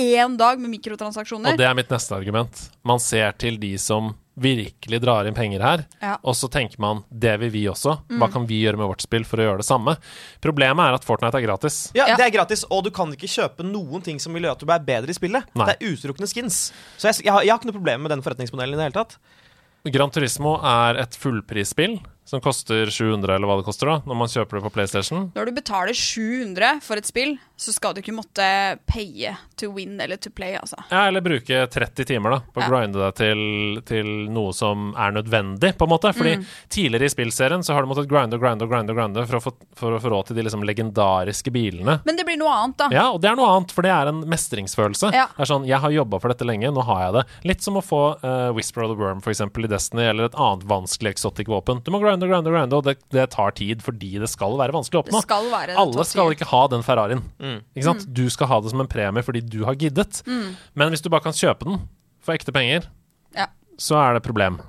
[0.00, 1.52] én dag med mikrotransaksjoner.
[1.52, 2.66] Og det er mitt neste argument.
[2.86, 6.14] Man ser til de som virkelig drar inn penger her, Ja.
[6.24, 7.98] og så tenker man det vil vi også.
[8.08, 9.96] Hva kan vi gjøre med vårt spill for å gjøre det samme?
[10.40, 11.90] Problemet er at Fortnite er gratis.
[11.94, 12.16] Ja, Ja.
[12.16, 14.72] Det er gratis, og du kan ikke kjøpe noen ting som vil gjøre at du
[14.72, 15.44] er bedre i spillet.
[15.54, 15.66] Nei.
[15.66, 16.72] Det er utelukkende skins.
[16.96, 19.04] Så jeg, jeg, har, jeg har ikke noe problem med den forretningsmodellen i det hele
[19.04, 19.18] tatt.
[19.92, 24.28] Gran Turismo er et fullprisspill som koster 700, eller hva det koster da, når man
[24.30, 25.30] kjøper det på PlayStation.
[25.34, 28.44] Når du betaler 700 for et spill, så skal du ikke måtte
[28.90, 30.78] paye to win eller to play, altså.
[30.90, 32.70] Ja, eller bruke 30 timer da, på å Ja.
[32.70, 36.12] grinde deg til, til noe som er nødvendig, på en måte.
[36.14, 36.44] Fordi Mm.
[36.68, 39.36] tidligere i spillserien så har du måttet grinde og grinde og grinde, og grinde for,
[39.38, 42.00] å få, for å få råd til de liksom legendariske bilene.
[42.04, 42.88] Men det blir noe annet, da.
[42.90, 45.12] Ja, og det er noe annet, for det er en mestringsfølelse.
[45.12, 45.26] Ja.
[45.36, 47.24] Det er sånn, Jeg har jobba for dette lenge, nå har jeg det.
[47.44, 50.34] Litt som å få uh, Whisper of the Worm for eksempel, i Destiny, eller et
[50.34, 51.82] annet vanskelig exotic våpen.
[51.84, 54.58] Du må grinde og grinde og grinde, og det, det tar tid fordi det skal
[54.60, 55.22] være vanskelig å Det oppnå.
[55.22, 57.22] skal være Alle skal ikke ha den Ferrarien.
[57.40, 57.62] Mm.
[57.74, 58.04] Ikke sant?
[58.12, 60.20] Du skal ha det som en premie fordi du har giddet.
[60.26, 60.52] Mm.
[60.74, 61.80] Men hvis du bare kan kjøpe den
[62.20, 62.90] for ekte penger,
[63.34, 63.46] Ja.
[63.78, 64.60] så er det problem.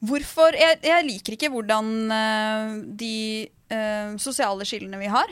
[0.00, 3.14] Hvorfor Jeg, jeg liker ikke hvordan eh, de
[3.72, 5.28] uh, sosiale skillene vi har,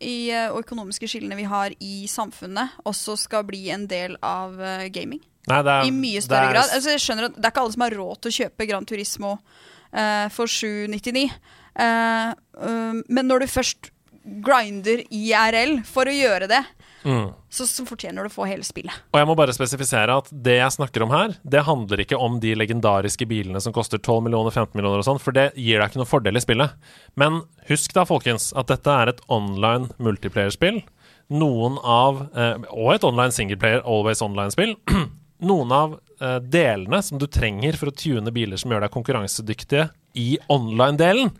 [0.00, 4.54] i, eh, og økonomiske skillene vi har i samfunnet, også skal bli en del av
[4.92, 5.20] gaming.
[5.48, 6.70] Nei, det er, I mye det større er- grad.
[6.76, 8.86] Altså, jeg skjønner at Det er ikke alle som har råd til å kjøpe Gran
[8.88, 9.32] Turismo
[10.34, 11.28] for 799.
[11.80, 13.90] Eh, um, men når du først
[14.44, 16.64] grinder IRL for å gjøre det,
[17.00, 17.30] Mm.
[17.48, 18.92] så, så fortjener du å få hele spillet.
[19.14, 22.34] Og jeg må bare spesifisere at det jeg snakker om her, det handler ikke om
[22.42, 25.88] de legendariske bilene som koster 12 millioner, 15 millioner og sånn, for det gir deg
[25.88, 26.74] ikke noe fordel i spillet.
[27.16, 30.82] Men husk da, folkens, at dette er et online multiplayer-spill.
[31.30, 34.76] Noen av eh, Og et online singleplayer, always online-spill.
[35.46, 39.88] Noen av eh, delene som du trenger for å tune biler som gjør deg konkurransedyktige
[40.20, 41.32] i online-delen,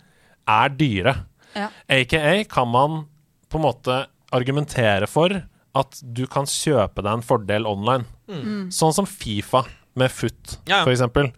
[0.50, 1.14] er dyre.
[1.56, 1.68] Ja.
[1.90, 3.02] AKA kan man
[3.50, 3.96] på en måte
[4.34, 5.34] argumentere for
[5.78, 8.06] at du kan kjøpe deg en fordel online.
[8.74, 9.64] Sånn som Fifa
[9.98, 11.32] med FUT, Ja, eksempel.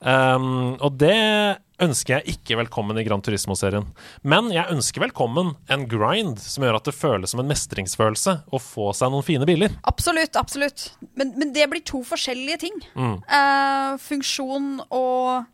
[0.00, 3.86] Um, og det ønsker jeg ikke velkommen i Gran Turismo-serien.
[4.26, 8.60] Men jeg ønsker velkommen en grind som gjør at det føles som en mestringsfølelse å
[8.62, 9.76] få seg noen fine biler.
[9.88, 10.88] Absolutt, absolutt.
[11.14, 12.80] Men, men det blir to forskjellige ting.
[12.98, 13.14] Mm.
[13.30, 15.46] Uh, funksjon og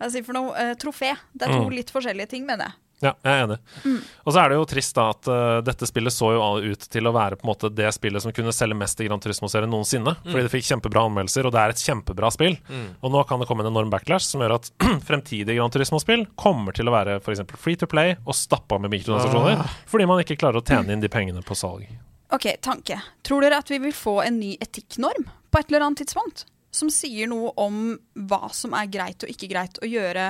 [0.00, 0.54] Hva skal jeg si for noe?
[0.56, 1.10] Uh, trofé.
[1.36, 1.74] Det er to Mm.
[1.76, 2.78] litt forskjellige ting, mener jeg.
[3.00, 3.56] Ja, jeg er enig.
[3.84, 4.00] Mm.
[4.28, 7.08] Og så er det jo trist da at uh, dette spillet så jo ut til
[7.08, 10.12] å være på en måte det spillet som kunne selge mest i Gran Turismo-serien noensinne.
[10.20, 10.26] Mm.
[10.28, 12.58] Fordi det fikk kjempebra anmeldelser, og det er et kjempebra spill.
[12.68, 12.84] Mm.
[13.00, 14.68] Og nå kan det komme en enorm backlash som gjør at
[15.08, 17.40] fremtidige Gran Turismo-spill kommer til å være f.eks.
[17.56, 19.74] free to play og stappa med mikrotransaksjoner, Ah.
[19.88, 21.88] fordi man ikke klarer å tjene inn de pengene på salg.
[22.36, 23.00] Ok, tanke.
[23.26, 26.44] Tror dere at vi vil få en ny etikknorm på et eller annet tidspunkt?
[26.70, 27.96] Som sier noe om
[28.28, 30.28] hva som er greit og ikke greit å gjøre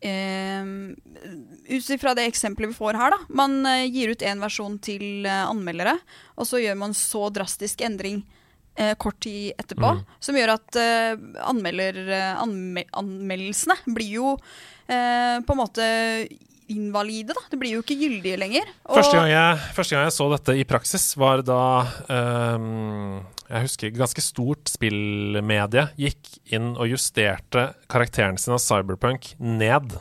[0.00, 0.64] eh,
[1.70, 3.18] Ut ifra det eksempelet vi får her, da.
[3.28, 5.98] Man eh, gir ut én versjon til eh, anmeldere,
[6.36, 8.22] og så gjør man så drastisk endring
[8.76, 10.04] eh, kort tid etterpå, Mm.
[10.20, 14.36] som gjør at eh, anmelder, eh, anme anmeldelsene blir jo
[14.90, 15.84] på en måte
[16.70, 17.42] invalide, da.
[17.50, 18.70] Det blir jo ikke gyldige lenger.
[18.86, 21.60] Og- Første gang, jeg, første gang jeg så dette i praksis, var da
[22.54, 29.96] um, Jeg husker ganske stort spillmedie gikk inn og justerte karakteren sin av Cyberpunk ned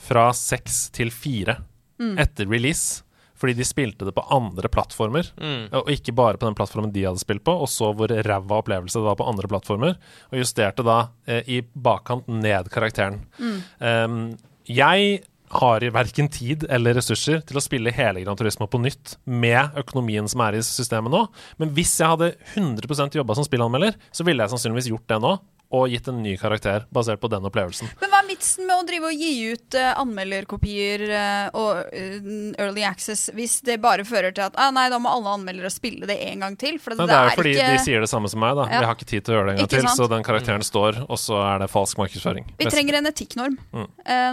[0.00, 1.58] fra seks til fire
[2.00, 2.16] Mm.
[2.18, 3.02] etter release.
[3.38, 5.68] Fordi de spilte det på andre plattformer, Mm.
[5.74, 8.94] og ikke bare på den plattformen de hadde spilt på, og så hvor ræva opplevelse
[8.94, 9.96] det var på andre plattformer,
[10.32, 13.20] og justerte da eh, i bakkant ned karakteren.
[13.38, 13.62] Mm.
[13.80, 15.22] Um, jeg
[15.54, 20.28] har verken tid eller ressurser til å spille hele Gran Turismo på nytt med økonomien
[20.30, 21.24] som er i systemet nå,
[21.62, 25.36] men hvis jeg hadde 100% jobba som spillanmelder, så ville jeg sannsynligvis gjort det nå,
[25.74, 27.90] og gitt en ny karakter basert på den opplevelsen.
[28.00, 32.28] Men hva er vitsen med å drive og gi ut uh, anmelderkopier uh, og uh,
[32.62, 36.08] Early Access hvis det bare fører til at ah, nei, da må alle anmeldere spille
[36.08, 36.78] det en gang til?
[36.78, 38.68] Det, det er jo fordi ikke de sier det samme som meg, da.
[38.70, 38.84] Ja.
[38.84, 40.00] Vi har ikke tid til å gjøre det en gang Ikke til, sant?
[40.00, 42.48] så den karakteren står, og så er det falsk markedsføring.
[42.60, 43.58] Vi trenger en etikknorm.
[43.74, 43.88] Mm.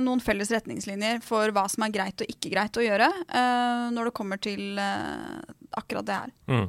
[0.05, 3.09] Noen felles retningslinjer for hva som er greit og ikke greit å gjøre
[3.95, 6.33] når det kommer til akkurat det her.
[6.51, 6.67] Mm.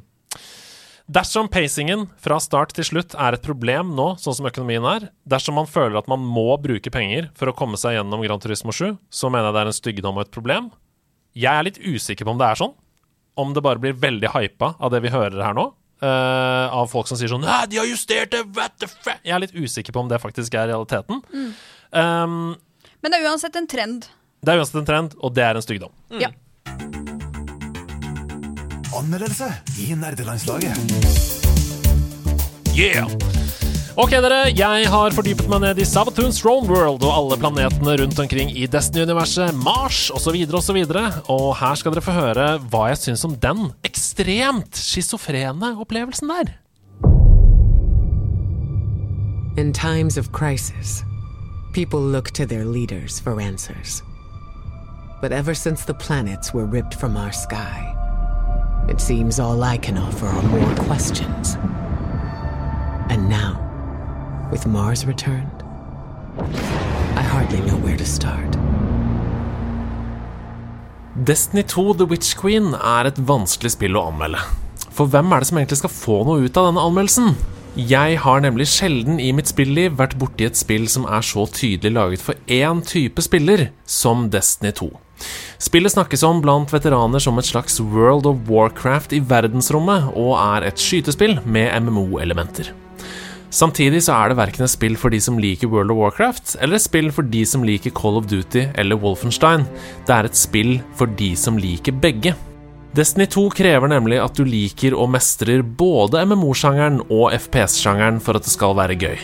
[1.11, 5.57] Dersom pacingen fra start til slutt er et problem nå, sånn som økonomien er, dersom
[5.59, 8.95] man føler at man må bruke penger for å komme seg gjennom Gran Turismo 7,
[9.11, 10.71] så mener jeg det er en styggedom og et problem.
[11.35, 12.75] Jeg er litt usikker på om det er sånn.
[13.41, 15.71] Om det bare blir veldig hypa av det vi hører her nå.
[16.03, 18.41] Uh, av folk som sier sånn Nei, de har justert det!
[18.57, 19.21] What the fuck?
[19.23, 21.23] Jeg er litt usikker på om det faktisk er realiteten.
[21.31, 21.53] Mm.
[21.95, 22.35] Um,
[23.03, 24.11] Men det er uansett en trend.
[24.43, 25.95] det er uansett en trend, og det er en styggdom.
[26.19, 26.33] Ja.
[28.93, 29.47] Anmeldelse
[29.81, 30.77] i nerdelandslaget.
[32.77, 33.09] Yeah!
[33.97, 34.51] Ok, dere.
[34.57, 38.67] Jeg har fordypet meg ned i Savatoons Throne World og alle planetene rundt omkring i
[38.69, 40.79] Destiny-universet, Mars osv., osv.
[41.33, 46.55] Og her skal dere få høre hva jeg syns om den ekstremt schizofrene opplevelsen der.
[49.61, 51.03] In times of crisis,
[51.73, 54.03] people look to their leaders for answers.
[55.21, 58.02] But ever since the planets were ripped from our sky,
[58.89, 61.57] it seems all I can offer are more questions.
[63.11, 63.59] And now,
[64.51, 65.63] with Mars returned,
[67.17, 68.57] I hardly know where to start.
[71.25, 74.41] Destiny 2 The Witch Queen er et vanskelig spill å anmelde.
[74.93, 77.35] For hvem er det som egentlig skal få noe ut av denne anmeldelsen?
[77.77, 81.95] Jeg har nemlig sjelden i mitt spilliv vært borti et spill som er så tydelig
[81.95, 84.91] laget for én type spiller som Destiny 2.
[85.63, 90.67] Spillet snakkes om blant veteraner som et slags World of Warcraft i verdensrommet, og er
[90.67, 92.73] et skytespill med MMO-elementer.
[93.53, 96.81] Samtidig så er det verken et spill for de som liker World of Warcraft, eller
[96.81, 99.69] et spill for de som liker Call of Duty eller Wolfenstein.
[100.09, 102.35] Det er et spill for de som liker begge.
[102.97, 108.49] Destiny 2 krever nemlig at du liker og mestrer både MMO-sjangeren og FPS-sjangeren for at
[108.49, 109.23] det skal være gøy.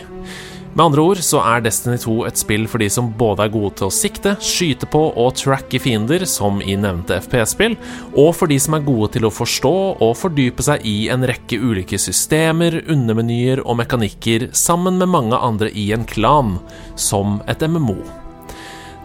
[0.79, 3.73] Med andre ord så er Destiny 2 et spill for de som både er gode
[3.75, 7.75] til å sikte, skyte på og tracke fiender, som i nevnte FPS-spill,
[8.13, 11.59] og for de som er gode til å forstå og fordype seg i en rekke
[11.59, 16.55] ulike systemer, undermenyer og mekanikker sammen med mange andre i en klan,
[16.95, 17.99] som et MMO.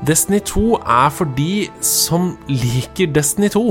[0.07, 3.67] Destiny 2 er for de som liker Destiny 2.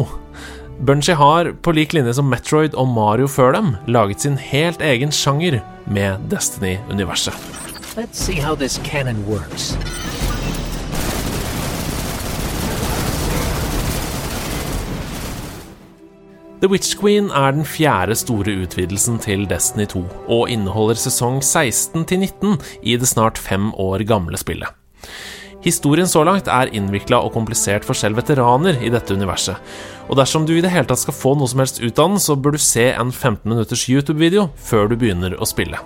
[0.83, 5.15] Bungie har, på lik linje som Metroid og Mario før dem, laget sin helt egen
[5.15, 7.71] sjanger med Destiny-universet.
[7.95, 9.77] Let's see how this cannon works.
[16.61, 22.07] The Witch Queen er den fjerde store utvidelsen til Destiny 2, og inneholder sesong 16
[22.09, 24.73] 19 i det snart fem år gamle spillet.
[25.61, 29.55] Historien så langt er innvikla og komplisert for selv veteraner i dette universet,
[30.09, 32.19] og dersom du i det hele tatt skal få noe som helst ut av den,
[32.19, 35.77] så bør du se en 15 minutters YouTube-video før du begynner å spille.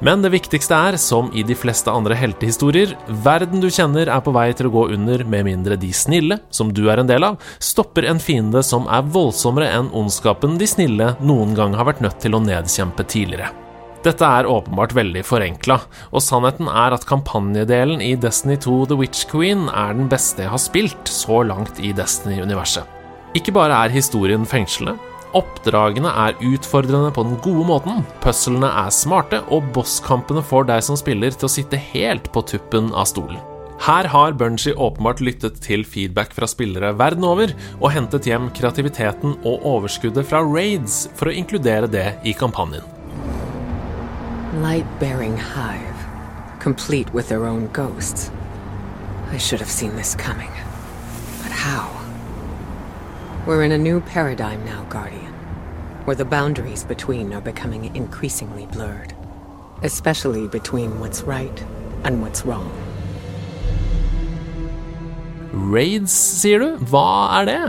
[0.00, 4.32] Men det viktigste er, som i de fleste andre heltehistorier, verden du kjenner er på
[4.32, 7.36] vei til å gå under med mindre de snille, som du er en del av,
[7.60, 12.16] stopper en fiende som er voldsommere enn ondskapen de snille noen gang har vært nødt
[12.24, 13.52] til å nedkjempe tidligere.
[14.00, 15.76] Dette er åpenbart veldig forenkla,
[16.08, 20.54] og sannheten er at kampanjedelen i Destiny 2 The Witch Queen er den beste jeg
[20.54, 22.88] har spilt så langt i Destiny-universet.
[23.36, 24.96] Ikke bare er historien fengslende,
[25.36, 30.98] oppdragene er utfordrende på den gode måten, puzzlene er smarte, og bosskampene får deg som
[30.98, 33.40] spiller til å sitte helt på tuppen av stolen.
[33.80, 39.38] Her har Bungie åpenbart lyttet til feedback fra spillere verden over, og hentet hjem kreativiteten
[39.40, 42.84] og overskuddet fra raids for å inkludere det i kampanjen.
[44.60, 46.04] Light-bearing hive,
[46.60, 48.30] complete with their own ghosts.
[49.30, 50.16] I have seen this.
[50.16, 51.99] But how?
[53.46, 55.32] We're in a new paradigm now, Guardian,
[56.04, 59.14] where the boundaries between are becoming increasingly blurred,
[59.82, 61.64] especially between what's right
[62.04, 62.70] and what's wrong.
[65.52, 66.76] Raids, sier du?
[66.92, 67.62] Hva er det?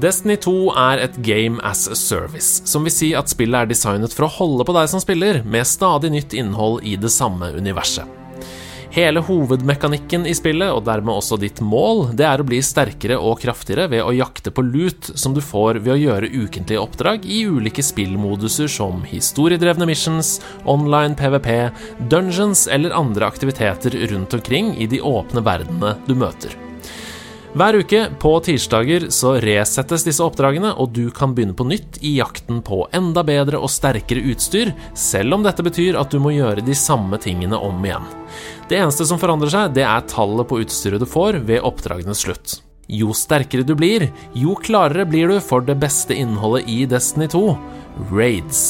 [0.00, 4.16] Destiny 2 er et game as a service, som vil si at spillet er designet
[4.16, 8.19] for å holde på deg som spiller, med stadig nytt innhold i det samme universet.
[8.90, 13.38] Hele hovedmekanikken i spillet, og dermed også ditt mål, det er å bli sterkere og
[13.38, 17.44] kraftigere ved å jakte på loot som du får ved å gjøre ukentlige oppdrag i
[17.46, 21.52] ulike spillmoduser som historiedrevne missions, online PVP,
[22.10, 26.58] dungeons eller andre aktiviteter rundt omkring i de åpne verdenene du møter.
[27.50, 32.12] Hver uke på tirsdager så resettes disse oppdragene, og du kan begynne på nytt i
[32.20, 36.62] jakten på enda bedre og sterkere utstyr, selv om dette betyr at du må gjøre
[36.62, 38.06] de samme tingene om igjen.
[38.70, 42.60] Det eneste som forandrer seg, det er tallet på utstyret du får ved oppdragenes slutt.
[42.86, 47.42] Jo sterkere du blir, jo klarere blir du for det beste innholdet i Destiny 2
[48.14, 48.62] raids.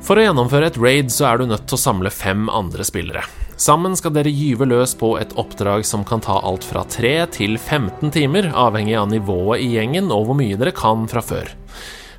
[0.00, 3.26] For å gjennomføre et raid så er du nødt til å samle fem andre spillere.
[3.58, 7.56] Sammen skal dere gyve løs på et oppdrag som kan ta alt fra 3 til
[7.58, 11.50] 15 timer, avhengig av nivået i gjengen og hvor mye dere kan fra før.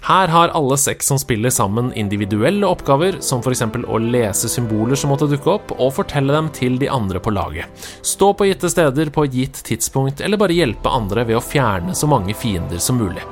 [0.03, 3.63] Her har alle seks som spiller sammen individuelle oppgaver, som f.eks.
[3.87, 7.87] å lese symboler som måtte dukke opp, og fortelle dem til de andre på laget.
[8.03, 11.95] Stå på gitte steder på et gitt tidspunkt, eller bare hjelpe andre ved å fjerne
[11.95, 13.23] så mange fiender som mulig.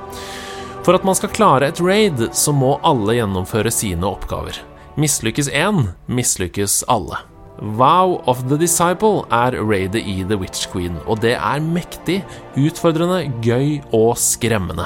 [0.88, 4.62] For at man skal klare et raid, så må alle gjennomføre sine oppgaver.
[4.96, 7.27] Mislykkes én, mislykkes alle.
[7.58, 12.20] Wow of the Disciple er raidet i The Witch Queen, og det er mektig,
[12.54, 14.86] utfordrende, gøy og skremmende.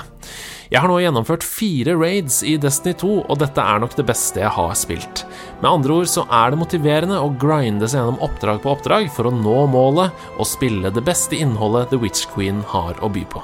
[0.71, 4.39] Jeg har nå gjennomført fire raids i Destiny 2, og dette er nok det beste
[4.39, 5.25] jeg har spilt.
[5.59, 9.27] Med andre ord så er det motiverende å grinde seg gjennom oppdrag på oppdrag for
[9.27, 13.43] å nå målet og spille det beste innholdet The Witch Queen har å by på.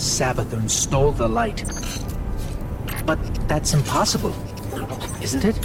[0.00, 1.60] Sabathun stole the light.
[3.04, 4.32] But that's impossible,
[5.20, 5.60] isn't it?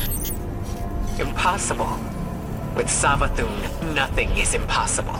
[1.24, 2.13] Impossible.
[2.76, 3.52] With Savathun,
[3.94, 5.20] nothing is impossible.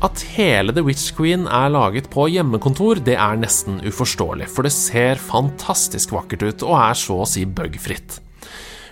[0.00, 4.72] At hele The Witch Queen er laget på hjemmekontor, det er nesten uforståelig, for det
[4.72, 8.16] ser fantastisk vakkert ut og er så å si bugfritt.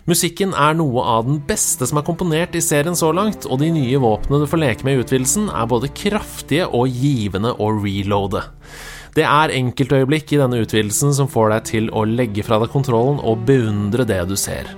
[0.08, 3.70] Musikken er noe av den beste som er komponert i serien så langt, og de
[3.72, 8.44] nye våpnene du får leke med i utvidelsen, er både kraftige og givende å reloade.
[9.16, 13.16] Det er enkeltøyeblikk i denne utvidelsen som får deg til å legge fra deg kontrollen
[13.24, 14.68] og beundre det du ser.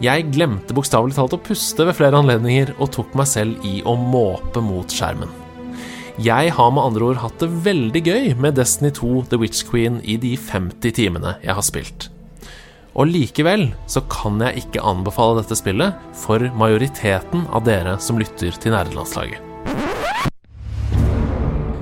[0.00, 3.92] Jeg glemte bokstavelig talt å puste ved flere anledninger og tok meg selv i å
[4.00, 5.28] måpe mot skjermen.
[6.20, 10.00] Jeg har med andre ord hatt det veldig gøy med Destiny 2 The Witch Queen
[10.00, 12.08] i de 50 timene jeg har spilt.
[12.96, 18.56] Og likevel så kan jeg ikke anbefale dette spillet for majoriteten av dere som lytter
[18.56, 19.49] til nerdelandslaget.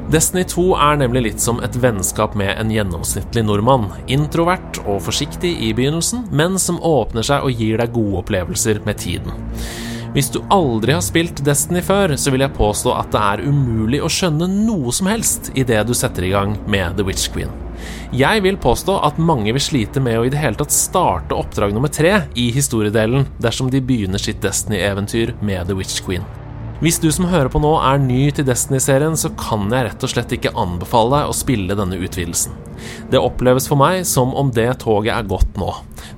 [0.09, 3.90] Destiny 2 er nemlig litt som et vennskap med en gjennomsnittlig nordmann.
[4.09, 9.02] Introvert og forsiktig i begynnelsen, men som åpner seg og gir deg gode opplevelser med
[9.02, 9.36] tiden.
[10.14, 14.01] Hvis du aldri har spilt Destiny før, så vil jeg påstå at det er umulig
[14.01, 17.52] å skjønne noe som helst i det du setter i gang med The Witch Queen.
[18.16, 21.76] Jeg vil påstå at mange vil slite med å i det hele tatt starte oppdrag
[21.76, 26.24] nummer tre i historiedelen dersom de begynner sitt Destiny-eventyr med The Witch Queen.
[26.78, 30.12] Hvis du som hører på nå er ny til Destiny-serien, så kan jeg rett og
[30.12, 32.55] slett ikke anbefale deg å spille denne utvidelsen.
[33.10, 35.72] Det oppleves for meg som om det toget er gått nå.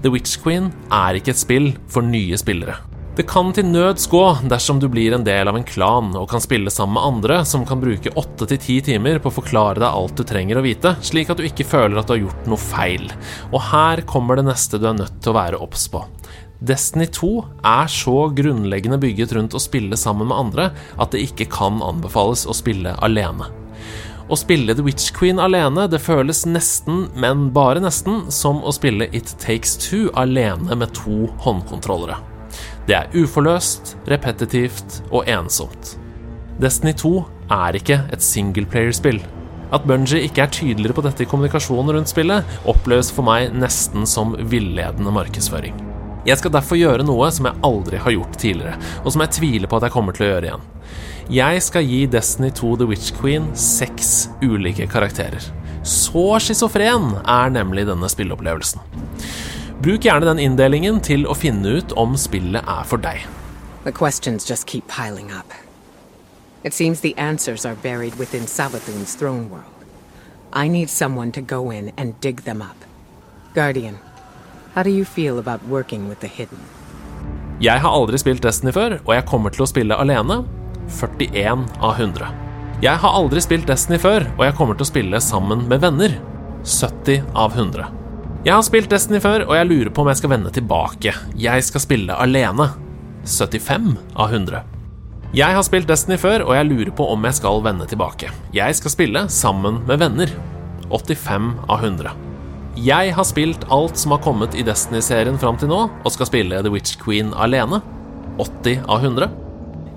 [0.04, 2.76] The Witch Queen er ikke et spill for nye spillere.
[3.16, 4.20] Det kan til nøds gå
[4.52, 7.64] dersom du blir en del av en klan og kan spille sammen med andre som
[7.68, 10.92] kan bruke åtte til ti timer på å forklare deg alt du trenger å vite,
[11.00, 13.08] slik at du ikke føler at du har gjort noe feil.
[13.48, 16.04] Og her kommer det neste du er nødt til å være obs på.
[16.60, 17.28] Destiny 2
[17.64, 20.66] er så grunnleggende bygget rundt å spille sammen med andre
[21.00, 23.48] at det ikke kan anbefales å spille alene.
[24.30, 29.08] Å spille The Witch Queen alene det føles nesten, men bare nesten, som å spille
[29.16, 32.20] It Takes Two alene med to håndkontrollere.
[32.86, 35.96] Det er uforløst, repetitivt og ensomt.
[36.60, 37.14] Destiny 2
[37.56, 39.22] er ikke et singleplayerspill.
[39.72, 44.04] At Bungie ikke er tydeligere på dette i kommunikasjonen rundt spillet, oppleves for meg nesten
[44.06, 45.89] som villedende markedsføring.
[46.28, 49.70] Jeg skal derfor gjøre noe som jeg aldri har gjort tidligere, og som jeg tviler
[49.70, 50.66] på at jeg kommer til å gjøre igjen.
[51.32, 55.40] Jeg skal gi Destiny 2 The Witch Queen seks ulike karakterer.
[55.86, 58.82] Så schizofren er nemlig denne spilleopplevelsen.
[59.80, 63.24] Bruk gjerne den inndelingen til å finne ut om spillet er for deg.
[63.86, 65.55] The questions just keep piling up.
[66.62, 69.72] It seems the answers are buried within Savathun's throne world.
[70.52, 72.76] I need someone to go in and dig them up.
[73.55, 73.98] Guardian,
[74.74, 75.42] how do you feel?
[77.60, 80.42] Jeg har aldri spilt Destiny før, og jeg kommer til å spille alene.
[80.90, 82.30] 41 av 100.
[82.80, 86.14] Jeg har aldri spilt Destiny før, og jeg kommer til å spille sammen med venner.
[86.64, 87.90] 70 av 100.
[88.47, 91.12] Jeg har spilt Destiny før, og jeg lurer på om jeg skal vende tilbake.
[91.36, 92.70] Jeg skal spille alene.
[93.28, 94.64] 75 av 100.
[95.36, 98.32] Jeg har spilt Destiny før, og jeg lurer på om jeg skal vende tilbake.
[98.56, 100.32] Jeg skal spille sammen med venner.
[100.88, 102.30] 85 av 100.
[102.78, 106.60] Jeg har spilt alt som har kommet i Destiny-serien fram til nå, og skal spille
[106.62, 107.80] The Witch Queen alene.
[108.38, 109.30] 80 av 100.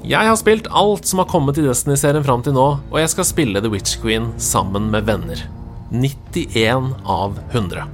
[0.10, 3.30] Jeg har spilt alt som har kommet i Destiny-serien fram til nå, og jeg skal
[3.30, 5.46] spille The Witch Queen sammen med venner.
[5.94, 7.86] 91 av 100.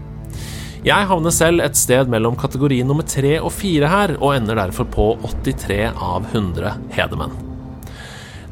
[0.88, 4.88] Jeg havner selv et sted mellom kategori nummer 3 og 4 her, og ender derfor
[4.88, 7.48] på 83 av 100 hedermenn.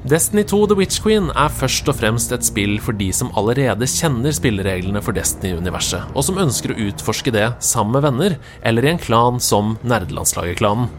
[0.06, 3.88] Destiny 2 The Witch Queen er først og fremst et spill for de som allerede
[3.90, 8.92] kjenner spillereglene for Destiny-universet, og som ønsker å utforske det sammen med venner, eller i
[8.94, 10.92] en klan som Nerdelandslaget-klanen.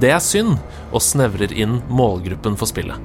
[0.00, 0.56] Det er synd,
[0.90, 2.96] og snevrer inn målgruppen for spillet.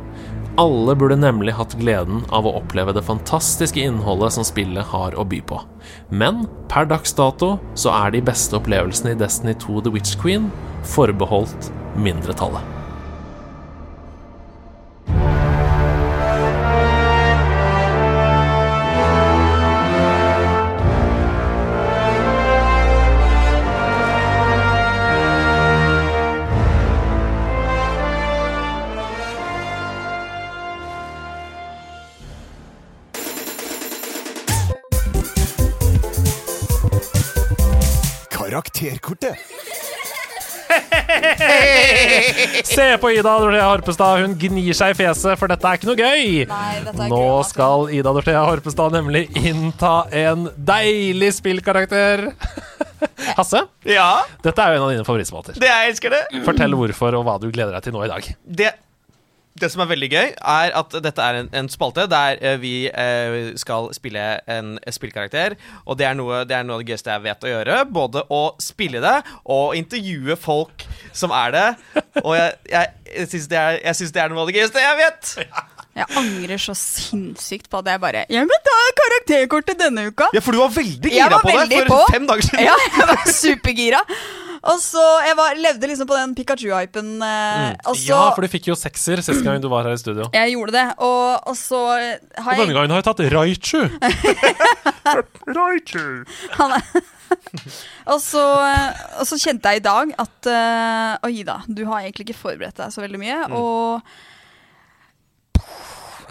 [0.60, 5.26] Alle burde nemlig hatt gleden av å oppleve det fantastiske innholdet som spillet har å
[5.28, 5.60] by på.
[6.14, 10.48] Men per dags dato så er de beste opplevelsene i Destiny 2 The Witch Queen
[10.94, 12.83] forbeholdt mindretallet.
[38.64, 39.36] Karakterkortet.
[42.66, 46.00] Se på Ida Dorthea Horpestad, hun gnir seg i fjeset, for dette er ikke noe
[46.00, 46.46] gøy.
[46.50, 47.50] Nei, ikke Nå gøy, altså.
[47.52, 52.30] skal Ida Dorthea Horpestad nemlig innta en deilig spillkarakter.
[53.38, 55.58] Hasse, Ja, dette er jo en av dine favorittspalter.
[55.60, 56.24] det jeg elsker det.
[56.48, 58.24] Fortell hvorfor og hva du gleder deg til nå i dag.
[58.48, 58.72] det
[59.60, 62.72] det som er veldig gøy, er at dette er en, en spalte der eh, vi
[62.90, 65.56] eh, skal spille en spillkarakter.
[65.86, 67.78] Og det er, noe, det er noe av det gøyeste jeg vet å gjøre.
[67.94, 69.16] Både å spille det
[69.46, 71.68] og intervjue folk som er det.
[72.24, 75.00] Og jeg, jeg, jeg syns det, er- jeg det er noe av det gøyeste jeg
[75.04, 75.36] vet.
[75.94, 80.26] Jeg angrer så sinnssykt på at jeg bare Jeg vil ta karakterkortet denne uka.
[80.34, 82.14] Ja, For du var veldig Jeg gira var på det veldig for på.
[82.16, 82.64] fem dager siden.
[82.66, 84.00] Ja, jeg var supergira.
[84.64, 87.10] Og så Jeg var, levde liksom på den Pikachu-hypen.
[87.20, 90.30] Eh, og Ja, for du fikk jo sekser sist gang du var her i studio.
[90.34, 93.82] Jeg gjorde det, og, og så har jeg Og denne gangen har jeg tatt Raichu.
[95.58, 96.06] Raichu.
[96.58, 97.04] han er-
[98.14, 98.42] og, så,
[99.20, 102.78] og så kjente jeg i dag at uh, Oi da, du har egentlig ikke forberedt
[102.80, 103.40] deg så veldig mye.
[103.58, 104.14] Og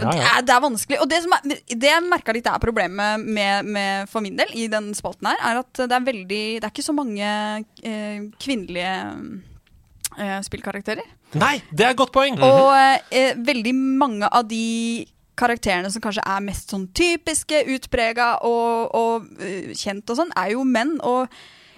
[0.02, 0.98] Ja, Det, er, det er vanskelig.
[1.04, 4.52] Og det, som er, det jeg merka litt er problemet med, med, for min del
[4.58, 7.30] i den spalten her, er at det er veldig Det er ikke så mange
[7.84, 8.94] eh, kvinnelige
[10.18, 11.08] eh, spillkarakterer.
[11.40, 12.36] Nei, det er et godt poeng.
[12.44, 12.74] Og
[13.10, 15.06] eh, veldig mange av de
[15.38, 20.52] karakterene som kanskje er mest sånn typiske, utprega og, og uh, kjent og sånn, er
[20.54, 20.98] jo menn.
[21.08, 21.26] Og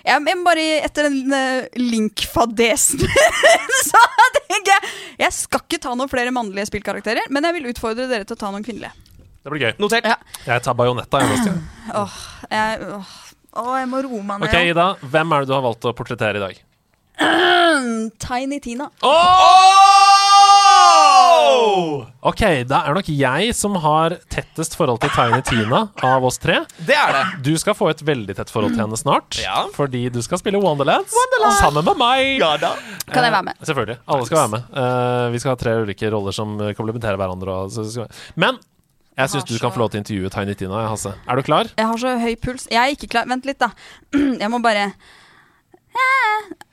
[0.05, 3.05] jeg, jeg bare etter den uh, link-fadesen
[3.89, 4.03] så
[4.41, 8.27] tenker jeg Jeg skal ikke ta noen flere mannlige spillkarakterer, men jeg vil utfordre dere
[8.29, 8.93] til å ta noen kvinnelige.
[9.45, 9.73] Det blir gøy.
[9.83, 10.07] Notert.
[10.09, 10.17] Ja.
[10.47, 11.21] Jeg tar Bajonetta.
[11.21, 11.57] Jeg.
[12.01, 12.15] Åh,
[12.51, 13.11] jeg, åh,
[13.61, 14.49] åh, jeg må roe meg ned.
[14.49, 14.87] ok, Ida.
[15.13, 16.63] Hvem er det du har valgt å portrettere i dag?
[18.25, 18.89] Tiny Tina.
[22.25, 26.61] Ok, da er nok jeg som har tettest forhold til Tiny Tina av oss tre.
[26.79, 27.25] Det er det.
[27.45, 29.67] Du skal få et veldig tett forhold til henne snart, Ja.
[29.77, 31.13] fordi du skal spille Wonderlands
[31.61, 32.39] sammen med meg.
[32.41, 32.75] Ja da.
[33.11, 33.57] Kan jeg være med?
[33.61, 33.99] Eh, Selvfølgelig.
[34.09, 34.63] Alle skal være med.
[34.85, 37.59] Eh, vi skal ha tre ulike roller som eh, komplementerer hverandre.
[37.65, 38.59] Og, så, skal- men
[39.19, 40.87] jeg syns du kan få lov til å intervjue Tiny Tina.
[40.89, 41.13] Hasse.
[41.29, 41.69] Er du klar?
[41.77, 42.67] Jeg har så høy puls.
[42.73, 43.29] Jeg er ikke klar.
[43.31, 43.71] Vent litt, da.
[44.43, 44.89] Jeg må bare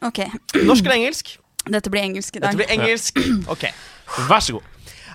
[0.01, 0.23] OK.
[0.65, 1.35] Norsk eller engelsk?
[1.69, 2.55] Dette blir engelsk i dag.
[2.55, 3.19] Dette blir engelsk.
[3.53, 3.67] Ok.
[4.17, 4.61] Vær så god.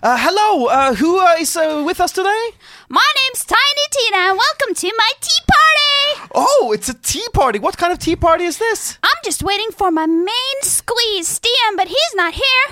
[0.02, 2.42] Uh, hello, uh, who uh, is uh, with us today?
[2.88, 6.30] My name's Tiny Tina, and welcome to my tea party!
[6.34, 7.58] Oh, it's a tea party.
[7.58, 8.98] What kind of tea party is this?
[9.02, 12.66] I'm just waiting for my main squeeze, Stian, but he's not here.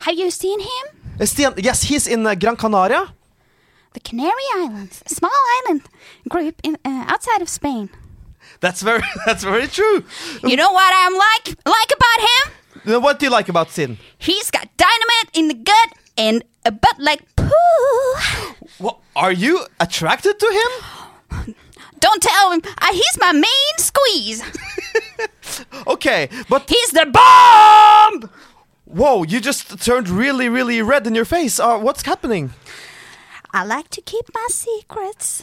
[0.00, 0.84] Have you seen him?
[1.20, 3.12] Uh, Stian, yes, he's in uh, Gran Canaria.
[3.92, 5.82] The Canary Islands, a small island
[6.28, 7.88] group in, uh, outside of Spain.
[8.60, 10.04] That's very, that's very true.
[10.42, 12.59] You know what I'm like like about him?
[12.84, 13.98] What do you like about Sin?
[14.18, 17.50] He's got dynamite in the gut and a butt like poo.
[18.78, 21.54] What, are you attracted to him?
[22.00, 22.62] Don't tell him.
[22.78, 24.42] Uh, he's my main squeeze.
[25.86, 28.30] Okay, but He's the bomb.
[28.84, 31.58] whoa, you just turned really, really red in your face.
[31.60, 32.52] Uh, what's happening?
[33.52, 35.42] I like to keep my secrets.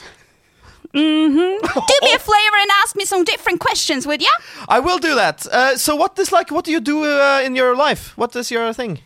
[0.93, 1.57] Mm-hmm.
[1.63, 4.31] Do me a flavor and ask me some different questions, would you?
[4.69, 5.45] I will do that.
[5.47, 6.49] Uh, so, what is like?
[6.51, 8.13] What do you do uh, in your life?
[8.17, 8.99] What is your thing?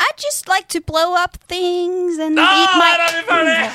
[0.00, 2.90] I just like to blow up things and Ah, eat my.
[2.96, 3.70] der er vi ferdig!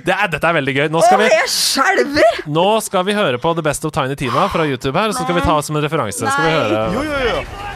[0.06, 0.86] det er, dette er veldig gøy.
[0.88, 4.64] Nå skal, vi, Jeg nå skal vi høre på The Best of Tiny Tina fra
[4.64, 5.12] YouTube her.
[5.12, 6.24] Så skal vi ta oss som en referanse.
[6.24, 7.69] Skal vi høre Jo, jo, jo.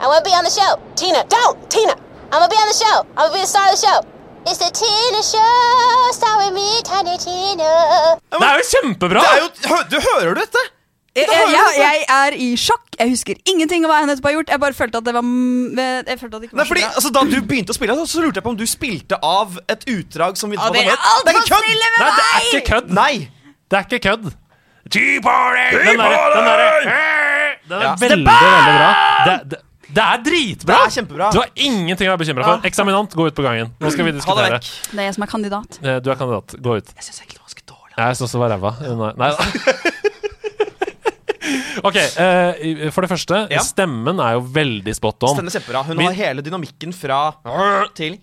[0.00, 0.72] I want to be on the show.
[0.94, 1.56] Tina, don't!
[1.70, 1.94] Tina!
[2.32, 2.96] I'm gonna be on the show.
[3.16, 3.98] I'm gonna be the star of the show.
[4.46, 7.70] It's the Tina Show, star with me, Tiny Tina.
[8.30, 9.22] Det er jo kjempebra!
[9.24, 10.62] Det er jo, hø, du hører du dette?
[11.16, 12.84] Jeg, jeg, jeg, jeg er i sjokk.
[13.00, 14.52] Jeg husker ingenting av hva jeg nettopp har gjort.
[14.52, 16.84] Jeg bare følte at det var mm, Jeg følte at det ikke var Nei, fordi,
[16.92, 19.58] altså, da du begynte å spille, så, så lurte jeg på om du spilte av
[19.72, 22.48] et utdrag som vi ah, det dere er er altfor snille med Nei, det er
[22.50, 22.94] ikke kødd.
[23.00, 23.12] Nei!
[23.66, 24.30] Det er ikke kødd.
[24.94, 25.68] Tea party!
[25.74, 27.16] Den derre den derre-
[27.66, 27.94] Den er Ja.
[27.98, 28.90] veldig, veldig bra.
[29.26, 29.58] Det, det,
[29.94, 30.74] det er dritbra!
[30.74, 31.28] Det er kjempebra.
[31.32, 32.66] Du har ingenting å være bekymra for.
[32.66, 33.70] Eksaminant, gå ut på gangen.
[33.80, 34.60] Nå skal vi Ha det diskutere.
[34.90, 35.78] Det er jeg som er kandidat.
[35.82, 36.56] Eh, Du er kandidat.
[36.58, 36.90] Gå ut.
[36.96, 37.94] Jeg syns egentlig det var ganske dårlig.
[38.00, 38.72] Jeg syns det var ræva.
[38.82, 39.42] Nei, nei da.
[41.86, 43.40] OK, eh, for det første.
[43.52, 43.62] Ja.
[43.62, 45.36] Stemmen er jo veldig spot on.
[45.38, 45.82] Stemmer kjempebra.
[45.86, 47.20] Hun har hele dynamikken fra
[47.94, 48.18] til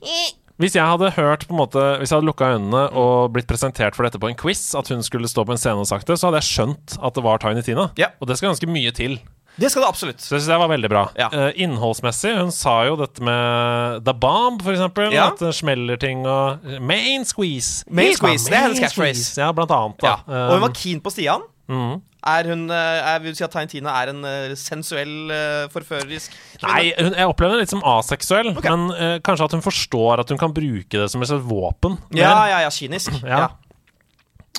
[0.59, 3.95] Hvis jeg hadde hørt på en måte Hvis jeg hadde lukka øynene og blitt presentert
[3.97, 6.19] for dette på en quiz, at hun skulle stå på en scene og sagt det,
[6.19, 7.87] så hadde jeg skjønt at det var Tiny Tina.
[7.99, 8.11] Ja.
[8.19, 9.17] Og det skal ganske mye til.
[9.59, 10.21] Det skal det absolutt.
[10.21, 11.03] Så det synes jeg var veldig bra.
[11.19, 11.27] Ja.
[11.33, 15.13] Uh, innholdsmessig, hun sa jo dette med The Bomb, for eksempel.
[15.13, 15.27] Ja.
[15.33, 17.83] At det smeller ting og Main squeeze.
[17.89, 19.27] Main squeeze, det er hennes catchphrase.
[19.41, 20.01] Ja, blant annet.
[20.03, 20.17] Ja.
[20.25, 21.45] Og hun var Um, keen på Stian.
[21.69, 22.01] Mm.
[22.23, 26.69] Er hun eh, Jeg vil si at Tarantina er en eh, sensuell, eh, forførerisk kvinne.
[26.69, 28.71] Nei, hun, jeg opplever henne litt som aseksuell, Okay.
[28.71, 31.97] men uh, kanskje at hun forstår at hun kan bruke det som et våpen.
[32.15, 33.11] Ja, ja, ja, kynisk.
[33.27, 33.49] Ja.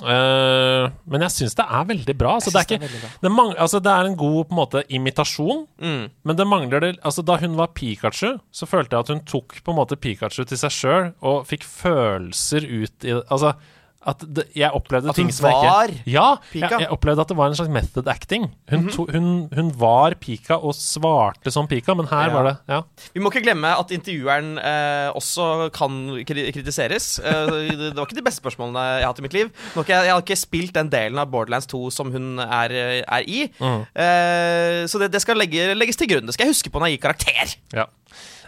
[0.03, 2.33] Eh, men jeg syns det er veldig bra.
[2.35, 3.11] Altså, det, er synes det er veldig bra.
[3.23, 6.09] det, mangler, altså, det er en god på en måte, imitasjon, Mm.
[6.23, 9.55] men det mangler det altså, Da hun var Pikachu, så følte jeg at hun tok
[9.63, 13.53] på en måte Pikachu til seg sjøl og fikk følelser ut i Altså
[14.05, 16.25] at det, jeg opplevde At ting hun som jeg var Ja!
[16.51, 16.77] Pika?
[16.79, 18.43] jeg opplevde at det var en slags method acting.
[18.69, 18.91] Hun, Mhm.
[18.93, 22.33] to, hun, hun var Pika og svarte som Pika, men her Ja.
[22.33, 22.81] var det Ja.
[23.13, 27.19] Vi må ikke glemme at intervjueren eh, også kan kritiseres.
[27.19, 29.49] Eh, det var ikke de beste spørsmålene jeg har hatt i mitt liv.
[29.75, 32.69] Ikke, jeg har ikke spilt den delen av Borderlands 2 som hun er,
[33.07, 33.47] er i.
[33.59, 33.85] Mm.
[33.95, 36.25] Eh, så det, det skal legge, legges til grunn.
[36.27, 37.55] Det skal jeg huske på når jeg gir karakter.
[37.73, 37.85] ja.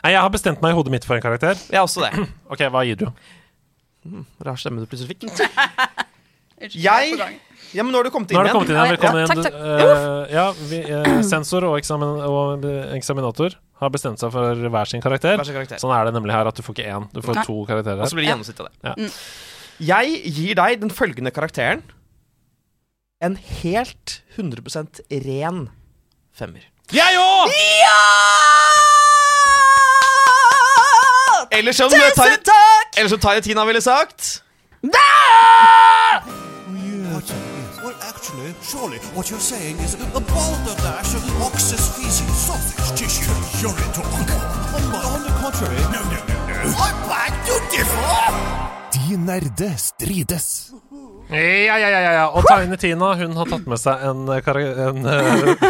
[0.04, 1.58] Nei, jeg har bestemt meg i hodet mitt for en karakter.
[1.74, 2.28] Jeg også det.
[2.54, 3.08] Ok, hva gir du?
[4.48, 5.28] Rar stemme du plutselig fikk.
[6.74, 7.14] Jeg.
[7.76, 8.88] Ja, men nå har du kommet inn Nå har du kommet inn igjen.
[8.88, 9.58] Ja, Velkommen ja, takk, takk.
[9.62, 12.66] Uh, ja, vi, uh, sensor og, eksamen, og
[12.96, 15.36] eksaminator har bestemt seg for hver sin karakter.
[15.38, 15.82] Hver sin karakter.
[15.84, 17.46] Sånn er det nemlig her at du får ikke én, du får Nei.
[17.46, 18.02] to karakterer.
[18.02, 18.76] Og så blir det gjennomsnitt av det.
[18.88, 18.96] Ja.
[18.98, 19.12] Mm.
[19.92, 21.86] Jeg gir deg den følgende karakteren.
[23.22, 25.68] En helt 100% ren
[26.38, 26.66] femmer.
[26.96, 27.54] Jeg òg!
[31.58, 32.87] Eller som Tusen takk!
[32.98, 34.44] Eller som Tiny Tina ville sagt
[37.84, 43.32] Well, actually, surely what you're saying is a balderdash of ox's feces, sausage tissue,
[43.64, 44.06] urine talk.
[44.76, 44.84] On,
[45.14, 46.76] on the contrary, no, no, no, no.
[46.76, 48.78] I beg to differ!
[48.92, 50.74] De nerde strides.
[51.30, 52.26] Ja, ja, ja, ja, ja.
[52.32, 54.52] Og Tiny Tina hun har tatt med seg en, eh,
[54.88, 55.66] en, eh,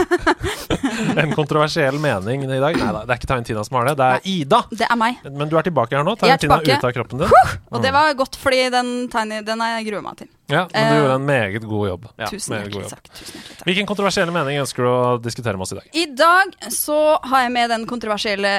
[1.24, 2.78] en kontroversiell mening i dag.
[2.78, 4.60] Nei da, det er ikke Tiny Tina som har det, det er Ida.
[4.70, 5.18] Det er meg.
[5.26, 6.14] Men du er tilbake her nå.
[6.22, 7.34] Er Tina er ute av kroppen din.
[7.74, 10.30] Og det var godt, fordi den tiny, den jeg gruer meg til.
[10.48, 12.06] Ja, men du Eh, gjorde en meget god jobb.
[12.16, 13.18] Ja, Tusen meget god hjertelig jobb.
[13.18, 13.66] Tusen hjertelig takk.
[13.68, 15.90] Hvilken kontroversielle mening ønsker du å diskutere med oss i dag?
[15.92, 17.00] I dag så
[17.32, 18.54] har jeg med den kontroversielle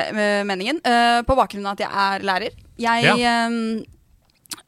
[0.49, 2.59] meningen uh, på bakgrunn av at jeg er lærer.
[2.79, 3.87] Jeg ehm,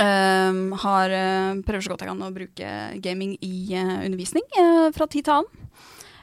[0.01, 2.73] ehm, har eh, prøver så godt jeg kan å bruke
[3.05, 5.69] gaming i uh, undervisning uh, fra tid til annen.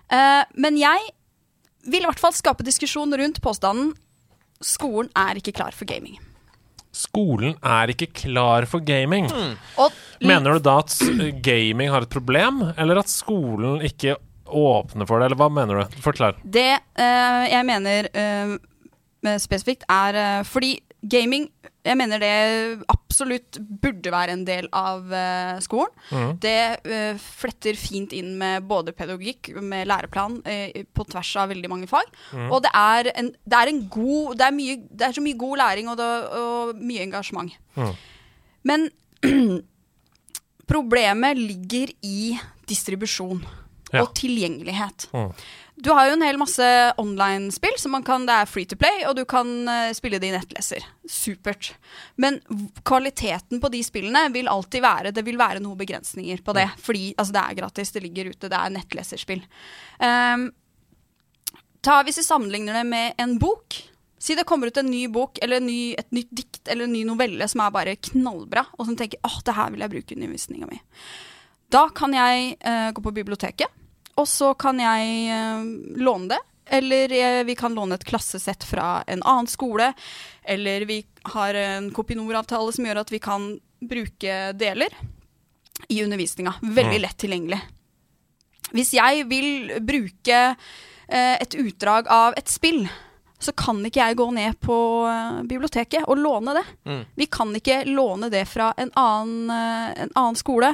[0.07, 1.11] Uh, men jeg
[1.87, 3.93] vil i hvert fall skape diskusjon rundt påstanden
[4.63, 6.17] skolen er ikke klar for gaming.
[6.97, 9.27] Skolen er ikke klar for gaming.
[9.77, 9.93] Og
[10.25, 10.95] Mener du da at
[11.45, 14.15] gaming har et problem, eller at skolen ikke
[14.47, 15.99] åpner for det, eller hva mener du?
[16.01, 16.39] Forklar.
[16.41, 18.55] Det eh, jeg mener eh,
[19.43, 21.49] spesifikt, er fordi gaming
[21.87, 22.31] jeg mener det
[22.91, 25.93] absolutt burde være en del av uh, skolen.
[26.11, 26.31] Mm.
[26.43, 31.71] Det uh, fletter fint inn med både pedagogikk, med læreplan, uh, på tvers av veldig
[31.71, 32.09] mange fag.
[32.35, 32.49] Mm.
[32.49, 35.39] Og det er, en, det er en god det er, mye, det er så mye
[35.39, 36.11] god læring og, det,
[36.41, 37.55] og mye engasjement.
[37.77, 37.93] Mm.
[38.67, 38.89] Men
[40.73, 42.35] problemet ligger i
[42.67, 43.45] distribusjon
[43.87, 44.01] Ja.
[44.01, 45.05] og tilgjengelighet.
[45.77, 46.67] Du har jo en hel masse
[46.97, 50.33] online-spill, man kan, det er free to play, og du kan uh, spille det i
[50.33, 50.85] nettleser.
[51.05, 51.75] Supert.
[52.17, 52.39] Men
[52.87, 56.65] kvaliteten på de spillene vil alltid være Det vil være noen begrensninger på det.
[56.81, 59.45] Fordi altså, det er gratis, det ligger ute, det er nettleserspill.
[60.01, 60.49] Um,
[61.85, 63.83] ta, hvis vi sammenligner det med en bok
[64.17, 67.03] Si det kommer ut en ny bok eller ny, et nytt dikt eller en ny
[67.05, 70.17] novelle som er bare knallbra, og som tenker åh, det her vil jeg bruke i
[70.17, 70.79] undervisninga mi.
[71.69, 73.69] Da kan jeg uh, gå på biblioteket,
[74.17, 75.61] og så kan jeg uh,
[76.01, 76.39] låne det.
[76.77, 79.93] Eller uh, vi kan låne et klassesett fra en annen skole.
[80.43, 81.01] Eller vi
[81.33, 84.93] har en Kopinor-avtale som gjør at vi kan bruke deler
[85.93, 86.55] i undervisninga.
[86.61, 87.01] Veldig Mm.
[87.01, 87.59] lett tilgjengelig.
[88.73, 90.39] Hvis jeg vil bruke
[91.07, 92.87] eh, et utdrag av et spill,
[93.39, 94.75] så kan ikke jeg gå ned på
[95.47, 96.65] biblioteket og låne det.
[96.89, 97.03] Mm.
[97.15, 100.73] Vi kan ikke låne det fra en annen, en annen skole.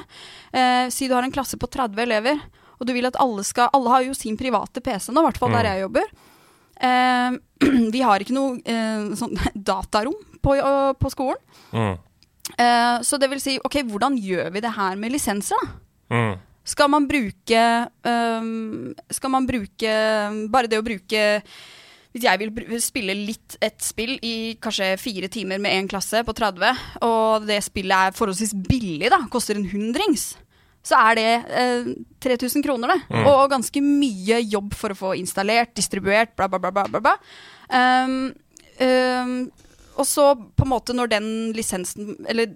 [0.54, 2.40] Eh, si du har en klasse på 30 elever,
[2.84, 5.40] og du vil at alle skal Alle har jo sin private PC nå, i hvert
[5.42, 5.72] fall der Mm.
[5.72, 6.14] jeg jobber.
[6.84, 7.38] Eh,
[7.96, 9.38] vi har ikke noe eh, sånn
[9.72, 10.58] datarom på,
[11.00, 11.40] på skolen.
[11.72, 11.94] Mm.
[12.60, 15.78] Eh, så det vil si, ok, hvordan gjør vi det her med lisenser, da?
[16.14, 16.34] Mm.
[16.64, 17.62] Skal man bruke
[18.08, 19.94] um, Skal man bruke
[20.54, 21.24] Bare det å bruke
[22.14, 26.36] Hvis jeg vil spille litt et spill i kanskje fire timer med én klasse på
[26.38, 30.38] 30, og det spillet er forholdsvis billig, da, koster en hundrings,
[30.84, 31.92] så er det eh,
[32.24, 33.16] 3000 kroner, det.
[33.16, 33.28] Mm.
[33.32, 36.84] Og ganske mye jobb for å få installert, distribuert, bla, bla, bla.
[36.92, 37.14] bla, bla.
[37.72, 38.34] Um,
[38.84, 39.38] um,
[39.96, 42.52] og så på en måte når den lisensen, eller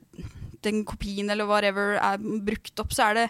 [0.66, 3.30] den kopien eller whatever er brukt opp, så er det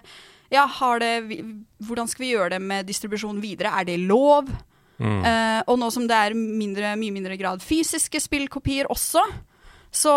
[0.49, 1.43] ja, har det,
[1.83, 3.73] hvordan skal vi gjøre det med distribusjon videre?
[3.75, 4.47] Er det lov?
[4.97, 5.19] Mm.
[5.21, 9.21] Uh, og nå som det er mindre, mye mindre grad fysiske spillkopier også,
[9.93, 10.13] så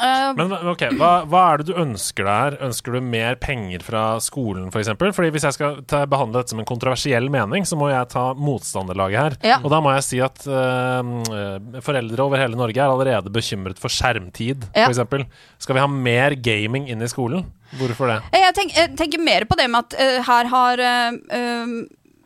[0.00, 2.56] eh, Men ok, hva, hva er det du ønsker deg her?
[2.68, 4.74] Ønsker du mer penger fra skolen, f.eks.?
[4.78, 5.12] For eksempel?
[5.16, 8.28] Fordi hvis jeg skal ta, behandle dette som en kontroversiell mening, så må jeg ta
[8.38, 9.38] motstanderlaget her.
[9.54, 9.58] Ja.
[9.62, 13.92] Og da må jeg si at eh, foreldre over hele Norge er allerede bekymret for
[13.92, 14.88] skjermtid, Ja.
[14.88, 15.26] eksempel
[15.58, 17.46] Skal vi ha mer gaming inn i skolen?
[17.78, 18.18] Hvorfor det?
[18.32, 20.80] Jeg, tenk, jeg tenker mer på det med at uh, her har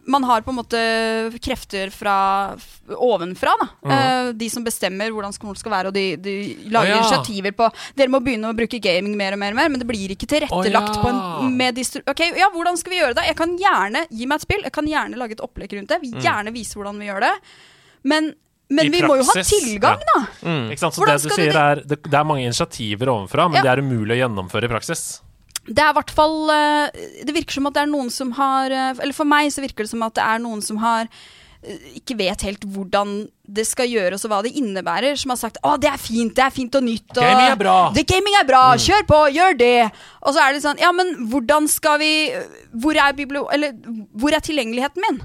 [0.05, 0.79] man har på en måte
[1.43, 2.15] krefter fra
[2.97, 3.69] ovenfra, da.
[3.83, 3.93] Mhm.
[3.93, 6.35] Eh, de som bestemmer hvordan skolen skal være, og de, de
[6.67, 7.01] lager oh, ja.
[7.03, 7.69] initiativer på
[7.99, 10.29] Dere må begynne å bruke gaming mer og mer, og mer men det blir ikke
[10.31, 11.03] tilrettelagt oh, ja.
[11.03, 11.79] på en med.
[12.09, 13.27] Ok, ja, hvordan skal vi gjøre det?
[13.31, 16.01] Jeg kan gjerne gi meg et spill, jeg kan gjerne lage et opplegg rundt det.
[16.03, 16.21] Vi Mm.
[16.21, 17.31] Gjerne vise hvordan vi gjør det.
[18.05, 18.27] Men,
[18.69, 20.13] men I vi må jo ha tilgang, ja.
[20.13, 20.55] da.
[20.69, 20.95] Ikke sant?
[20.95, 21.59] Så Hvordan det du sier du...
[21.59, 23.65] er det, det er mange initiativer ovenfra, men Ja.
[23.65, 25.23] det er umulig å gjennomføre i praksis.
[25.69, 28.73] Det er i hvert fall eh, Det virker som at det er noen som har
[28.75, 31.07] eh, Eller for meg så virker det som at det er noen som har
[31.63, 33.13] eh, ikke vet helt hvordan
[33.53, 36.43] det skal gjøres og hva det innebærer, som har sagt 'Å, det er fint, det
[36.47, 37.13] er fint og nytt'.
[37.13, 37.77] Og, Gaming er bra.
[37.93, 38.81] Det, gaming er bra, Mm.
[38.81, 39.91] kjør på, gjør det.
[40.23, 42.33] Og så er det sånn Ja, men hvordan skal vi
[42.73, 43.13] Hvor er,
[43.53, 43.73] eller,
[44.17, 45.21] hvor er tilgjengeligheten min?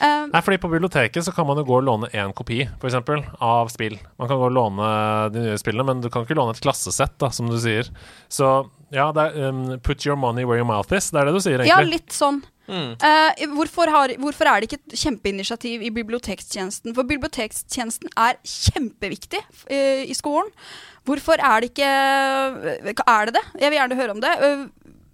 [0.00, 2.88] Eh, Nei, fordi På biblioteket så kan man jo gå og låne én kopi for
[2.88, 3.98] eksempel, av spill.
[4.18, 4.92] Man kan gå og låne
[5.34, 7.90] de nye spillene, men du kan ikke låne et klassesett, da, som du sier.
[8.32, 8.52] Så
[8.92, 11.10] ja, det er um, put your money where your mouth is.
[11.10, 11.72] Det er det du sier, egentlig.
[11.72, 12.42] ja, litt sånn.
[12.72, 16.94] Eh, hvorfor, har, hvorfor er det ikke et kjempeinitiativ i bibliotekstjenesten?
[16.96, 20.48] For bibliotekstjenesten er kjempeviktig uh, i skolen.
[21.02, 23.42] Hvorfor er det ikke Er det det?
[23.58, 24.32] Jeg vil gjerne høre om det.
[24.46, 24.60] Eh,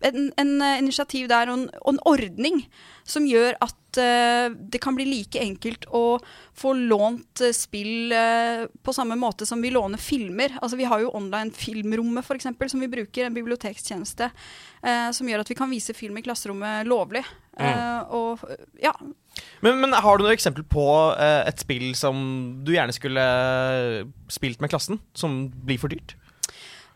[0.00, 2.62] en, en eh, initiativ der og en, og en ordning
[3.08, 6.18] som gjør at uh, det kan bli like enkelt å
[6.58, 10.58] få lånt uh, spill uh, på samme måte som vi låner filmer.
[10.60, 14.30] Altså Vi har jo online Filmrommet, eksempel, som vi bruker, en bibliotekstjeneste
[14.78, 17.24] som gjør at vi kan vise film i klasserommet lovlig.
[17.58, 18.12] Mm.
[18.14, 18.44] og
[18.78, 18.92] ja,
[19.64, 20.84] Men, men har du noe eksempel på
[21.18, 22.20] et spill som
[22.62, 23.24] du gjerne skulle
[24.30, 26.14] spilt med klassen, som blir for dyrt?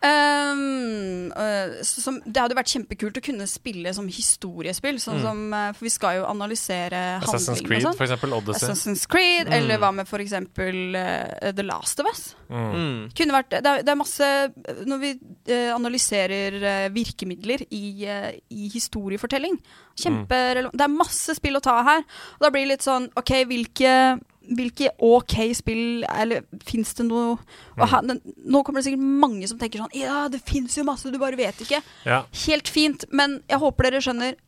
[0.02, 4.98] Ehm, uh, som, det hadde vært kjempekult å kunne spille som historiespill.
[5.02, 5.22] Sånn Mm.
[5.22, 7.96] som, eh, for vi skal jo analysere Assassin's Creed, og sånn.
[7.96, 8.68] for eksempel, Odyssey.
[8.68, 9.52] Assassin's Creed, Mm.
[9.52, 12.34] Eller hva med for eksempel eh, The Last of Us?
[12.50, 13.12] Mm.
[13.14, 14.52] Kunne vært, det, er, det er masse
[14.84, 15.10] Når vi
[15.48, 18.04] uh, analyserer virkemidler i,
[18.50, 19.56] i historiefortelling
[19.96, 20.72] Kjemperelevant.
[20.76, 21.98] Det er masse spill å ta her.
[22.00, 24.20] Og da blir det litt sånn OK, hvilke
[24.50, 27.36] hvilke OK spill Eller fins det noe
[27.78, 31.20] her, Nå kommer det sikkert mange som tenker sånn Ja, det fins jo masse, du
[31.22, 31.82] bare vet ikke.
[32.08, 32.22] Ja.
[32.46, 34.38] Helt fint, men jeg håper dere skjønner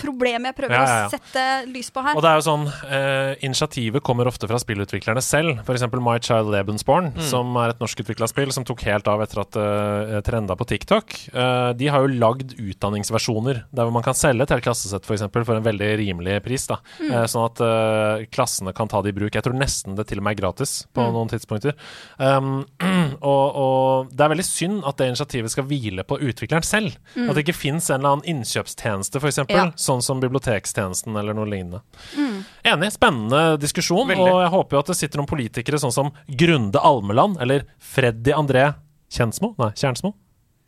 [0.00, 1.06] problem jeg prøver Ja, ja, ja.
[1.06, 2.16] å sette lys på her.
[2.16, 5.60] Og det er jo sånn, eh, Initiativet kommer ofte fra spillutviklerne selv.
[5.64, 5.84] F.eks.
[6.00, 7.22] My Child Lebensborn, Mm.
[7.22, 11.14] som er et norskutvikla spill som tok helt av etter at det trenda på TikTok.
[11.34, 15.14] Eh, de har jo lagd utdanningsversjoner der hvor man kan selge et helt klassesett for,
[15.16, 16.66] eksempel, for en veldig rimelig pris.
[16.66, 16.76] da.
[17.00, 17.10] Mm.
[17.12, 19.32] Eh, sånn at eh, klassene kan ta det i bruk.
[19.34, 21.12] Jeg tror nesten det til og med er gratis på Mm.
[21.14, 21.74] noen tidspunkter.
[22.18, 22.66] Um,
[23.22, 26.96] og, og det er veldig synd at det initiativet skal hvile på utvikleren selv.
[27.16, 27.28] Mm.
[27.30, 29.70] At det ikke fins en eller annen innkjøpstjeneste, f.eks., Ja.
[29.90, 31.82] Sånn som bibliotekstjenesten eller noe lignende.
[32.16, 32.40] Mm.
[32.72, 32.92] Enig.
[32.96, 34.06] Spennende diskusjon.
[34.08, 34.24] Veldig.
[34.30, 38.32] Og jeg håper jo at det sitter noen politikere sånn som Grunde Almeland eller Freddy
[38.36, 38.70] André
[39.10, 39.54] Kjensmo?
[39.58, 40.14] Nei, Kjernsmo?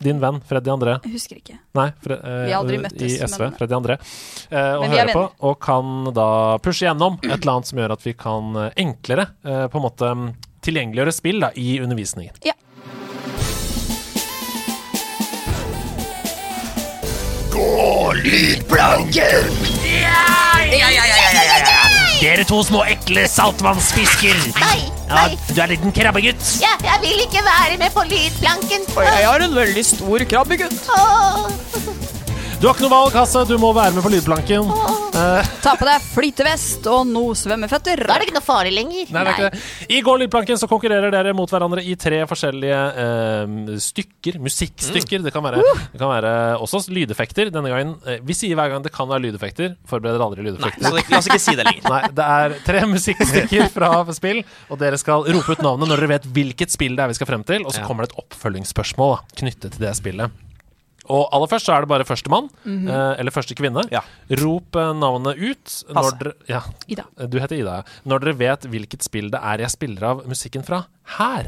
[0.03, 0.97] Din venn Freddy André.
[1.05, 1.57] Jeg husker ikke.
[1.78, 3.39] Nei, Fre eh, Vi har aldri møttes, i SV.
[3.44, 3.97] men- Freddy André.
[4.51, 6.27] Eh, og Men er hører på, og kan da
[6.59, 9.85] pushe gjennom et eller annet som gjør at vi kan eh, enklere eh, på en
[9.86, 10.24] måte mm,
[10.66, 12.35] tilgjengeliggjøre spill da, i undervisningen.
[12.43, 12.57] Ja.
[17.53, 19.51] Gå lydplanken!
[22.23, 24.39] Dere to små ekle saltvannsfisker.
[24.57, 25.39] Nei, Ja, nei.
[25.51, 26.45] du er en liten krabbegutt.
[26.62, 28.87] Ja, jeg vil ikke være med på lydplanken.
[29.27, 30.89] har en veldig stor krabbegutt.
[30.97, 32.02] Åh.
[32.62, 33.40] Du har ikke noe valg, Hasse.
[33.51, 34.68] Du må være med på lydplanken.
[35.18, 37.98] Eh, Ta på deg flytevest og noe svømmeføtter.
[38.06, 39.09] Da er det ikke noe farlig lenger.
[39.10, 39.62] Nei, det er ikke det.
[39.97, 44.39] I går lydplanken så konkurrerer dere mot hverandre i tre forskjellige eh, stykker.
[44.47, 45.24] Musikkstykker.
[45.26, 46.30] Det, kan være, det kan være
[46.62, 47.51] også lydeffekter.
[47.51, 49.74] Denne gangen eh, Vi sier hver gang det kan være lydeffekter.
[49.90, 50.86] Forbereder aldri lydeffekter.
[50.86, 51.90] Nei, så la oss ikke si det lenger.
[51.90, 56.12] Nei, det er tre musikkstykker fra spill, og dere skal rope ut navnet når dere
[56.14, 59.16] vet hvilket spill det er vi skal frem til, og så kommer det et oppfølgingsspørsmål
[59.16, 60.43] da, knyttet til det spillet.
[61.11, 62.89] Og aller først så er det bare førstemann, Mhm.
[62.89, 63.83] eh, eller første kvinne.
[64.43, 67.05] Rop eh, navnet ut når dere ja, Ida.
[67.27, 67.83] Du heter Ida, ja.
[68.07, 70.85] Når dere vet hvilket spill det er jeg spiller av musikken fra
[71.19, 71.47] her.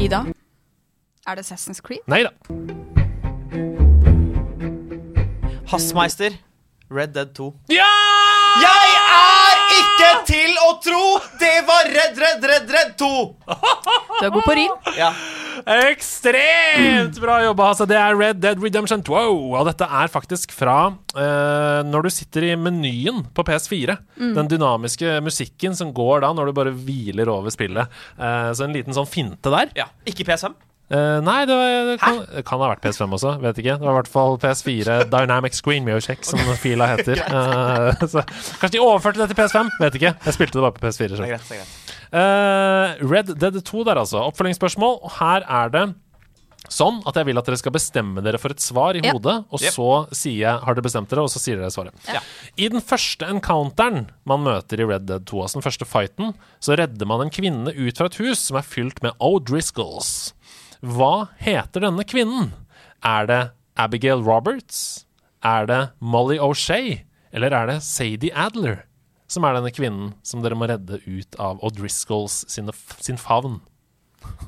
[0.00, 0.20] Ida,
[1.26, 2.04] er det Assassin's Creed?
[2.06, 2.30] Nei da.
[5.72, 6.36] Hassmeister.
[6.90, 7.48] Red Dead 2.
[7.74, 7.88] Ja!
[8.62, 11.02] Jeg er ikke til å tro!
[11.40, 13.10] Det var Redd, Redd, Redd, Redd 2!
[14.16, 14.76] Du er god på rim.
[14.96, 15.10] Ja.
[15.66, 17.70] Ekstremt bra jobba!
[17.72, 19.16] Altså, det er Red Dead Redemption 2.
[19.56, 23.98] Og dette er faktisk fra uh, når du sitter i menyen på PS4.
[24.16, 24.32] Mm.
[24.38, 27.92] Den dynamiske musikken som går da når du bare hviler over spillet.
[28.18, 29.72] Uh, så en liten sånn finte der.
[29.78, 30.56] Ja, Ikke PS5?
[30.86, 33.32] Eh, nei, det, var, det kan, det kan ha vært PS5 også.
[33.42, 33.74] Vet ikke.
[33.80, 37.22] Det var i hvert fall PS4 Dynamic Screen Music, som fila heter.
[37.36, 38.22] Uh, så,
[38.60, 39.72] kanskje de overførte det til PS5?
[39.82, 40.12] Vet ikke.
[40.24, 41.08] Jeg spilte det bare på PS4.
[41.16, 41.94] Det er greit, det er greit.
[42.14, 44.22] Uh, Red Dead 2 der, altså.
[44.30, 45.00] Oppfølgingsspørsmål.
[45.02, 45.84] Og her er det
[46.72, 49.12] sånn at jeg vil at dere skal bestemme dere for et svar i Ja.
[49.14, 49.72] hodet, og Yep.
[49.74, 51.94] så sier jeg 'har dere bestemt dere', og så sier dere svaret.
[52.12, 52.20] Ja.
[52.58, 56.76] I den første encounteren man møter i Red Dead 2, altså den første fighten, så
[56.76, 60.32] redder man en kvinne ut fra et hus som er fylt med O'Driscolls.
[60.84, 62.50] Hva heter denne kvinnen?
[63.04, 63.42] Er det
[63.80, 65.06] Abigail Roberts?
[65.44, 67.04] Er det Molly O'Shay?
[67.32, 68.84] Eller er det Sadie Adler?
[69.28, 73.60] Som er denne kvinnen som dere må redde ut av O'Driscolls sin favn.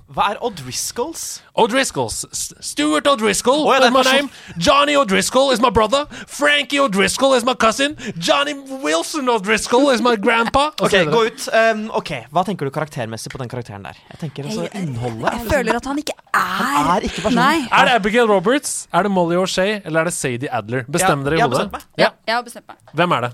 [0.08, 1.42] Hva er O'Driscolls?
[1.52, 2.22] O'Driscolls.
[2.64, 4.30] Stuart O'Driscoll oh, ja, is er my name.
[4.56, 6.06] Johnny O'Driscoll is my brother.
[6.26, 7.94] Frankie O'Driscoll is my cousin.
[8.16, 10.70] Johnny Wilson O'Driscoll is my grandpa.
[10.88, 11.44] Ok, gå ut.
[11.52, 13.98] Um, ok, Hva tenker du karaktermessig på den karakteren der?
[14.14, 15.28] Jeg tenker altså innholdet.
[15.28, 17.42] Jeg føler at han ikke er Han er ikke personen.
[17.42, 17.68] Nei.
[17.68, 20.88] Er det Abigail Roberts, er det Molly O'Shay eller er det Sadie Adler?
[20.88, 21.84] Bestem Ja, dere i hodet.
[22.00, 22.80] Ja, jeg har bestemt meg.
[22.96, 23.32] Hvem er det?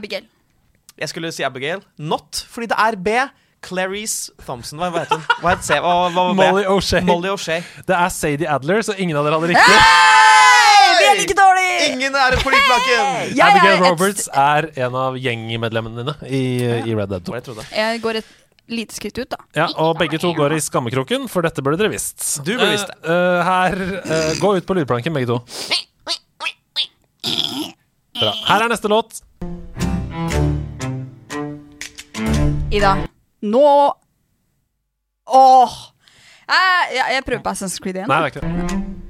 [0.00, 0.24] Abigail.
[1.00, 1.84] Jeg skulle si Abigail.
[1.98, 3.20] Not, fordi det er B.
[3.60, 4.80] Clarice Thompson.
[4.80, 5.26] Hva, hva heter hun?
[5.42, 5.78] Hva heter C?
[5.84, 7.04] Hva, hva Molly O'Shay.
[7.06, 7.60] Molly O'Shea.
[7.86, 9.78] Det er Sadie Adler, så ingen av dere hadde riktig.
[11.00, 11.76] Vi er like dårlige!
[11.90, 13.00] Ingen er på lydplanken!
[13.30, 16.42] Jeg Ja, Abigail et- Roberts er en av gjengmedlemmene dine i,
[16.90, 17.56] i Red Dead 2.
[17.72, 18.36] Jeg går et
[18.70, 19.40] lite skritt ut, da.
[19.56, 22.22] Ja, og begge to går i skammekroken, for dette burde dere visst.
[22.44, 22.98] Du burde visst det.
[23.04, 25.40] Uh, eh, her uh, Gå ut på lydplanken, begge to.
[28.20, 28.34] Bra.
[28.46, 29.22] Her er neste låt.
[32.70, 32.92] Ida,
[33.42, 33.96] nå
[35.30, 35.70] Åh!
[36.50, 38.08] Jeg, jeg, jeg prøver på Assassin's Creed igjen.
[38.10, 39.00] Nei, det er ikke det.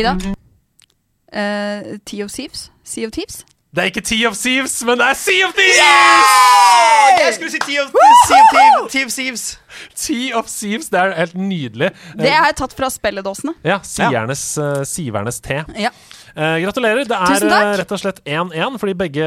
[0.00, 0.12] Ida.
[1.30, 2.72] Uh, Tea of Thieves?
[2.84, 3.44] Sea of Thieves?
[3.70, 5.78] Det er ikke Tea of Thieves, men det er Sea of Thieves!
[7.20, 7.92] Jeg skulle si Tea of
[8.26, 8.92] Sea of Thieves.
[8.92, 9.60] Tea of Thieves.
[9.94, 11.90] Tea of Thieves, det er helt nydelig.
[12.18, 13.54] Det har jeg tatt fra spilledåsene.
[13.64, 15.60] Ja, siernes, uh, sivernes te.
[15.78, 15.92] Ja.
[16.36, 17.04] Eh, gratulerer.
[17.10, 19.24] Det er eh, rett og slett 1-1, fordi begge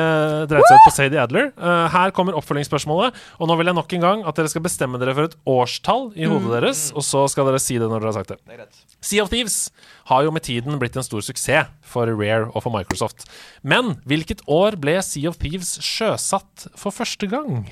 [0.49, 1.49] dreide seg ut på Sadie Adler.
[1.57, 4.99] Eh, her kommer oppfølgingsspørsmålet, og nå vil jeg nok en gang at dere skal bestemme
[5.01, 6.53] dere for et årstall i hodet Mm.
[6.55, 8.67] deres, og så skal dere si det når dere har sagt det.
[9.03, 9.71] Sea of Thieves
[10.11, 13.25] har jo med tiden blitt en stor suksess for Rare og for Microsoft.
[13.63, 17.65] Men hvilket år ble Sea of Thieves sjøsatt for første gang?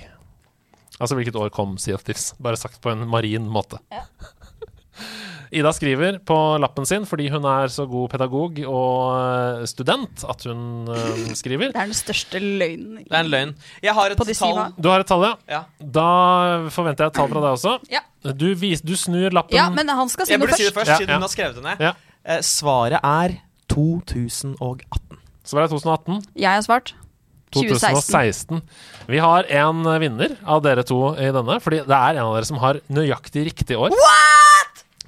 [0.99, 2.33] Altså hvilket år kom Sea of Thieves?
[2.39, 3.79] Bare sagt på en marin måte.
[5.51, 10.45] Ida skriver på lappen sin fordi hun er så god pedagog og eh, student at
[10.47, 11.71] hun eh, skriver.
[11.75, 13.01] Det er den største løgnen.
[13.03, 13.51] Det er en løgn.
[13.83, 14.61] Jeg har et tall.
[14.79, 15.33] Du har et tall, ja?
[15.51, 15.61] Ja.
[15.99, 16.07] Da
[16.71, 17.75] forventer jeg et tall fra deg også.
[17.91, 18.03] Ja.
[18.31, 20.73] Du, vis, du snur lappen Ja, men han skal si Jeg noe burde si det
[20.75, 20.87] først.
[20.87, 21.19] først, Ja, siden ja.
[21.19, 21.85] hun har skrevet det ned.
[21.89, 21.93] Ja.
[22.31, 23.37] Eh, svaret er
[23.71, 25.21] 2018.
[25.43, 26.21] Så var det 2018.
[26.37, 26.93] Jeg har svart
[27.51, 28.61] 2016.
[28.61, 28.61] 2016.
[29.11, 32.47] Vi har en vinner av dere to i denne, fordi det er en av dere
[32.47, 33.91] som har nøyaktig riktig år.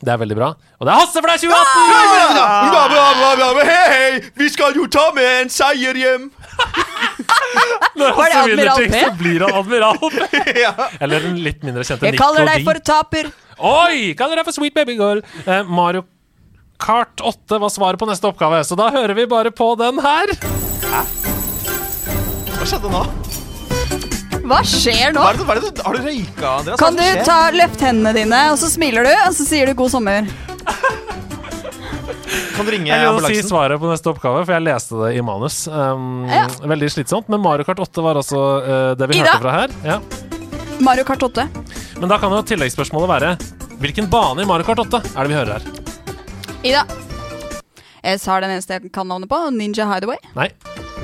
[0.03, 0.49] Det er veldig bra.
[0.79, 2.33] Og det er Hasse, for deg er 2018!
[2.73, 3.65] Bla, bla, bla, bla, bla.
[3.69, 4.31] Hei, hei!
[4.39, 6.25] Vi skal jo ta med en seier hjem!
[7.99, 9.03] Når Var det Hasse vinner Admiral ting, P?
[9.05, 10.09] så blir han Admiral P.
[10.63, 10.73] Ja.
[10.99, 13.31] Eller den litt mindre kjente Jeg kaller deg for taper.
[13.63, 14.11] Oi!
[14.19, 15.23] Kaller deg for Sweet Baby Girl.
[15.45, 16.03] Eh, Mario
[16.83, 20.33] Kart 8 var svaret på neste oppgave, så da hører vi bare på den her.
[20.89, 23.05] Hva skjedde nå?
[24.43, 25.21] Hva skjer nå?
[25.23, 26.79] Hva er det, hva er det, har du røyka, Andreas?
[26.81, 29.93] Kan du ta løft hendene dine, og så smiler du, og så sier du 'god
[29.93, 30.27] sommer'?
[32.53, 35.21] Kan du ringe Jeg kan si svaret på neste oppgave, for jeg leste det i
[35.25, 35.63] manus.
[35.67, 36.47] Um, Ja.
[36.61, 39.31] Veldig slitsomt, men Mario Kart 8 var altså uh, det vi Ida?
[39.33, 39.69] hørte fra her.
[39.83, 39.99] Ja.
[40.79, 41.47] Mario Kart 8.
[41.99, 43.37] Men da kan jo tilleggsspørsmålet være
[43.83, 45.63] Hvilken bane i Mario Kart 8 er det vi hører her?
[46.63, 46.83] Ida.
[48.03, 49.39] Jeg har den eneste jeg kan navnet på.
[49.51, 50.17] Ninja Hideaway.
[50.35, 50.49] Nei,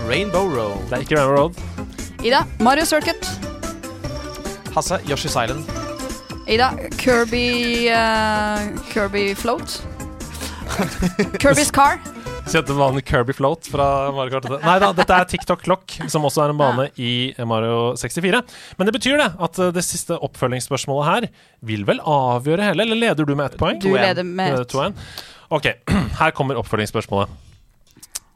[0.07, 0.81] Rainbow Road.
[0.89, 1.78] det er ikke Rainbow Road.
[2.23, 2.45] Ida.
[2.59, 3.25] Mario Circuit.
[4.75, 5.63] Hasse, Yoshi's Island.
[6.47, 6.73] Ida.
[6.97, 9.81] Kirby uh, Kirby Float.
[11.39, 11.99] Kirby's Car.
[12.49, 16.43] Kjente banen Kirby Float fra Mario Kart Nei da, dette er TikTok Clock, som også
[16.43, 17.11] er en bane i
[17.47, 18.41] Mario 64.
[18.79, 21.27] Men det betyr det at eh, det siste oppfølgingsspørsmålet her
[21.69, 23.79] vil vel avgjøre hele, eller leder du med ett poeng?
[23.83, 25.05] Du leder med Eh, ett.
[25.53, 25.69] Ok,
[26.23, 27.29] her kommer oppfølgingsspørsmålet.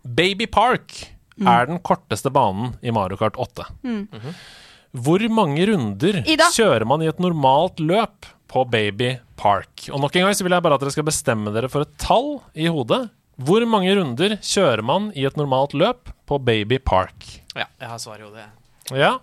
[0.03, 1.47] Baby Park Mm.
[1.49, 3.65] er den korteste banen i Mario Kart 8.
[4.93, 6.45] Hvor mange runder Ida.
[6.53, 9.87] kjører man i et normalt løp på Baby Park?
[9.89, 11.95] Og nok en gang så vil jeg bare at dere skal bestemme dere for et
[11.97, 13.07] tall i hodet.
[13.41, 17.25] Hvor mange runder kjører man i et normalt løp på Baby Park?
[17.57, 18.45] Ja, jeg har svaret i hodet.
[18.93, 19.15] Ja,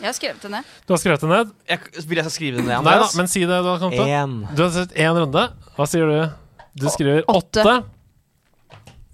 [0.00, 0.64] Jeg har skrevet det ned.
[0.86, 1.50] du har skrevet det ned?
[1.68, 4.08] Jeg, vil jeg skrive det ned, Nei da, men si det du har kommet til.
[4.08, 4.32] En.
[4.56, 5.44] Du har sett én runde.
[5.76, 6.16] Hva sier du?
[6.74, 7.60] Du skriver Åtte.
[7.62, 7.76] åtte.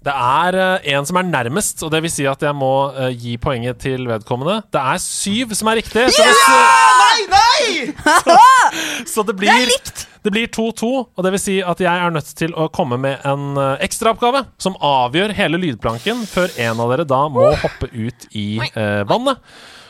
[0.01, 3.11] Det er eh, en som er nærmest, og det vil si at jeg må eh,
[3.13, 4.63] gi poenget til vedkommende.
[4.73, 6.07] Det er syv som er riktig.
[6.15, 6.41] Så, hvis,
[7.01, 9.03] Nei, nei!
[9.05, 9.69] så det blir
[10.21, 13.23] Det blir 2-2, og det vil si at jeg er nødt til å komme med
[13.25, 18.27] en uh, ekstraoppgave som avgjør hele lydplanken, før en av dere da må hoppe ut
[18.37, 19.41] i eh, vannet.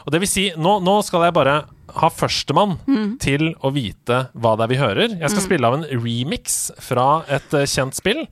[0.05, 1.59] Og det vil si, nå, nå skal jeg bare
[1.91, 2.77] ha førstemann
[3.21, 5.17] til å vite hva det er vi hører.
[5.19, 8.23] Jeg skal spille av en remix fra et eh, kjent spill.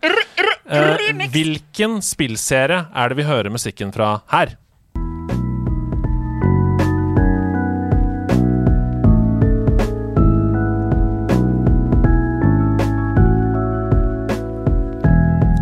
[0.70, 4.54] Eh, hvilken spillserie er det vi hører musikken fra her?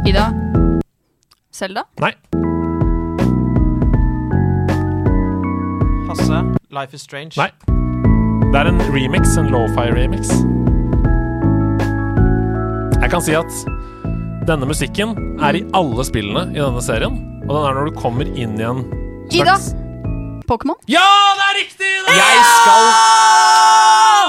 [0.07, 0.27] Ida.
[1.51, 1.85] Selda.
[2.03, 2.11] Nei.
[6.09, 7.31] Hasse, Life is Strange.
[7.39, 7.49] Nei.
[8.51, 10.35] Det er en remix, en lo-fi-remix.
[13.01, 13.51] Jeg kan si at
[14.48, 17.18] denne musikken er i alle spillene i denne serien.
[17.48, 18.82] Og den er når du kommer inn i en
[19.32, 19.57] Ida.
[19.57, 19.74] slags
[20.48, 20.78] Pokémon.
[20.88, 21.03] Ja,
[21.36, 21.90] det er riktig!
[22.07, 22.14] Ida!
[22.15, 22.86] Jeg skal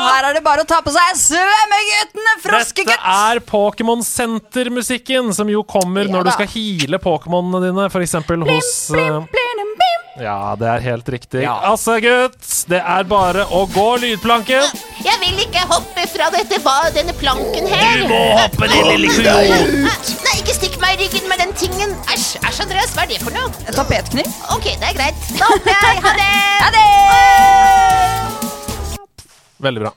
[0.09, 5.62] Her er det bare å ta på seg svømmeguttene, Dette er Pokémon Center-musikken, som jo
[5.69, 6.36] kommer Ja når du da.
[6.39, 8.16] skal heale Pokémonene dine, f.eks.
[8.19, 9.20] hos eh,
[10.19, 11.43] Ja, det er helt riktig.
[11.45, 11.55] Ja.
[11.70, 12.39] Altså, gutt,
[12.70, 14.62] det er bare å gå lydplanken.
[15.05, 16.59] Jeg vil ikke hoppe fra dette
[16.97, 18.03] denne planken her.
[18.03, 19.86] Du må hoppe, din lille kujon!
[20.27, 21.95] Nei, ikke stikk meg i ryggen med den tingen.
[22.11, 23.49] Æsj, æsj, Andreas, hva er det for noe?
[23.66, 24.28] En tapetkniv.
[24.57, 25.19] Ok, det er greit.
[25.39, 26.03] Da hopper jeg.
[26.09, 26.32] Ha det.
[26.65, 26.86] Ha det!
[29.69, 29.93] Veldig bra.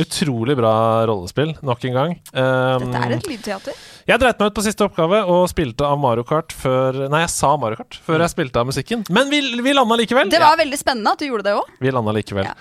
[0.00, 0.72] Utrolig bra
[1.08, 2.14] rollespill, nok en gang.
[2.32, 3.78] Um, Dette er et lydteater.
[4.06, 7.32] Jeg dreit meg ut på siste oppgave og spilte av Mario Kart før Nei, jeg
[7.34, 9.04] sa Mario Kart før jeg spilte av musikken.
[9.12, 10.32] Men vi, vi landa likevel.
[10.32, 11.72] Det var veldig spennende at du gjorde det òg.
[11.82, 12.48] Vi landa likevel.
[12.48, 12.56] Ja.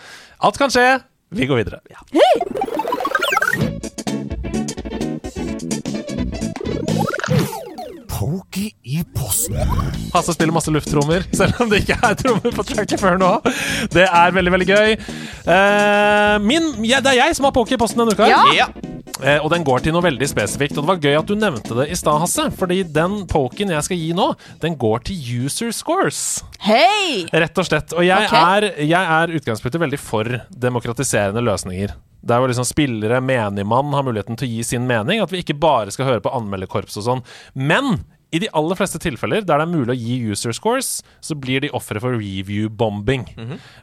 [0.46, 0.88] Alt kan skje.
[1.36, 1.82] Vi går videre.
[8.26, 9.54] Pokey i posten.
[10.14, 13.28] Hasse spiller masse lufttrommer, selv om det ikke er trommer på tracket før nå.
[13.94, 14.96] Det er veldig, veldig gøy.
[15.46, 18.26] Uh, min, ja, det er jeg som har poker i posten denne uka.
[18.32, 18.40] Ja.
[18.58, 18.66] Ja.
[19.20, 20.74] Uh, og den går til noe veldig spesifikt.
[20.74, 22.48] Og det var gøy at du nevnte det i stad, Hasse.
[22.58, 24.32] Fordi den poken jeg skal gi nå,
[24.66, 26.24] den går til user scores.
[26.66, 27.28] Hei!
[27.30, 27.94] Rett og slett.
[27.94, 28.58] Og jeg, okay.
[28.58, 31.94] er, jeg er utgangspunktet veldig for demokratiserende løsninger.
[32.26, 35.22] Der hvor liksom spillere, menigmann, har muligheten til å gi sin mening.
[35.22, 37.26] At vi ikke bare skal høre på anmelderkorps og sånn.
[37.54, 38.00] Men
[38.36, 41.64] i de aller fleste tilfeller der det er mulig å gi user scores, så blir
[41.64, 43.26] de ofre for review-bombing.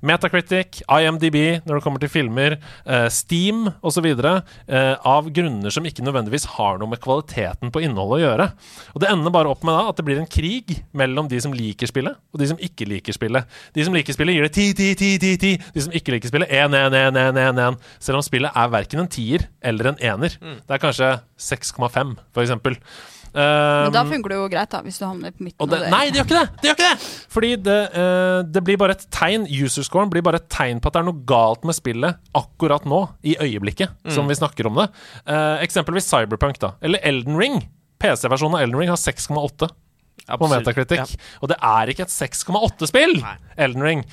[0.04, 4.08] Metacritic, IMDb når det kommer til filmer, uh, Steam osv.
[4.12, 8.48] Uh, av grunner som ikke nødvendigvis har noe med kvaliteten på innholdet å gjøre.
[8.94, 11.54] Og Det ender bare opp med da at det blir en krig mellom de som
[11.56, 13.48] liker spillet, og de som ikke liker spillet.
[13.76, 15.72] De som liker spillet, gir det 10, 10, 10, 10, 10.
[15.74, 17.80] De som ikke liker spillet, 1, 1, 1, 1, 1, 1.
[18.02, 20.36] Selv om spillet er verken en tier eller en ener.
[20.38, 22.78] Det er kanskje 6,5, for eksempel.
[23.32, 25.56] Men da Um, funker det jo greit, da, hvis du havner på midten.
[25.64, 26.48] og det, av nei, det gjør ikke det!
[26.60, 27.10] Det gjør ikke det!
[27.32, 30.98] Fordi det, eh, det blir bare et tegn Userscoren blir bare et tegn på at
[30.98, 34.88] det er noe galt med spillet akkurat nå, i øyeblikket, som vi snakker om det.
[35.24, 36.74] Eh, eksempelvis Cyberpunk, da.
[36.84, 37.62] Eller Elden Ring.
[38.02, 39.70] PC-versjonen av Elden Ring har 6,8
[40.38, 40.98] på Metacritic.
[40.98, 41.06] ja.
[41.40, 43.16] Og det er ikke et 6,8-spill!
[43.56, 44.04] Elden Ring.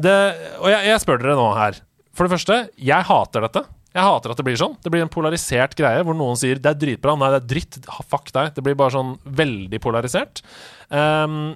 [0.00, 0.14] Det,
[0.58, 1.78] og jeg, jeg spør dere nå her.
[2.14, 3.64] For det første, jeg hater dette.
[3.94, 4.74] Jeg hater at det blir sånn.
[4.82, 7.14] Det blir en polarisert greie hvor noen sier det er dritbra.
[7.20, 7.78] Nei, det er dritt.
[8.10, 8.54] Fuck deg.
[8.56, 10.42] Det blir bare sånn veldig polarisert.
[10.90, 11.54] Um,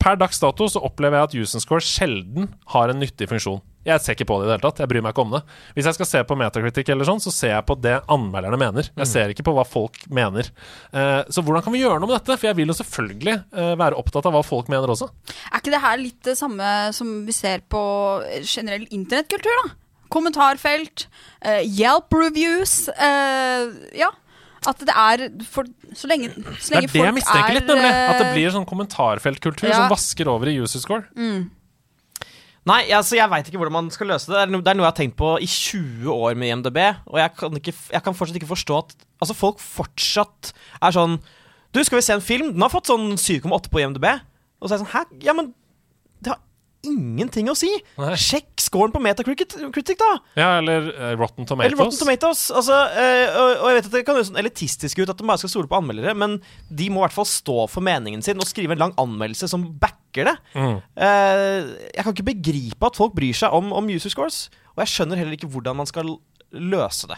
[0.00, 3.58] per dags dato så opplever jeg at Usen Score sjelden har en nyttig funksjon.
[3.84, 4.80] Jeg ser ikke på det i det hele tatt.
[4.82, 5.40] Jeg bryr meg ikke om det.
[5.76, 8.88] Hvis jeg skal se på metakritikk eller sånn, så ser jeg på det anmelderne mener.
[8.92, 9.10] Jeg Mm.
[9.12, 10.50] ser ikke på hva folk mener.
[10.92, 12.38] Eh, så hvordan kan vi gjøre noe med dette?
[12.38, 15.08] For jeg vil jo selvfølgelig eh, være opptatt av hva folk mener også.
[15.52, 17.80] Er ikke det her litt det samme som vi ser på
[18.44, 19.74] generell internettkultur, da?
[20.10, 21.06] Kommentarfelt,
[21.42, 24.10] eh, Yelp reviews eh, Ja.
[24.68, 25.64] At det er for,
[25.96, 26.28] Så lenge,
[26.60, 27.92] så Det er lenge det jeg folk mistenker er litt, nemlig.
[27.94, 29.78] At det eh, blir sånn kommentarfeltkultur ja.
[29.78, 31.08] som vasker over i user score.
[31.16, 31.48] mm.
[32.68, 34.34] Nei, altså jeg veit ikke hvordan man skal løse det.
[34.36, 36.80] Det er, no, det er noe jeg har tenkt på i 20 år med IMDb,
[37.08, 38.92] og jeg kan, ikke, jeg kan fortsatt ikke forstå at
[39.24, 41.16] altså folk fortsatt er sånn
[41.72, 42.50] Du, skal vi se en film?
[42.52, 44.06] Den har fått sånn 7,8 på IMDb.
[44.60, 45.02] Og så er jeg sånn Hæ?
[45.24, 45.59] Ja, men det
[46.86, 47.70] ingenting å si!
[47.98, 50.10] Sjekk scoren på Metacritic, da!
[50.38, 51.68] Ja, eller uh, Rotten Tomatoes.
[51.70, 52.44] Eller Rotten Tomatoes.
[52.56, 55.28] Altså, uh, og, og jeg vet at Det kan høres sånn elitistisk ut at de
[55.28, 56.38] bare skal stole på anmeldere, men
[56.68, 59.66] de må i hvert fall stå for meningen sin og skrive en lang anmeldelse som
[59.82, 60.36] backer det.
[60.56, 60.80] Mm.
[60.96, 64.94] Uh, jeg kan ikke begripe at folk bryr seg om, om user scores, og jeg
[64.94, 66.16] skjønner heller ikke hvordan man skal
[66.52, 67.16] løse det.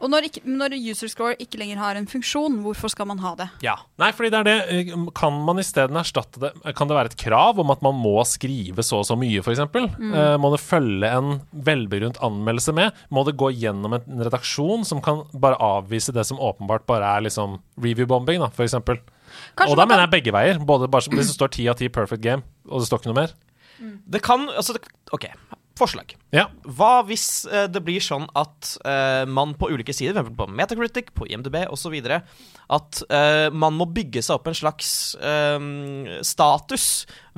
[0.00, 3.34] Og når, ikke, når user score ikke lenger har en funksjon, hvorfor skal man ha
[3.38, 3.46] det?
[3.62, 3.74] Ja.
[4.00, 4.54] Nei, fordi det er det.
[4.72, 8.16] eh, Kan man isteden erstatte det Kan det være et krav om at man må
[8.26, 9.60] skrive så og så mye, f.eks.?
[10.00, 10.14] Mm.
[10.16, 12.96] Eh, må det følge en velbegrunnet anmeldelse med?
[13.12, 17.26] Må det gå gjennom en redaksjon som kan bare avvise det som åpenbart bare er
[17.28, 18.74] liksom review-bombing, da, f.eks.?
[18.80, 20.58] Og da mener jeg begge veier.
[20.66, 23.20] Både bare hvis det står ti av ti perfect game, og det står ikke noe
[23.22, 23.36] mer.
[24.10, 25.28] Det kan altså, det- OK.
[25.78, 26.16] Forslag.
[26.32, 26.46] Ja.
[26.62, 30.36] Hva hvis eh, det blir sånn at eh, man på ulike sider, f.eks.
[30.38, 31.96] på Metacritic, på IMDb osv.,
[32.70, 35.58] at eh, man må bygge seg opp en slags eh,
[36.22, 36.84] status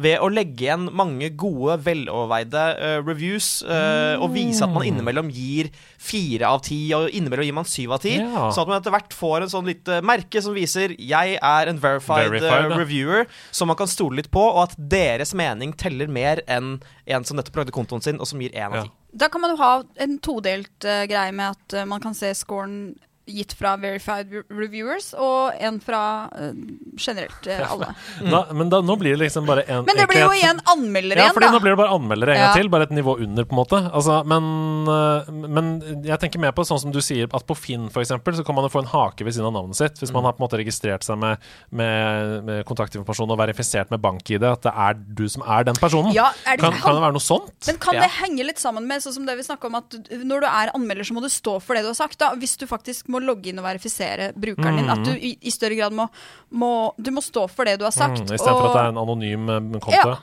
[0.03, 5.31] ved å legge igjen mange gode, veloverveide eh, reviews, eh, og vise at man innimellom
[5.33, 5.71] gir
[6.03, 8.49] fire av ti, og innimellom gir man syv av ti, Ja.
[8.53, 11.79] sånn at man etter hvert får en sånn lite merke som viser 'jeg er en
[11.81, 16.41] verified, Verified, reviewer', som man kan stole litt på, og at deres mening teller mer
[16.49, 18.82] enn en som nettopp lagde kontoen sin, og som gir én av.
[19.13, 22.33] Da kan man jo ha en todelt uh, greie med at uh, man kan se
[22.35, 22.95] scoren
[23.33, 26.03] gitt fra verified reviewers, og en fra
[26.33, 26.53] uh,
[26.97, 27.91] generelt uh, alle.
[28.33, 30.63] Da, men da, nå blir det liksom bare en Men det blir jo igjen anmeldere
[30.63, 31.53] igjen anmeldere Ja, fordi da.
[31.53, 32.55] nå blir det bare anmeldere en gang Ja.
[32.61, 33.79] til, bare et nivå under, på en måte.
[33.93, 34.45] Altså, men,
[34.89, 35.71] øh, men
[36.07, 38.65] jeg tenker mer på sånn som du sier, at på Finn eksempel, så kan man
[38.67, 39.99] jo få en hake ved siden av navnet sitt.
[40.01, 40.15] Hvis Mm.
[40.19, 41.39] man har på en måte registrert seg med,
[41.71, 46.13] med, med kontaktinformasjon og verifisert med bank-ID, at det er du som er den personen.
[46.15, 47.67] Ja, er det- kan, kan det være noe sånt?
[47.67, 48.03] Men kan Ja.
[48.03, 50.71] det henge litt sammen med sånn som det vi snakker om at når du er
[50.75, 52.19] anmelder, så må du stå for det du har sagt?
[52.19, 54.91] da Hvis du faktisk må logge inn og verifisere brukeren din.
[54.93, 56.09] At du i, i større grad må,
[56.51, 58.21] må Du må stå for det du har sagt.
[58.23, 60.15] Mm, Istedenfor at det er en anonym øh, konto.
[60.15, 60.17] Ja.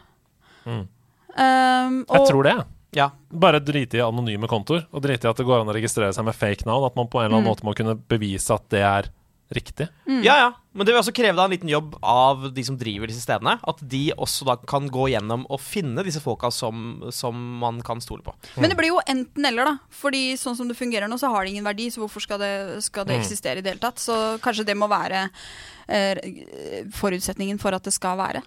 [0.65, 0.85] Mm.
[1.39, 2.55] Um, Jeg tror det.
[2.97, 3.09] Ja.
[3.29, 6.25] Bare drite i anonyme kontoer, og drite i at det går an å registrere seg
[6.25, 6.87] med fake navn.
[6.89, 7.53] At man på en eller annen Mm.
[7.53, 9.09] måte må kunne bevise at det er
[9.51, 9.87] riktig.
[10.05, 10.49] Ja, ja.
[10.77, 13.55] Men det vil også kreve da en liten jobb av de som driver disse stedene.
[13.67, 17.97] At de også da kan gå gjennom og finne disse folka som, som man kan
[18.03, 18.35] stole på.
[18.61, 19.89] Men det blir jo enten-eller, da.
[19.89, 22.53] Fordi sånn som det fungerer nå, så har det ingen verdi, så hvorfor skal det,
[22.85, 23.23] skal det Mm.
[23.25, 23.97] eksistere i det hele tatt?
[23.99, 25.25] Så kanskje det må være
[25.89, 26.21] eh,
[26.93, 28.43] forutsetningen for at det skal være.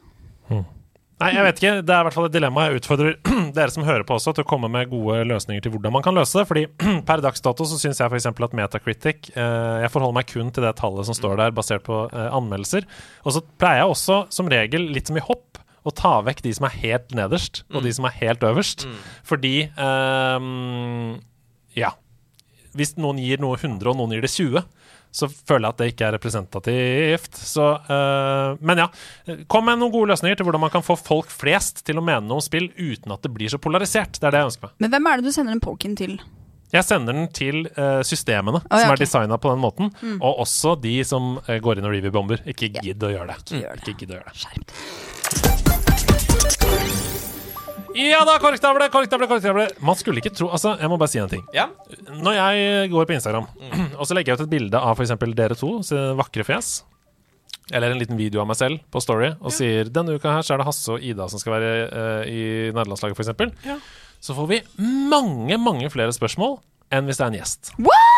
[1.22, 1.72] Nei, jeg vet ikke.
[1.86, 2.64] Det er i hvert fall et dilemma.
[2.66, 3.14] Jeg utfordrer
[3.56, 6.16] dere som hører på også, til å komme med gode løsninger til hvordan man kan
[6.18, 6.44] løse det.
[6.50, 6.64] Fordi
[7.08, 8.26] per dags dato så syns jeg f.eks.
[8.32, 12.02] at Metacritic eh, Jeg forholder meg kun til det tallet som står der, basert på
[12.10, 12.88] eh, anmeldelser.
[13.22, 16.52] Og så pleier jeg også, som regel, litt som i hopp, å ta vekk de
[16.54, 18.84] som er helt nederst, og de som er helt øverst.
[19.26, 21.16] Fordi ehm,
[21.74, 21.90] Ja.
[22.78, 24.62] hvis noen gir noe 100 og noen gir det 20,
[25.12, 27.36] så føler jeg at det ikke er representativt.
[27.36, 28.88] Så, uh, men ja,
[29.52, 32.24] kom med noen gode løsninger til hvordan man kan få folk flest til å mene
[32.24, 34.16] noe om spill uten at det blir så polarisert.
[34.16, 34.78] Det er det jeg ønsker meg.
[34.82, 36.16] Men hvem er det du sender en poken til?
[36.72, 40.16] Jeg sender den til uh, systemene oh, ja, som er designa på den måten, Mm.
[40.24, 42.46] og også de som uh, går inn og review-bomber.
[42.48, 43.40] Ikke gidd å gjøre det.
[43.44, 45.91] Ikke gjør Ikke gidd å gjøre det.
[47.98, 49.66] Ja da, korktavle, korktavle, korktavle.
[49.84, 51.42] Man skulle ikke tro Altså, jeg må bare si en ting.
[51.56, 51.66] Ja.
[52.12, 53.46] Når jeg går på Instagram,
[53.98, 55.14] og så legger jeg ut et bilde av f.eks.
[55.36, 56.70] dere to, så vakre fjes,
[57.72, 60.54] eller en liten video av meg selv på Story, og sier denne uka her så
[60.56, 62.42] er det Hasse og Ida som skal være uh, i
[62.74, 63.78] nederlandslaget, f.eks., Ja.
[64.20, 66.58] så får vi mange, mange flere spørsmål
[66.92, 67.72] enn hvis det er en gjest.
[67.80, 68.11] What?!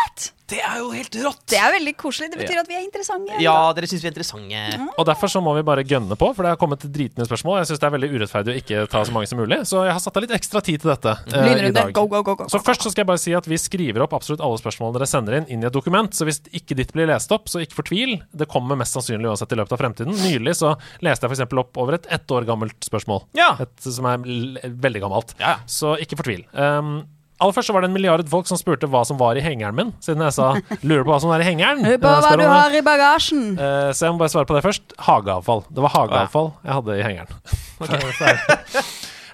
[0.45, 1.41] Det er jo helt rått.
[1.49, 2.27] Det er veldig koselig.
[2.31, 3.37] Det betyr at vi er interessante.
[3.41, 4.87] Ja, dere syns vi er interessante.
[4.93, 7.63] Og derfor så må vi bare gønne på, for det har kommet dritende spørsmål.
[7.63, 9.95] Jeg syns det er veldig urettferdig å ikke ta så mange som mulig, så jeg
[9.95, 11.89] har satt av litt ekstra tid til dette uh, i dag.
[11.97, 12.47] Go, go, go, go.
[12.51, 15.09] Så først så skal jeg bare si at vi skriver opp absolutt alle spørsmålene dere
[15.09, 16.13] sender inn, inn i et dokument.
[16.13, 18.19] Så hvis ikke ditt blir lest opp, så ikke fortvil.
[18.29, 20.13] Det kommer mest sannsynlig uansett i løpet av fremtiden.
[20.27, 20.75] Nylig så
[21.05, 21.57] leste jeg f.eks.
[21.65, 23.25] opp over et ett år gammelt spørsmål.
[23.39, 23.55] Ja.
[23.65, 25.33] Et som er l veldig gammelt.
[25.41, 25.57] Ja.
[25.65, 26.45] Så ikke fortvil.
[26.53, 27.01] Um,
[27.43, 29.75] Aller først så var det en milliard folk som spurte hva som var i hengeren
[29.75, 30.53] min, siden jeg sa
[30.85, 31.83] 'lurer på hva som er i hengeren'.
[31.83, 33.43] Hør på hva du har i bagasjen.
[33.59, 34.95] Eh, så jeg må bare svare på det først.
[35.03, 35.65] Hageavfall.
[35.67, 37.35] Det var hageavfall jeg hadde i hengeren.
[37.75, 37.99] Okay.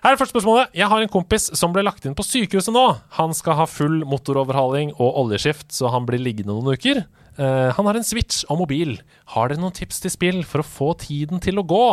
[0.01, 0.71] Her er første spørsmålet.
[0.73, 2.87] Jeg har en kompis som ble lagt inn på sykehuset nå.
[3.19, 7.03] Han skal ha full motoroverhaling og oljeskift, så han blir liggende noen uker.
[7.37, 8.95] Eh, han har en Switch og mobil.
[9.35, 11.85] Har dere noen tips til spill for å få tiden til å gå?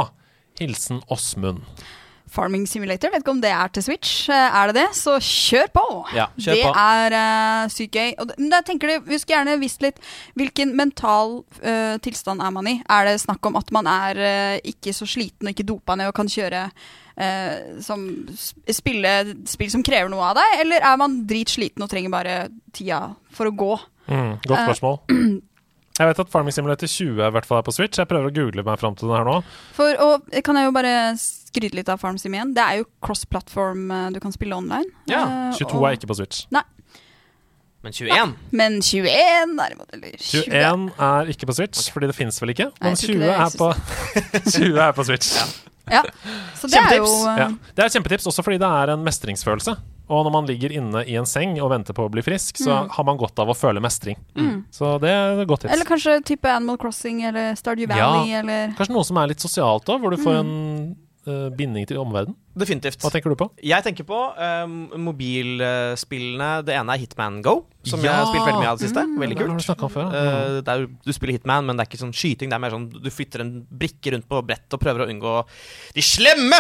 [0.59, 1.61] Hilsen Åsmund.
[2.33, 4.29] Farming Simulator, vet ikke om det er til Switch.
[4.31, 5.85] Eh, Er det det, så kjør på!
[6.17, 6.73] Ja, kjør det på.
[6.85, 8.13] er uh, sykt gøy.
[8.19, 10.01] Og, men da tenker du, Vi skulle gjerne visst litt
[10.39, 12.79] hvilken mental uh, tilstand er man i.
[12.89, 16.11] Er det snakk om at man er uh, ikke så sliten og ikke dopa ned
[16.13, 18.07] og kan kjøre uh, som
[18.71, 19.15] spille
[19.49, 22.39] spill som krever noe av deg, eller er man dritsliten og trenger bare
[22.77, 23.03] tida
[23.35, 23.75] for å gå?
[24.09, 25.01] Mm, godt spørsmål.
[25.13, 25.37] Uh,
[25.99, 27.99] Jeg vet at Farming Simulator 20 i hvert fall er på Switch.
[27.99, 29.41] Jeg prøver å google meg fram til den her nå.
[29.75, 30.93] For, og kan jeg jo bare
[31.49, 32.55] skryte litt av Farm Sim igjen.
[32.57, 34.89] Det er jo cross-platform eh, du kan spille online.
[35.11, 36.45] Ja, Eh, 22 og- er ikke på Switch.
[36.55, 36.63] Nei.
[37.83, 40.49] Men 21 Men 21 derimot, eller 20.
[40.51, 42.73] 21 er ikke på Switch, fordi det fins vel ikke.
[42.83, 43.69] Men Nei, 20 ikke er, på,
[44.51, 45.29] 20 er på Switch.
[45.89, 46.03] Ja.
[46.59, 47.47] Så det er jo eh, Ja.
[47.75, 49.77] Det er et kjempetips, også fordi det er en mestringsfølelse.
[50.09, 52.73] Og når man ligger inne i en seng og venter på å bli frisk, så
[52.83, 52.91] Mm.
[52.97, 54.17] har man godt av å føle mestring.
[54.35, 54.65] Mm.
[54.73, 55.73] Så det er et godt tips.
[55.73, 59.85] Eller kanskje type Animal Crossing eller Stardew Valley eller Kanskje noe som er litt sosialt
[59.87, 60.41] òg, hvor du får Mm.
[60.41, 60.97] en
[61.29, 62.37] eh, binding til omverdenen.
[62.59, 62.99] Definitivt.
[63.05, 63.47] Hva tenker du på?
[63.63, 66.49] Jeg tenker på um, mobilspillene.
[66.67, 68.11] Det ene er Hitman Go, som Ja.
[68.11, 69.05] jeg har spilt veldig mye av det siste.
[69.07, 69.15] Mm.
[69.23, 69.79] Veldig Det har kult.
[69.79, 70.25] du før, ja.
[70.25, 72.51] uh, det er, du spiller Hitman, men det er ikke sånn skyting.
[72.51, 75.37] Det er mer sånn du flytter en brikke rundt på brett og prøver å unngå
[75.95, 76.59] de slemme!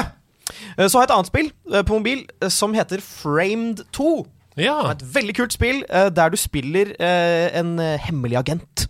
[0.78, 4.27] Uh, Så har jeg et annet spill eh, på mobil eh, som heter Framed 2.
[4.59, 4.77] Ja.
[4.93, 8.87] Et veldig kult spill eh, der du spiller eh, en eh, hemmelig agent.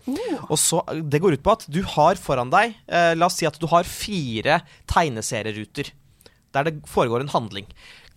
[0.49, 0.81] Og så,
[1.11, 3.67] Det går ut på at du har foran deg eh, La oss si at du
[3.69, 5.93] har fire tegneserieruter
[6.55, 7.67] der det foregår en handling.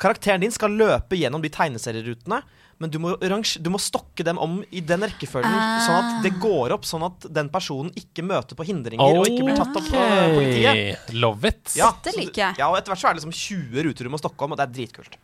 [0.00, 2.38] Karakteren din skal løpe gjennom de tegneserierutene,
[2.82, 5.54] men du må, du må stokke dem om i den rekkefølgen,
[5.86, 9.44] sånn at det går opp, sånn at den personen ikke møter på hindringer og ikke
[9.46, 11.12] blir tatt opp av politiet.
[11.14, 11.74] Love it.
[11.78, 12.58] Ja, Det liker jeg.
[12.58, 14.58] Ja, og Etter hvert så er det liksom 20 ruter du må stokke om, og
[14.60, 15.16] det er dritkult.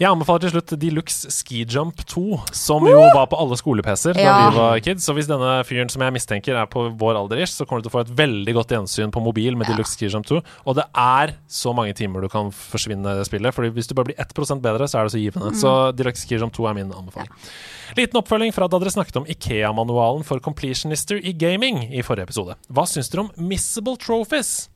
[0.00, 2.24] Jeg anbefaler til slutt Deluxe Ski Jump 2,
[2.56, 4.36] som jo var på alle skole-PC-er da Ja.
[4.50, 5.04] vi var kids.
[5.04, 7.88] Så hvis denne fyren som jeg mistenker er på vår alder, ish, så kommer du
[7.88, 9.74] til å få et veldig godt gjensyn på mobil med Ja.
[9.74, 10.40] Deluxe Ski Jump 2.
[10.66, 13.94] Og det er så mange timer du kan forsvinne i det spillet, Fordi hvis du
[13.94, 15.52] bare blir 1% bedre, så er det så givende.
[15.58, 17.46] Så Deluxe Ski Jump 2 er min anbefaling.
[17.98, 22.58] Liten oppfølging fra da dere snakket om Ikea-manualen for completionister i gaming i forrige episode.
[22.70, 24.68] Hva syns dere om missable trophies?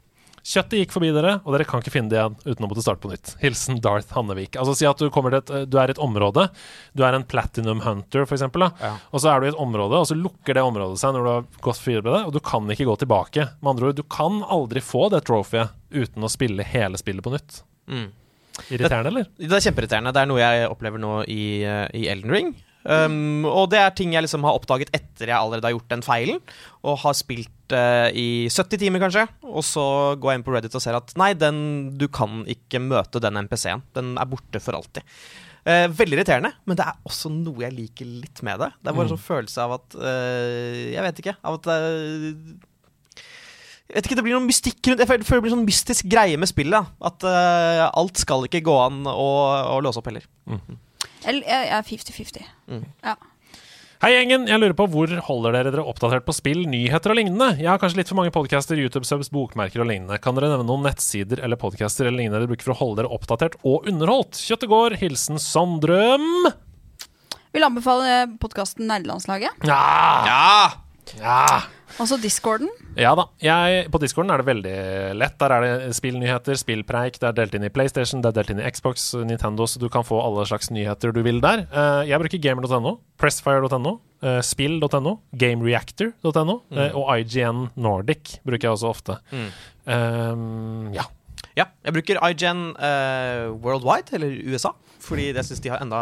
[0.45, 3.01] Kjøttet gikk forbi dere, og dere kan ikke finne det igjen uten å måtte starte
[3.01, 3.31] på nytt.
[3.41, 4.59] Hilsen Darth Hannevik.
[4.61, 6.51] Altså Si at du, et, du er i et område.
[6.93, 8.67] Du er en platinum hunter, eksempel.
[8.83, 8.91] Ja.
[9.09, 11.31] Og så er du i et område, og så lukker det området seg når du
[11.33, 13.49] har gått forbi det, og du kan ikke gå tilbake.
[13.63, 17.33] Med andre ord, du kan aldri få det trophyet uten å spille hele spillet på
[17.33, 17.63] nytt.
[17.89, 18.11] Mm.
[18.71, 19.27] Irriterende, eller?
[19.39, 20.13] Det er kjempeirriterende.
[20.15, 22.55] Det er noe jeg opplever nå i, eh, i Elden Ring.
[22.85, 26.05] Um, og det er ting jeg liksom har oppdaget etter jeg allerede har gjort den
[26.05, 26.43] feilen.
[26.85, 29.25] Og har spilt uh, i 70 timer, kanskje.
[29.49, 29.87] Og så
[30.21, 31.59] går jeg inn på Reddit og ser at nei, den,
[31.99, 33.85] du kan ikke møte den MPC-en.
[33.97, 35.07] Den er borte for alltid.
[35.65, 38.71] Uh, veldig irriterende, men det er også noe jeg liker litt med det.
[38.77, 41.37] Det er bare en sånn følelse av at uh, Jeg vet ikke.
[41.41, 41.71] Av at
[43.93, 46.51] vet ikke, Det blir noen mystikk rundt Jeg føler det blir sånn mystisk greie med
[46.51, 46.94] spillet.
[47.05, 49.28] At uh, alt skal ikke gå an å,
[49.77, 50.27] å låse opp heller.
[50.48, 50.81] Mm.
[51.27, 52.51] jeg er 50-50.
[52.70, 52.85] Mm.
[53.05, 53.16] Ja.
[54.05, 54.43] Hei, gjengen.
[54.51, 57.55] Jeg lurer på hvor holder dere dere oppdatert på spill, nyheter og lignende?
[57.56, 60.19] Jeg har kanskje litt for mange podcaster, YouTube-subs, bokmerker og lignende.
[60.20, 63.15] Kan dere nevne noen nettsider eller podcaster eller lignende dere bruker for å holde dere
[63.16, 64.36] oppdatert og underholdt?
[64.36, 64.98] Kjøttet går.
[65.01, 66.51] Hilsen Sondrøm.
[67.55, 69.65] Vil anbefale podkasten Nerdelandslaget.
[69.65, 70.74] Ja!
[71.16, 71.40] ja!
[72.01, 72.69] Altså Discorden.
[72.99, 73.29] Ja da.
[73.43, 74.75] Jeg, på Discorden er det veldig
[75.21, 75.37] lett.
[75.39, 77.21] Der er det spillnyheter, spillpreik.
[77.23, 79.87] Det er delt inn i PlayStation, det er delt inn i Xbox, Nintendo, så du
[79.93, 81.66] kan få alle slags nyheter du vil der.
[81.71, 83.93] Eh, jeg bruker gamer.no, pressfire.no,
[84.27, 86.79] uh, spill.no, gamereactor.no Mm.
[86.83, 89.19] eh, og IGN Nordic bruker jeg også ofte.
[89.31, 89.51] Mm.
[89.87, 91.07] Um, ja.
[91.55, 94.73] Ja, jeg bruker IGN uh, Worldwide, eller USA,
[95.05, 96.01] fordi jeg syns de har enda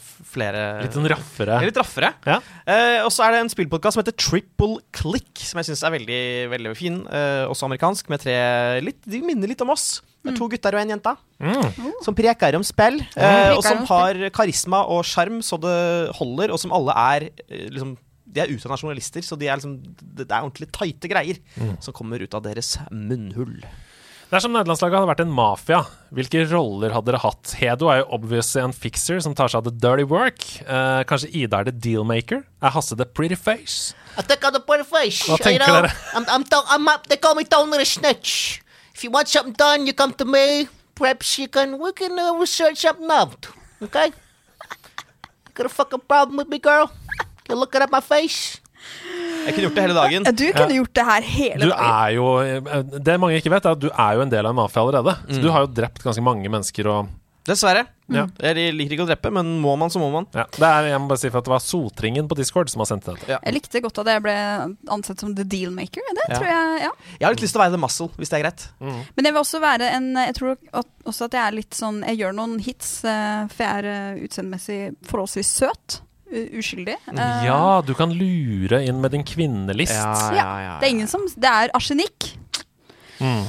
[0.00, 1.60] flere Litt sånn raffere.
[1.64, 2.12] Litt raffere.
[2.26, 2.38] Ja.
[2.66, 5.94] Eh, og så er det en spillpodkast som heter Triple Click, som jeg syns er
[5.96, 6.20] veldig
[6.52, 7.00] veldig fin.
[7.06, 8.36] eh, også amerikansk, med tre
[8.82, 10.00] litt, De minner litt om oss.
[10.22, 11.92] Det er to gutter og en jente Mm.
[12.04, 13.00] som preker om spill.
[13.16, 17.68] eh, og som har karisma og sjarm så det holder, og som alle er eh,
[17.70, 17.96] liksom
[18.30, 19.78] de er utdanna journalister, så de er liksom,
[20.14, 21.82] det det er ordentlig tighte greier Mm.
[21.82, 23.62] som kommer ut av deres munnhull.
[24.30, 25.78] Dersom nederlandslaget hadde vært en mafia,
[26.14, 27.50] hvilke roller hadde dere hatt?
[27.58, 30.44] Hedo er jo obviously en fixer som tar seg av the dirty work.
[30.62, 32.44] Eh, kanskje Ida er the dealmaker?
[32.62, 33.90] Er Hasse the pretty face?
[34.14, 35.24] I think I'm the pretty face.
[35.26, 35.80] Hva you tenker know?
[35.82, 35.90] dere?
[36.14, 38.62] I'm, I'm, I'm they call me Tony the Snitch.
[38.94, 40.68] If you want something done, you come to me.
[40.94, 43.48] Perhaps you can, we can uh, research something out.
[43.82, 44.12] Okay?
[45.54, 46.92] Got a fucking problem with me, girl?
[47.48, 48.59] You looking at my face?
[49.40, 50.24] Jeg kunne gjort det hele dagen.
[50.36, 51.94] Du kunne gjort det her hele Du dagen.
[52.02, 54.50] er jo eh, Det mange ikke vet, er at du er jo en del av
[54.52, 55.16] en mafia allerede.
[55.30, 55.42] Så Mm.
[55.42, 57.08] du har jo drept ganske mange mennesker og
[57.48, 57.86] Dessverre.
[58.12, 58.26] Ja.
[58.38, 60.26] Jeg liker ikke å drepe, men må man, så må man.
[60.36, 60.44] ja.
[60.52, 62.86] det er, Jeg må bare si for at det var Sotringen på Discord som har
[62.90, 63.26] sendt dette.
[63.42, 64.34] Jeg likte godt at jeg ble
[64.92, 66.02] ansett som the dealmaker.
[66.14, 66.36] Det Ja.
[66.36, 66.90] tror jeg, ja.
[67.18, 68.68] Jeg har litt lyst til å være the muscle, hvis det er greit.
[69.16, 70.56] Men jeg vil også være en Jeg tror
[71.06, 74.20] også at jeg er litt sånn Jeg gjør noen hits, eh, for jeg er eh,
[74.28, 76.00] utseendemessig forholdsvis søt.
[76.30, 76.96] Uskyldig.
[77.10, 79.94] Eh, Ja, du kan lure inn med din kvinnelist.
[79.94, 82.32] ja, Det er ingen som Det er arsenikk.
[83.20, 83.46] Mm.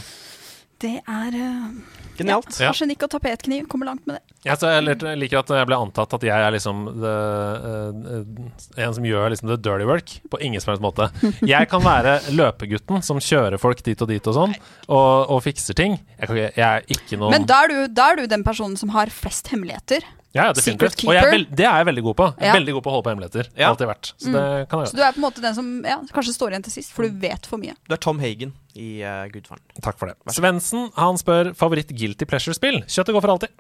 [0.81, 2.57] Det er eh, Genialt.
[2.59, 2.69] Ja.
[2.71, 3.67] Arsenikk og tapetkniv.
[3.71, 4.35] Kommer langt med det.
[4.45, 7.15] Ja, så jeg liker at jeg ble antatt at jeg er liksom the,
[7.61, 11.07] uh, en som gjør liksom the dirty work, på ingen som helst måte.
[11.53, 14.55] Jeg kan være løpegutten som kjører folk dit og dit og sånn,
[14.89, 15.99] og, og fikser ting.
[16.17, 18.77] Jeg, kan, jeg er ikke noen Men da er, du, da er du den personen
[18.79, 20.05] som har flest hemmeligheter.
[20.31, 20.95] Ja, ja, Secret.
[21.03, 22.27] Og jeg er veld, det er jeg veldig god på.
[22.37, 22.53] Jeg er Ja.
[22.59, 23.49] Veldig god på å holde på hemmeligheter.
[23.59, 23.69] Ja.
[23.73, 24.11] Alltid vært.
[24.15, 24.99] Så det kan jeg Så gjøre.
[25.01, 27.19] du er på en måte den som ja, kanskje står igjen til sist, for du
[27.19, 27.75] vet for mye.
[27.89, 29.59] Du er Tom Hagen i uh, Gudfaren.
[29.83, 30.15] Takk for det.
[30.31, 32.79] Svendsen han spør favoritt guilty pleasure-spill.
[32.87, 33.51] Kjøttet går for alltid.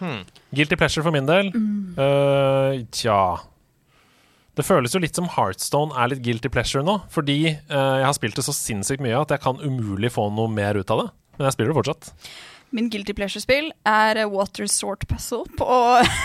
[0.00, 0.22] Hmm.
[0.56, 1.50] Guilty pleasure for min del.
[2.00, 3.18] Eh, tja
[4.56, 6.96] Det føles jo litt som Heartstone er litt guilty pleasure nå.
[7.12, 10.48] Fordi eh, jeg har spilt det så sinnssykt mye at jeg kan umulig få noe
[10.52, 11.08] mer ut av det.
[11.38, 12.10] Men jeg spiller det fortsatt.
[12.76, 15.78] Min guilty pleasure-spill er Water Sort Puzzle på,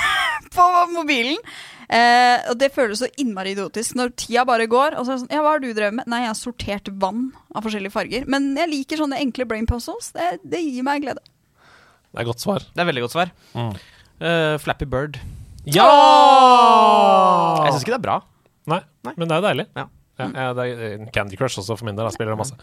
[0.55, 1.39] på mobilen.
[1.85, 4.97] Eh, og det føles så innmari idiotisk når tida bare går.
[4.97, 6.09] Og så er det sånn, ja, hva har du drevet med?
[6.11, 8.29] Nei, jeg har sortert vann av forskjellige farger.
[8.31, 10.11] Men jeg liker sånne enkle brain puzzles.
[10.15, 11.23] Det, det gir meg glede.
[12.15, 12.63] Det er godt svar.
[12.71, 13.33] Det er veldig godt svar.
[13.57, 13.73] Mm.
[14.21, 15.19] Uh, Flappy Bird.
[15.65, 15.89] Ja!
[17.65, 18.21] Jeg syns ikke det er bra.
[18.69, 18.81] Nei,
[19.11, 19.65] men det er deilig.
[19.77, 19.89] Ja.
[20.15, 22.07] Ja, ja, det er eh, Candy Crush også, for min del.
[22.07, 22.55] Jeg spiller det masse.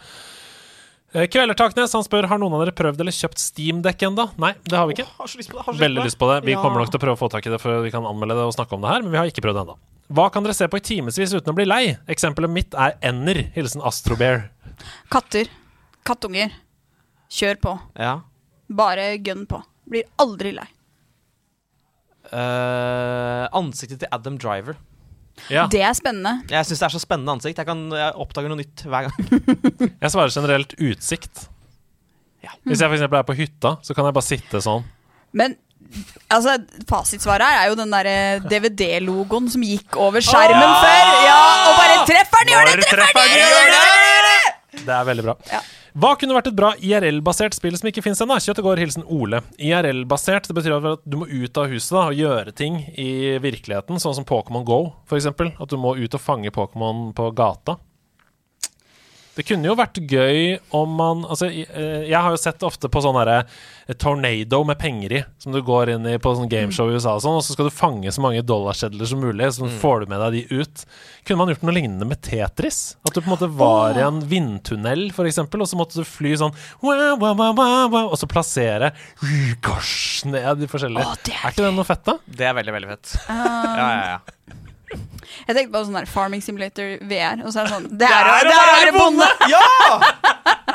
[1.13, 4.25] Eh, Kvelertaknes han spør Har noen av dere prøvd eller kjøpt Steam-dekk ennå.
[4.41, 5.05] Nei, det har vi ikke.
[5.19, 5.65] Har så lyst på det.
[5.67, 6.37] Har så Veldig lyst på det.
[6.45, 6.61] Vi Ja.
[6.61, 8.45] kommer nok til å prøve å få tak i det før vi kan anmelde det
[8.47, 9.77] og snakke om det her, men vi har ikke prøvd det ennå.
[10.11, 11.97] Hva kan dere se på i timevis uten å bli lei?
[12.07, 13.51] Eksempelet mitt er ender.
[13.55, 14.49] Hilsen Astrobear.
[15.09, 15.47] Katter.
[16.03, 16.51] Kattunger.
[17.29, 17.79] Kjør på.
[17.95, 18.21] Ja.
[18.69, 19.63] Bare gønn på.
[19.89, 20.67] Blir aldri lei.
[22.33, 24.75] Uh, ansiktet til Adam Driver.
[25.51, 25.65] Ja.
[25.71, 26.43] Det er spennende.
[26.51, 27.59] Jeg syns det er så spennende ansikt.
[27.59, 29.49] Jeg, kan, jeg oppdager noe nytt hver gang.
[30.03, 31.47] Jeg svarer generelt utsikt.
[32.67, 33.03] Hvis jeg f.eks.
[33.07, 34.83] er på hytta, så kan jeg bare sitte sånn.
[35.35, 35.55] Men
[36.27, 36.57] altså,
[36.89, 38.09] fasitsvaret her er jo den der
[38.51, 40.81] DVD-logoen som gikk over skjermen Åh!
[40.83, 41.13] før.
[41.23, 41.37] Ja,
[41.69, 44.83] og bare treffer den, gjør det, treffer den, gjør det!
[44.83, 45.37] Det er veldig bra.
[45.93, 48.39] Hva kunne vært et bra IRL-basert spill som ikke fins ennå?
[48.41, 49.43] Kjøttet går, hilsen Ole.
[49.61, 54.01] IRL-basert det betyr at du må ut av huset da, og gjøre ting i virkeligheten,
[54.01, 55.29] sånn som Pokémon Go, f.eks.
[55.29, 57.77] At du må ut og fange Pokémon på gata.
[59.33, 63.01] Det kunne jo vært gøy om man Altså, jeg, eh, har jo sett ofte på
[63.01, 63.43] sånn derre
[63.99, 67.23] Tornado med penger i, som du går inn i på sånn gameshow i USA og
[67.25, 70.21] sånn, og så skal du fange så mange dollarsedler som mulig, så får du med
[70.23, 70.85] deg de ut.
[71.27, 72.95] Kunne man gjort noe lignende med Tetris?
[73.03, 76.07] At du på en måte var i en vindtunnel, for eksempel, og så måtte du
[76.07, 78.93] fly sånn wow, wow, wow, wow, wow, og så plassere
[79.65, 81.17] gosh, ned de forskjellige.
[81.27, 82.21] er, ikke det noe fett, da?
[82.23, 83.17] Det er veldig, veldig fett.
[83.27, 83.67] Ah.
[83.67, 84.62] ja, ja, ja.
[84.93, 88.29] Jeg tenkte på sånn der Farming Simulator VR, og så er det sånn Det er,
[88.29, 89.27] å- er være bonde!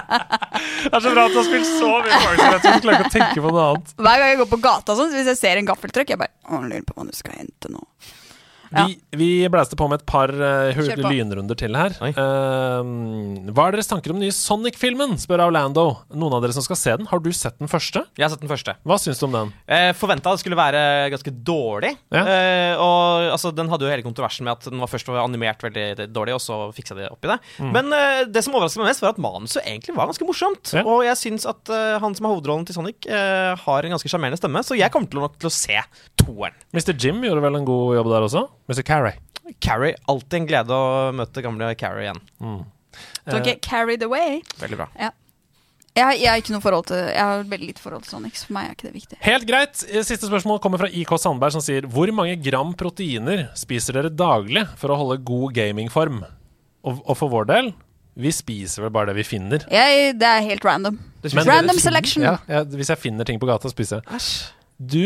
[0.09, 3.11] Det er så bra at du har spilt så mye Farming Simulator, du klarer ikke
[3.11, 3.93] å tenke på noe annet.
[3.99, 6.33] Hver gang jeg går på gata, sånn, så hvis jeg ser en gaffeltruck, jeg bare
[6.49, 7.83] Å, lurer på hva du skal hente nå.
[8.73, 11.11] Vi, vi blæste på med et par uh, på.
[11.11, 11.95] lynrunder til her.
[12.09, 12.91] Eh,
[13.55, 15.17] hva er deres tanker om den nye Sonic-filmen?
[15.21, 15.87] spør Orlando.
[16.13, 18.05] Noen av dere som skal se den, har du sett den første?
[18.19, 18.77] Jeg har sett den første.
[18.89, 19.53] Hva syns du om den?
[19.67, 20.83] Eh, Forventa det skulle være
[21.15, 21.95] ganske dårlig.
[22.15, 22.25] Ja.
[22.25, 25.63] Eh, og altså, Den hadde jo hele kontroversen med at den var først var animert
[25.65, 27.39] veldig dårlig, og så fiksa de opp i det.
[27.65, 30.73] Men eh, det som overrasket meg mest, var at manuset egentlig var ganske morsomt.
[30.73, 30.81] Mm.
[30.81, 30.85] Ja.
[30.89, 34.11] Og jeg syns at uh, han som har hovedrollen til Sonic, uh, har en ganske
[34.11, 35.81] sjarmerende stemme, så jeg kommer til nok til å se
[36.21, 36.57] toeren.
[36.77, 36.95] Mr.
[36.95, 38.45] Jim gjorde vel en god jobb der også?
[38.69, 38.83] Mr.
[38.85, 39.17] Carrie.
[39.65, 42.21] Carrie, alltid en glede å møte gamle Carrie igjen.
[43.29, 44.43] Don't get carried away.
[44.61, 44.89] Veldig bra.
[45.99, 48.55] Jeg, jeg har ikke noe forhold til Jeg har veldig lite forhold til Sonic, for
[48.55, 49.17] meg er ikke det viktig.
[49.25, 49.81] Helt greit.
[49.89, 54.13] Eh, Siste spørsmål kommer fra IK Sandberg, som sier Hvor mange gram proteiner spiser dere
[54.15, 56.21] daglig for å holde god gamingform?
[56.87, 57.73] Og, og for vår del,
[58.19, 59.65] vi spiser vel bare det vi finner.
[59.75, 61.01] Jeg, det er helt random.
[61.35, 62.23] Men- random selection.
[62.29, 64.31] Ja, ja, hvis jeg finner ting på gata, spiser jeg.
[64.79, 65.03] Du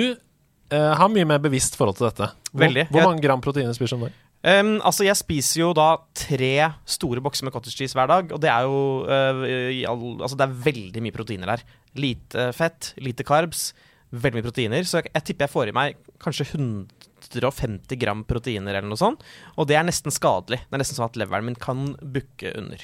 [0.73, 2.29] eh, har mye mer bevisst forhold til dette.
[2.51, 2.87] Hvor, Veldig.
[2.93, 4.21] hvor mange gram proteiner spiser du om dagen?
[4.43, 6.55] Um, altså, jeg spiser jo da tre
[6.91, 9.45] store bokser med cottage cheese hver dag, og det er jo uh,
[9.93, 11.63] all, Altså, det er veldig mye proteiner der.
[11.95, 13.69] Lite fett, lite carbs,
[14.11, 14.89] veldig mye proteiner.
[14.89, 19.23] Så jeg, jeg tipper jeg får i meg kanskje 150 gram proteiner eller noe sånt.
[19.55, 20.65] Og det er nesten skadelig.
[20.67, 22.83] Det er nesten sånn at leveren min kan bukke under.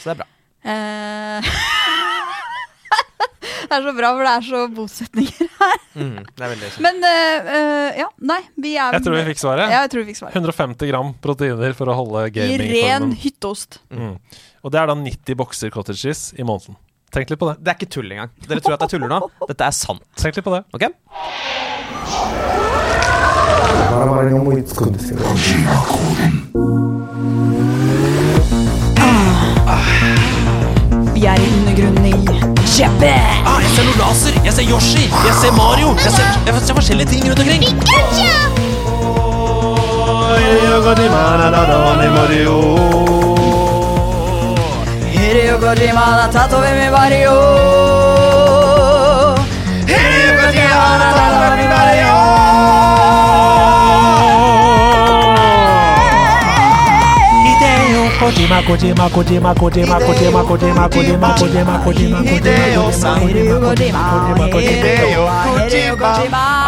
[0.00, 0.30] Så det er bra.
[0.60, 1.52] Eh,
[3.68, 5.78] det er så bra, for det er så bosetninger her.
[5.94, 6.84] Mm, det er veldig sånn.
[6.86, 9.72] Men eh, eh, ja, nei, vi er Jeg tror vi fikk svaret.
[9.72, 10.36] Ja, jeg tror vi fikk svaret.
[10.38, 13.16] 150 gram proteiner for å holde I ren gamingformen.
[13.24, 13.80] hytteost.
[13.94, 14.14] Mm.
[14.64, 16.78] Og det er da 90 bokser cottage cheese i måneden.
[17.10, 17.56] Tenk litt på det.
[17.58, 18.30] Det er ikke tull engang.
[18.46, 19.18] Dere tror at jeg tuller nå?
[19.50, 20.04] Dette er sant.
[20.20, 20.62] Tenk litt på det.
[20.76, 20.86] Ok?
[31.14, 31.99] Vi er i undergrunnen
[32.80, 33.12] Kjeppe!
[33.44, 35.90] Ah, jeg ser noe laser, jeg ser Yoshi, jeg ser Mario.
[36.00, 37.60] Jeg ser, jeg ser forskjellige ting rundt omkring.
[45.12, 45.58] Hideo
[58.50, 58.66] Kojima,
[59.10, 62.20] Kojima, Kojima, Kojima, Kojima, Kojima, Kojima, Kojima, Kojima, Kojima.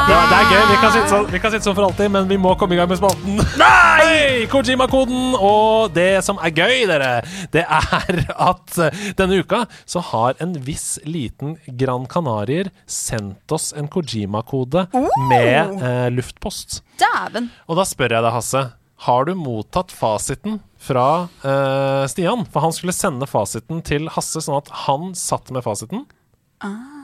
[0.08, 0.62] Ja, det er gøy.
[0.70, 2.78] Vi kan, sitte sånn, vi kan sitte sånn for alltid, men vi må komme i
[2.78, 3.42] gang med spalten.
[3.58, 4.46] Nei!
[4.52, 5.34] Kojima-koden!
[5.42, 7.10] Og det som er gøy, dere,
[7.50, 13.72] det er at eh, denne uka så har en viss liten Gran Canarier sendt oss
[13.74, 14.86] en Kojima-kode
[15.26, 16.84] med eh, luftpost.
[17.02, 17.50] Dæven.
[17.66, 18.68] Og da spør jeg deg, Hasse.
[19.02, 21.06] Har du mottatt fasiten fra
[21.44, 22.46] uh, Stian?
[22.50, 26.06] For han skulle sende fasiten til Hasse, sånn at han satt med fasiten.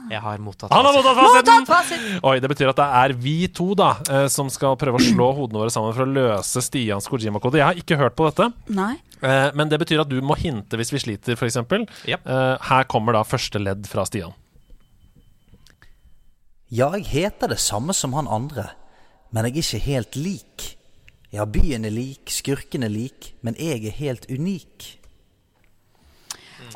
[0.09, 1.57] Jeg har mottatt Han har mottatt fasiten!
[1.59, 2.23] Mottatt fasit.
[2.25, 5.29] Oi, Det betyr at det er vi to da uh, som skal prøve å slå
[5.37, 7.59] hodene våre sammen for å løse Stians Kojima-kode.
[7.61, 8.95] Jeg har ikke hørt på dette, Nei.
[9.19, 11.59] Uh, men det betyr at du må hinte hvis vi sliter, f.eks.
[12.07, 12.23] Yep.
[12.23, 14.31] Uh, her kommer da første ledd fra Stian.
[16.69, 18.69] Ja, jeg heter det samme som han andre,
[19.33, 20.67] men jeg er ikke helt lik.
[21.31, 24.95] Ja, byen er lik, skurken er lik, men jeg er helt unik.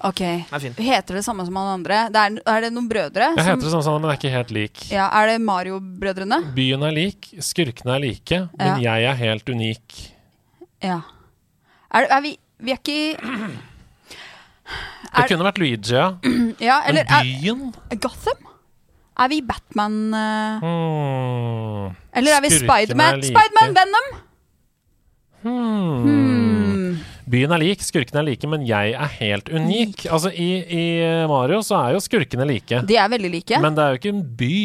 [0.03, 0.21] Ok.
[0.21, 0.73] er.
[0.77, 1.97] Heter det samme som han andre?
[2.13, 3.31] Det er, er det noen brødre?
[3.33, 4.91] Jeg som- heter det sånn, sånn, men jeg er ikke helt lik.
[4.91, 6.53] Ja, Er det Mario-brødrene?
[6.55, 10.11] Byen er lik, skurkene er like, men jeg er helt unik.
[10.83, 11.01] Ja.
[11.93, 13.17] Er, er vi Vi er ikke
[15.13, 16.17] Det kunne vært Luigi, ja.
[16.59, 17.73] Ja, eller Men er, byen?
[17.99, 18.47] Gotham?
[19.19, 20.59] Er vi Batman uh...
[20.63, 21.95] Hmm.
[22.13, 23.13] Eller er vi Spiderman?
[23.13, 23.33] er like.
[23.33, 24.07] Spiderman Venom?
[25.43, 26.97] Hmm.
[27.29, 30.05] Byen er lik, skurkene er like, men jeg er helt unik.
[30.11, 30.83] Altså, i, i
[31.31, 32.81] Mario så er jo skurkene like.
[32.89, 33.59] De er veldig like.
[33.63, 34.55] Men det er jo ikke en by,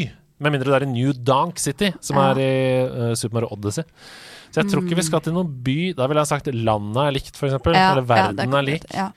[0.42, 2.30] med mindre det er i New Donk City, som Ja.
[2.32, 2.50] er i
[2.88, 3.86] uh, Super Mario Odyssey.
[4.48, 5.76] Så jeg tror ikke vi skal til noen by.
[5.98, 7.58] Da ville jeg sagt landet er likt, f.eks.
[7.68, 8.86] Ja, Eller verden ja, er er, lik.
[8.94, 9.08] Ja.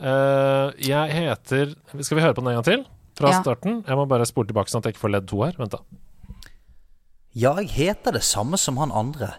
[0.00, 2.86] Uh, jeg heter Skal vi høre på den en gang til?
[3.20, 3.42] Fra Ja.
[3.42, 3.82] starten?
[3.84, 5.52] Jeg må bare spole tilbake sånn at jeg ikke får ledd to her.
[5.60, 5.82] Vent, da.
[7.36, 9.34] Ja, jeg heter det samme som han andre.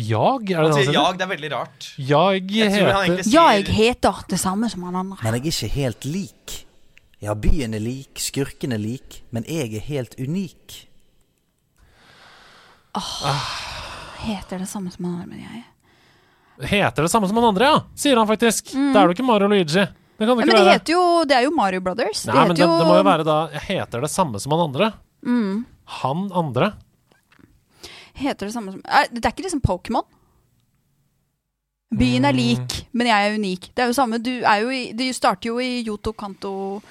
[0.00, 0.50] Jag?
[0.50, 1.88] Er det Han sier jag, det er veldig rart.
[1.98, 5.18] Jag Jeg heter Ja, jeg heter det samme som han andre.
[5.22, 6.56] Men jeg er ikke helt lik.
[7.20, 10.86] Ja, byen er lik, skurken er lik, men jeg er helt unik.
[14.24, 15.66] Heter det samme som han andre, men jeg
[16.70, 17.78] Heter det samme som han andre, ja!
[17.96, 18.72] Sier han faktisk.
[18.74, 19.84] Da er du ikke Mario Luigi.
[20.20, 20.72] Det kan det ja, Men være.
[20.76, 22.26] heter jo Det er jo Mario Brothers.
[22.28, 24.90] Nei, men heter det, det må jo være da Heter det samme som han andre?
[25.24, 25.54] mm,
[26.00, 26.72] Han andre?
[28.20, 30.04] Heter det samme som er, Det er ikke liksom Pokémon?
[31.90, 32.28] Byen Mm.
[32.28, 33.64] er lik, men jeg er unik.
[33.74, 36.82] Det er jo samme Du, er jo i, du starter jo i Yoto Kanto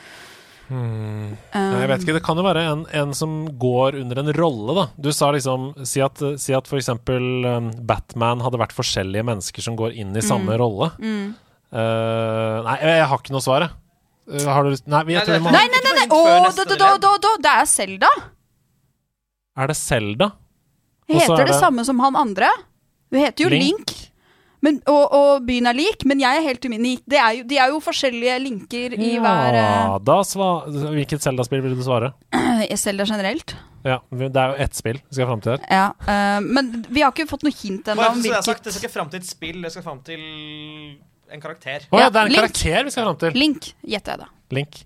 [0.69, 1.31] Hmm.
[1.49, 4.76] Nei, jeg vet ikke, Det kan jo være en, en som går under en rolle,
[4.77, 4.84] da.
[5.01, 6.89] Du sa liksom Si at, si at f.eks.
[7.10, 10.60] Um, Batman hadde vært forskjellige mennesker som går inn i samme Mm.
[10.61, 10.91] rolle.
[11.01, 11.31] Mm.
[11.73, 13.73] Uh, nei, jeg, jeg har ikke noe svar, jeg.
[14.30, 15.95] Uh, har du lyst Nei, jeg tror vi må Nei, nei, nei!
[16.03, 16.06] nei.
[16.06, 16.22] Å,
[16.53, 18.11] da, da, da, da, da, det er Selda!
[19.57, 20.30] Er det Selda?
[21.10, 22.52] Heter er det samme som han andre?
[23.10, 23.81] Hun heter jo Link.
[23.90, 23.98] Link.
[24.65, 27.03] Men, og, og byen er lik, men jeg er helt unik.
[27.07, 29.57] de er jo, de er jo forskjellige linker i hver
[30.03, 32.11] da sva Hvilket Zelda-spill vil du svare?
[32.84, 33.56] Zelda generelt.
[33.88, 35.64] Ja, Det er jo ett spill vi skal fram til her.
[35.72, 38.90] Ja, uh, men vi har ikke fått noe hint ennå Bare jeg sagt, hvilket skal
[38.90, 40.19] ikke fram til et spill, det skal fram til
[41.30, 41.88] en karakter.
[41.88, 42.44] Å ja, Ja, det er en Link.
[42.44, 43.40] karakter vi skal fram til.
[43.40, 44.30] Link, gjetter jeg da.
[44.60, 44.81] Link.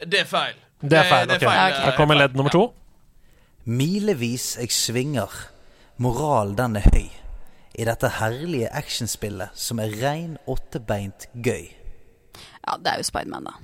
[0.00, 0.56] Det er feil.
[0.80, 1.28] Det er feil.
[1.28, 1.44] ok.
[1.44, 2.70] feil, Da kommer ledd nummer to.
[3.68, 5.32] Milevis jeg svinger,
[6.00, 7.08] moral den er høy.
[7.78, 11.68] I dette herlige actionspillet som er rein åttebeint gøy.
[12.66, 13.54] Ja, det er jo Spiderman, da.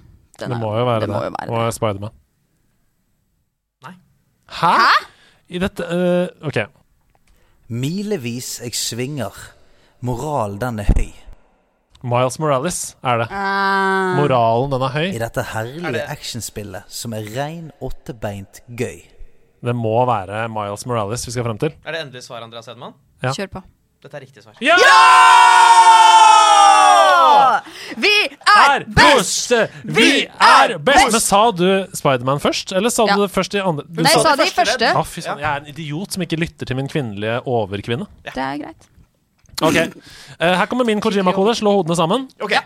[0.41, 1.09] Den Det må jo være det.
[1.11, 2.15] må jo være Det må være Spiderman.
[3.87, 3.95] Nei.
[4.61, 4.75] Hæ?
[5.49, 6.59] I dette uh, OK.
[7.69, 9.35] Milevis jeg svinger,
[10.01, 11.09] moral den er høy.
[12.07, 13.27] Miles Morales er det.
[13.33, 14.15] Ah.
[14.21, 15.09] Moralen, den er høy.
[15.17, 19.01] I dette Er herlige det- actionspillet som er rein åttebeint gøy.
[19.65, 21.73] Det må være Miles Morales vi skal frem til.
[21.85, 22.93] Er det endelig svar, Andreas Hedman?
[23.23, 23.33] Ja.
[23.33, 23.63] Kjør på.
[24.03, 24.55] Dette er riktig svar.
[24.61, 24.77] Ja!
[27.97, 28.13] Vi
[28.57, 29.53] er best!
[29.85, 31.13] Vi er best!
[31.13, 31.67] Men sa du
[31.97, 33.17] Spiderman først, eller sa Ja.
[33.17, 34.91] du det først i andre du Nei, jeg sa- det i første.
[34.97, 38.07] Ah, fy søren, jeg er en idiot som ikke lytter til min kvinnelige overkvinne.
[38.25, 38.89] Det er greit.
[39.63, 39.77] Ok,
[40.39, 41.55] Eh, Her kommer min Kojima-kode.
[41.57, 42.29] Slå hodene sammen.
[42.41, 42.59] Okay.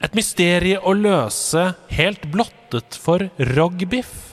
[0.00, 4.27] Et mysterie å løse helt blottet for rogbiff.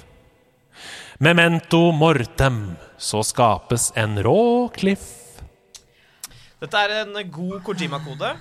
[1.19, 5.05] Memento mortem, så skapes en rå cliff.
[6.59, 8.33] Dette er en god Kojima-kode,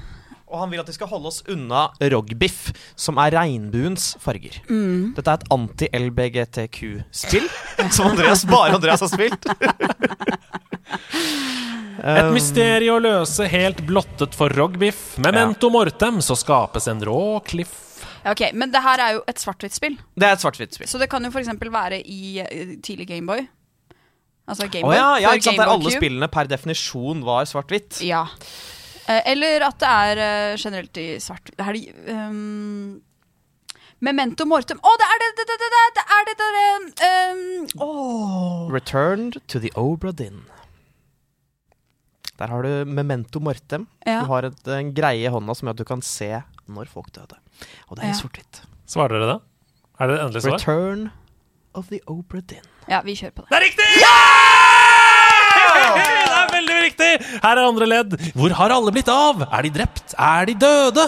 [0.51, 4.59] og han vil at vi skal holde oss unna rogbiff, som er regnbuens farger.
[4.67, 5.15] Mm.
[5.15, 7.47] Dette er et anti-LBGTQ-spill,
[7.95, 9.47] som Andreas, bare Andreas har spilt.
[12.05, 15.15] Et mysterium å løse helt blottet for rogbiff.
[15.23, 17.94] Memento mortem, så skapes en rå cliff.
[18.25, 19.99] Ja, Ok, Men det her er jo et svart-hvitt-spill.
[20.17, 20.89] Det er et svart-hvitt-spill.
[20.89, 21.51] Så det kan jo f.eks.
[21.61, 23.43] være i eh, tidlig Gameboy.
[24.49, 24.97] Altså Å Gameboy.
[24.97, 25.61] ja, ja, før ikke sant?
[25.61, 25.99] Der alle Cube.
[26.01, 28.01] spillene per definisjon var svart-hvitt.
[28.05, 28.25] Ja.
[29.05, 32.95] Eh, eller at det er eh, generelt i svart Det er de um,
[34.01, 35.29] Memento mortem Å, det er det!
[35.37, 36.65] Det, det, det, det, det er det derre
[37.35, 37.45] um,
[37.85, 38.73] Åh.
[38.73, 40.41] Returned to the Obra Dinn.
[42.41, 43.85] Der har du memento mortem.
[44.07, 44.23] Ja.
[44.25, 46.31] Du har et, en greie i hånda som gjør at du kan se
[46.67, 47.39] når folk døde.
[47.91, 48.15] Og det er Ja.
[48.15, 48.63] i sort-hvitt.
[48.87, 49.41] Svarer dere det?
[50.01, 50.59] Er det endelig svar?
[50.59, 51.11] Return
[51.75, 52.65] of the Obra Dinn.
[52.89, 53.49] Ja, vi kjører på det.
[53.51, 53.89] Det er riktig!
[55.95, 57.11] Det er veldig riktig!
[57.43, 58.15] Her er andre ledd.
[58.37, 59.45] Hvor har alle blitt av?
[59.51, 60.15] Er de drept?
[60.19, 61.07] Er de døde?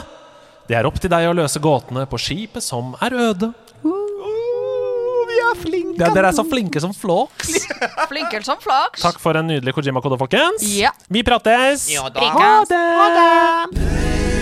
[0.69, 3.53] Det er opp til deg å løse gåtene på skipet som er øde.
[3.83, 6.01] vi er flinke!
[6.01, 7.53] Ja, dere er så flinke som flåks.
[8.11, 9.03] flinke som flaks.
[9.05, 10.65] Takk for en nydelig Kojima-kode, folkens.
[10.79, 10.91] Ja.
[11.13, 11.89] Vi prates.
[11.93, 12.21] Ja da.
[12.39, 12.83] Ha det.
[13.03, 14.36] Ha det.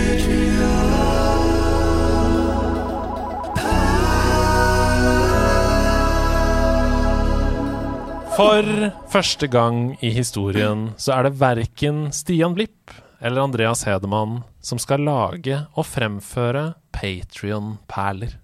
[8.35, 8.67] For
[9.11, 12.91] første gang i historien så er det verken Stian Blipp
[13.23, 18.35] eller Andreas Hedemann som skal lage og fremføre Patrion-perler.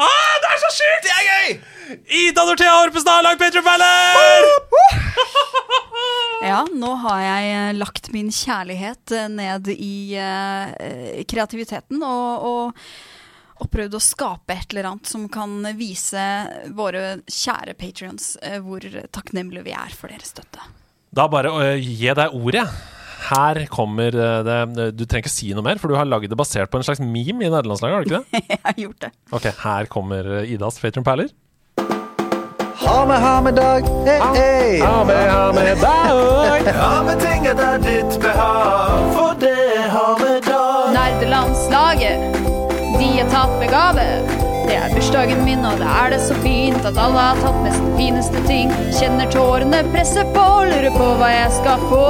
[0.00, 1.08] Ah, det er så sjukt!
[1.08, 1.48] Det er gøy!
[2.22, 4.46] Ida Dorthea Horpestad har lagd Patrion-perler!
[6.40, 12.86] Ja, nå har jeg eh, lagt min kjærlighet eh, ned i eh, kreativiteten og, og,
[13.60, 16.22] og prøvd å skape et eller annet som kan vise
[16.76, 20.64] våre kjære patrions eh, hvor takknemlige vi er for deres støtte.
[21.10, 22.64] Da bare øh, gi deg ordet.
[23.30, 26.38] Her kommer øh, det Du trenger ikke si noe mer, for du har lagd det
[26.40, 28.42] basert på en slags meme i nederlandslaget, har du ikke det?
[28.54, 29.14] jeg har gjort det.
[29.36, 31.32] Ok, her kommer Idas Patrion-perler.
[32.80, 34.80] Ha med, ha med dag, hey, hey.
[34.80, 36.72] Ha med, ha med dag.
[36.80, 40.94] ha med ting etter ditt behag, for det har med dag.
[40.96, 42.39] Nerdelandslaget,
[43.24, 44.06] har tatt med gave.
[44.68, 47.74] Det er bursdagen min, og da er det så fint at alle har tatt med
[47.74, 48.70] sin fineste ting.
[48.98, 52.04] Kjenner tårene presse på, lurer på hva jeg skal få.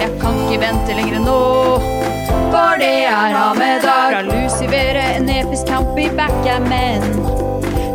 [0.00, 1.42] Jeg kan ikke vente lenger nå.
[2.50, 4.16] For det er ha med dag.
[4.16, 7.49] Fra Lucivere, en episk kamp i backgammon.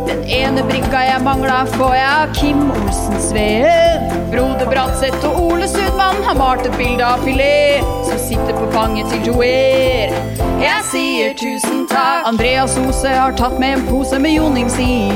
[0.06, 4.12] Den ene brikka jeg mangla, får jeg av Kim Olsen Sveen.
[4.30, 9.10] Frode Bratseth og Ole Sudmann har malt et bilde av filet som sitter på fanget
[9.10, 10.14] til Joer.
[10.62, 12.22] Jeg sier tusen takk.
[12.30, 15.10] Andreas Ose har tatt med en pose med jonings i.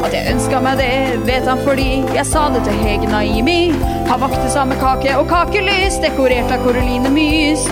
[0.00, 3.60] At jeg ønska meg det, vet han fordi jeg sa det til Hege Naimi.
[4.08, 7.68] Har vakte samme kake og kakelys, dekorert av Caroline Mys.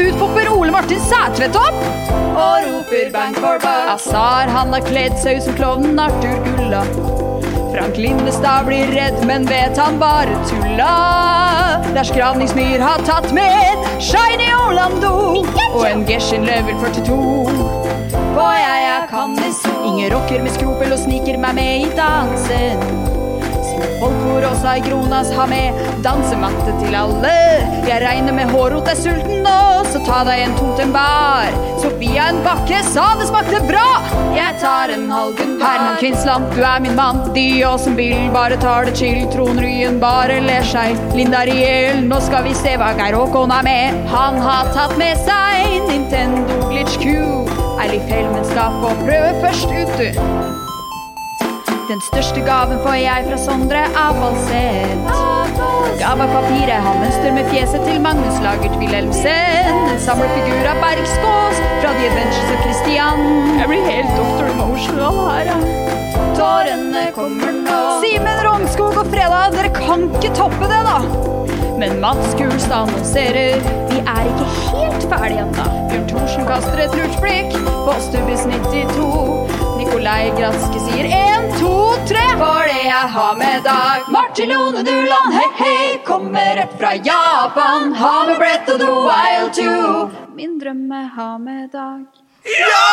[0.00, 1.82] Ut popper Ole Martin Sætvedt opp
[2.34, 3.90] og roper bang for buck.
[3.94, 6.82] Azar, han har kledd seg ut som klovnen Arthur Gulla.
[7.74, 10.90] Frank Lindestad blir redd, men vet han bare tulla.
[11.94, 17.18] Der Skravningsmyr har tatt med Shiny Orlando og en Geshin level 42.
[18.34, 23.13] For jeg er kannis, Ingen rocker med skropel og sniker meg med i dansen.
[24.08, 27.32] Også i Gronas har med dansematte til alle.
[27.84, 29.56] Jeg regner med hårrot er sulten nå,
[29.90, 31.52] så ta deg en Totenbar.
[31.82, 33.84] Sofia en bakke sa det smakte bra.
[34.36, 35.66] Jeg tar en halgen bar.
[35.66, 37.20] Herman Kvinsland, du er min mann.
[37.36, 39.24] De oss som vil, bare tar det chill.
[39.34, 40.96] Trond Ryen bare ler seg.
[41.18, 44.04] Linda Riel, nå skal vi se hva Geir Håkon er med.
[44.16, 47.18] Han har tatt med seg Nintendo Glitch Q.
[47.84, 50.63] Eilif Helmen skal få prøve først ut, du.
[51.88, 55.08] Den største gaven får jeg fra Sondre Avaldseth.
[56.00, 59.68] Gavepapiret har mønster med fjeset til Magnus Lagert Wilhelmsen.
[59.92, 63.20] En samlefigur av Bergskås fra The Adventures of Christian.
[63.58, 64.48] Jeg blir helt Dr.
[64.54, 65.58] Emotional her, ja.
[66.38, 67.82] Tårene kommer nå.
[68.06, 70.96] Simen Rognskog og Freda, dere kan ikke toppe det, da.
[71.82, 75.68] Men Mats Kulstad annonserer Vi er ikke helt ferdige ennå.
[75.92, 79.63] Bjørn Thorsen kaster et lurt blikk på Stubbis 92.
[79.94, 81.72] Nikolai Granske sier én, to,
[82.08, 82.22] tre.
[82.38, 84.08] For det jeg har med Dag.
[84.10, 87.92] Martin Lone Duland, hei, hei, kommer rett fra Japan.
[87.94, 90.10] Har med Brett og The Wild Two.
[90.34, 92.02] Min drømme har med Dag.
[92.42, 92.90] Ja!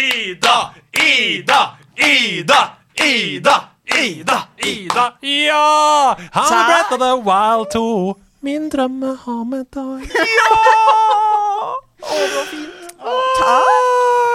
[0.00, 0.56] Ida,
[1.04, 1.60] Ida,
[2.08, 2.60] Ida,
[3.04, 3.56] Ida,
[4.00, 5.04] Ida, Ida.
[5.20, 6.16] Ja!
[6.32, 8.14] Han er Brett og the Wild Two.
[8.40, 10.08] Min drøm er ha med deg.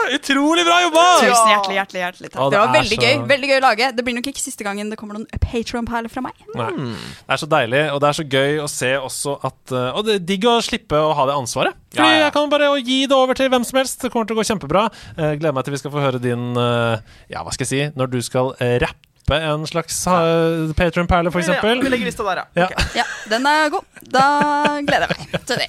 [0.08, 1.04] Utrolig bra jobba!
[1.20, 2.40] Tusen hjertelig, hjertelig, hjertelig takk.
[2.40, 3.16] Å, det det var veldig så- gøy.
[3.28, 3.90] veldig gøy å lage.
[3.98, 6.34] Det blir nok ikke siste gangen det kommer noen Patron-perler fra meg.
[6.56, 6.94] Mm.
[6.96, 10.06] Det er så deilig, og det er så gøy å se også at uh, Og
[10.08, 11.76] det er digg å slippe å ha det ansvaret.
[11.92, 12.24] Fordi Ja, ja.
[12.26, 14.00] jeg kan bare gi det over til hvem som helst.
[14.02, 14.88] Det kommer til å gå kjempebra.
[15.18, 16.98] Uh, gleder meg til vi skal få høre din uh,
[17.30, 17.84] Ja, hva skal jeg si?
[18.00, 18.78] Når du skal uh,
[19.28, 21.84] rappe en slags uh, Patron-perle, for eksempel.
[21.84, 22.68] Vi legger lista der, ja.
[22.70, 22.86] Ja.
[22.96, 23.84] Ja, den er god.
[24.02, 24.24] Da
[24.88, 25.68] gleder jeg meg til det.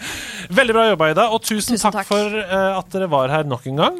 [0.50, 2.06] Veldig bra jobba, Ida, og tusen, Tusen takk, takk.
[2.06, 3.98] for uh, at dere var her nok en gang.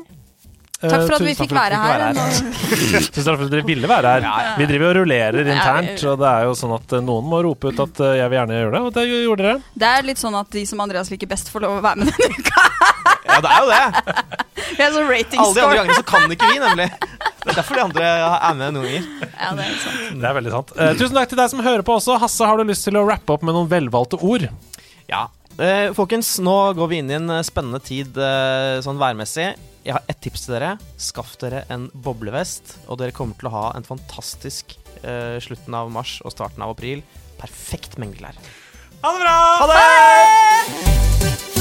[0.81, 2.19] Eh, Takk for at vi fikk være her.
[3.11, 4.51] Tusen takk for at dere ville være her.
[4.61, 7.73] Vi driver og rullerer internt, og det er jo sånn at eh, noen må rope
[7.73, 9.57] ut at eh, jeg vil gjerne gjøre det, og det gjorde dere.
[9.83, 12.13] Det er litt sånn at de som Andreas liker best, får lov å være med
[12.13, 12.67] denne uka.
[13.29, 14.15] Ja, det er jo det.
[14.79, 15.79] Vi er sånn rating Alle de andre score.
[15.81, 16.87] gangene så kan ikke vi, nemlig.
[17.43, 19.09] Det er derfor de andre er med noen ganger.
[19.35, 20.05] Ja, det er sant.
[20.23, 20.73] Det er veldig sant.
[21.01, 22.17] Tusen takk til deg som hører på også.
[22.23, 24.47] Hasse, har du lyst til å rappe opp med noen velvalgte ord?
[25.11, 25.27] Ja.
[25.99, 28.15] Folkens, nå går vi inn i en spennende tid
[28.87, 29.51] sånn værmessig.
[29.89, 30.75] Jeg har ett tips til dere.
[31.01, 35.89] Skaff dere en boblevest, og dere kommer til å ha en fantastisk eh, slutten av
[35.95, 37.01] mars og starten av april.
[37.41, 38.37] Perfekt mengdeklær.
[39.01, 39.39] Ha det bra!
[39.63, 41.58] Ha det!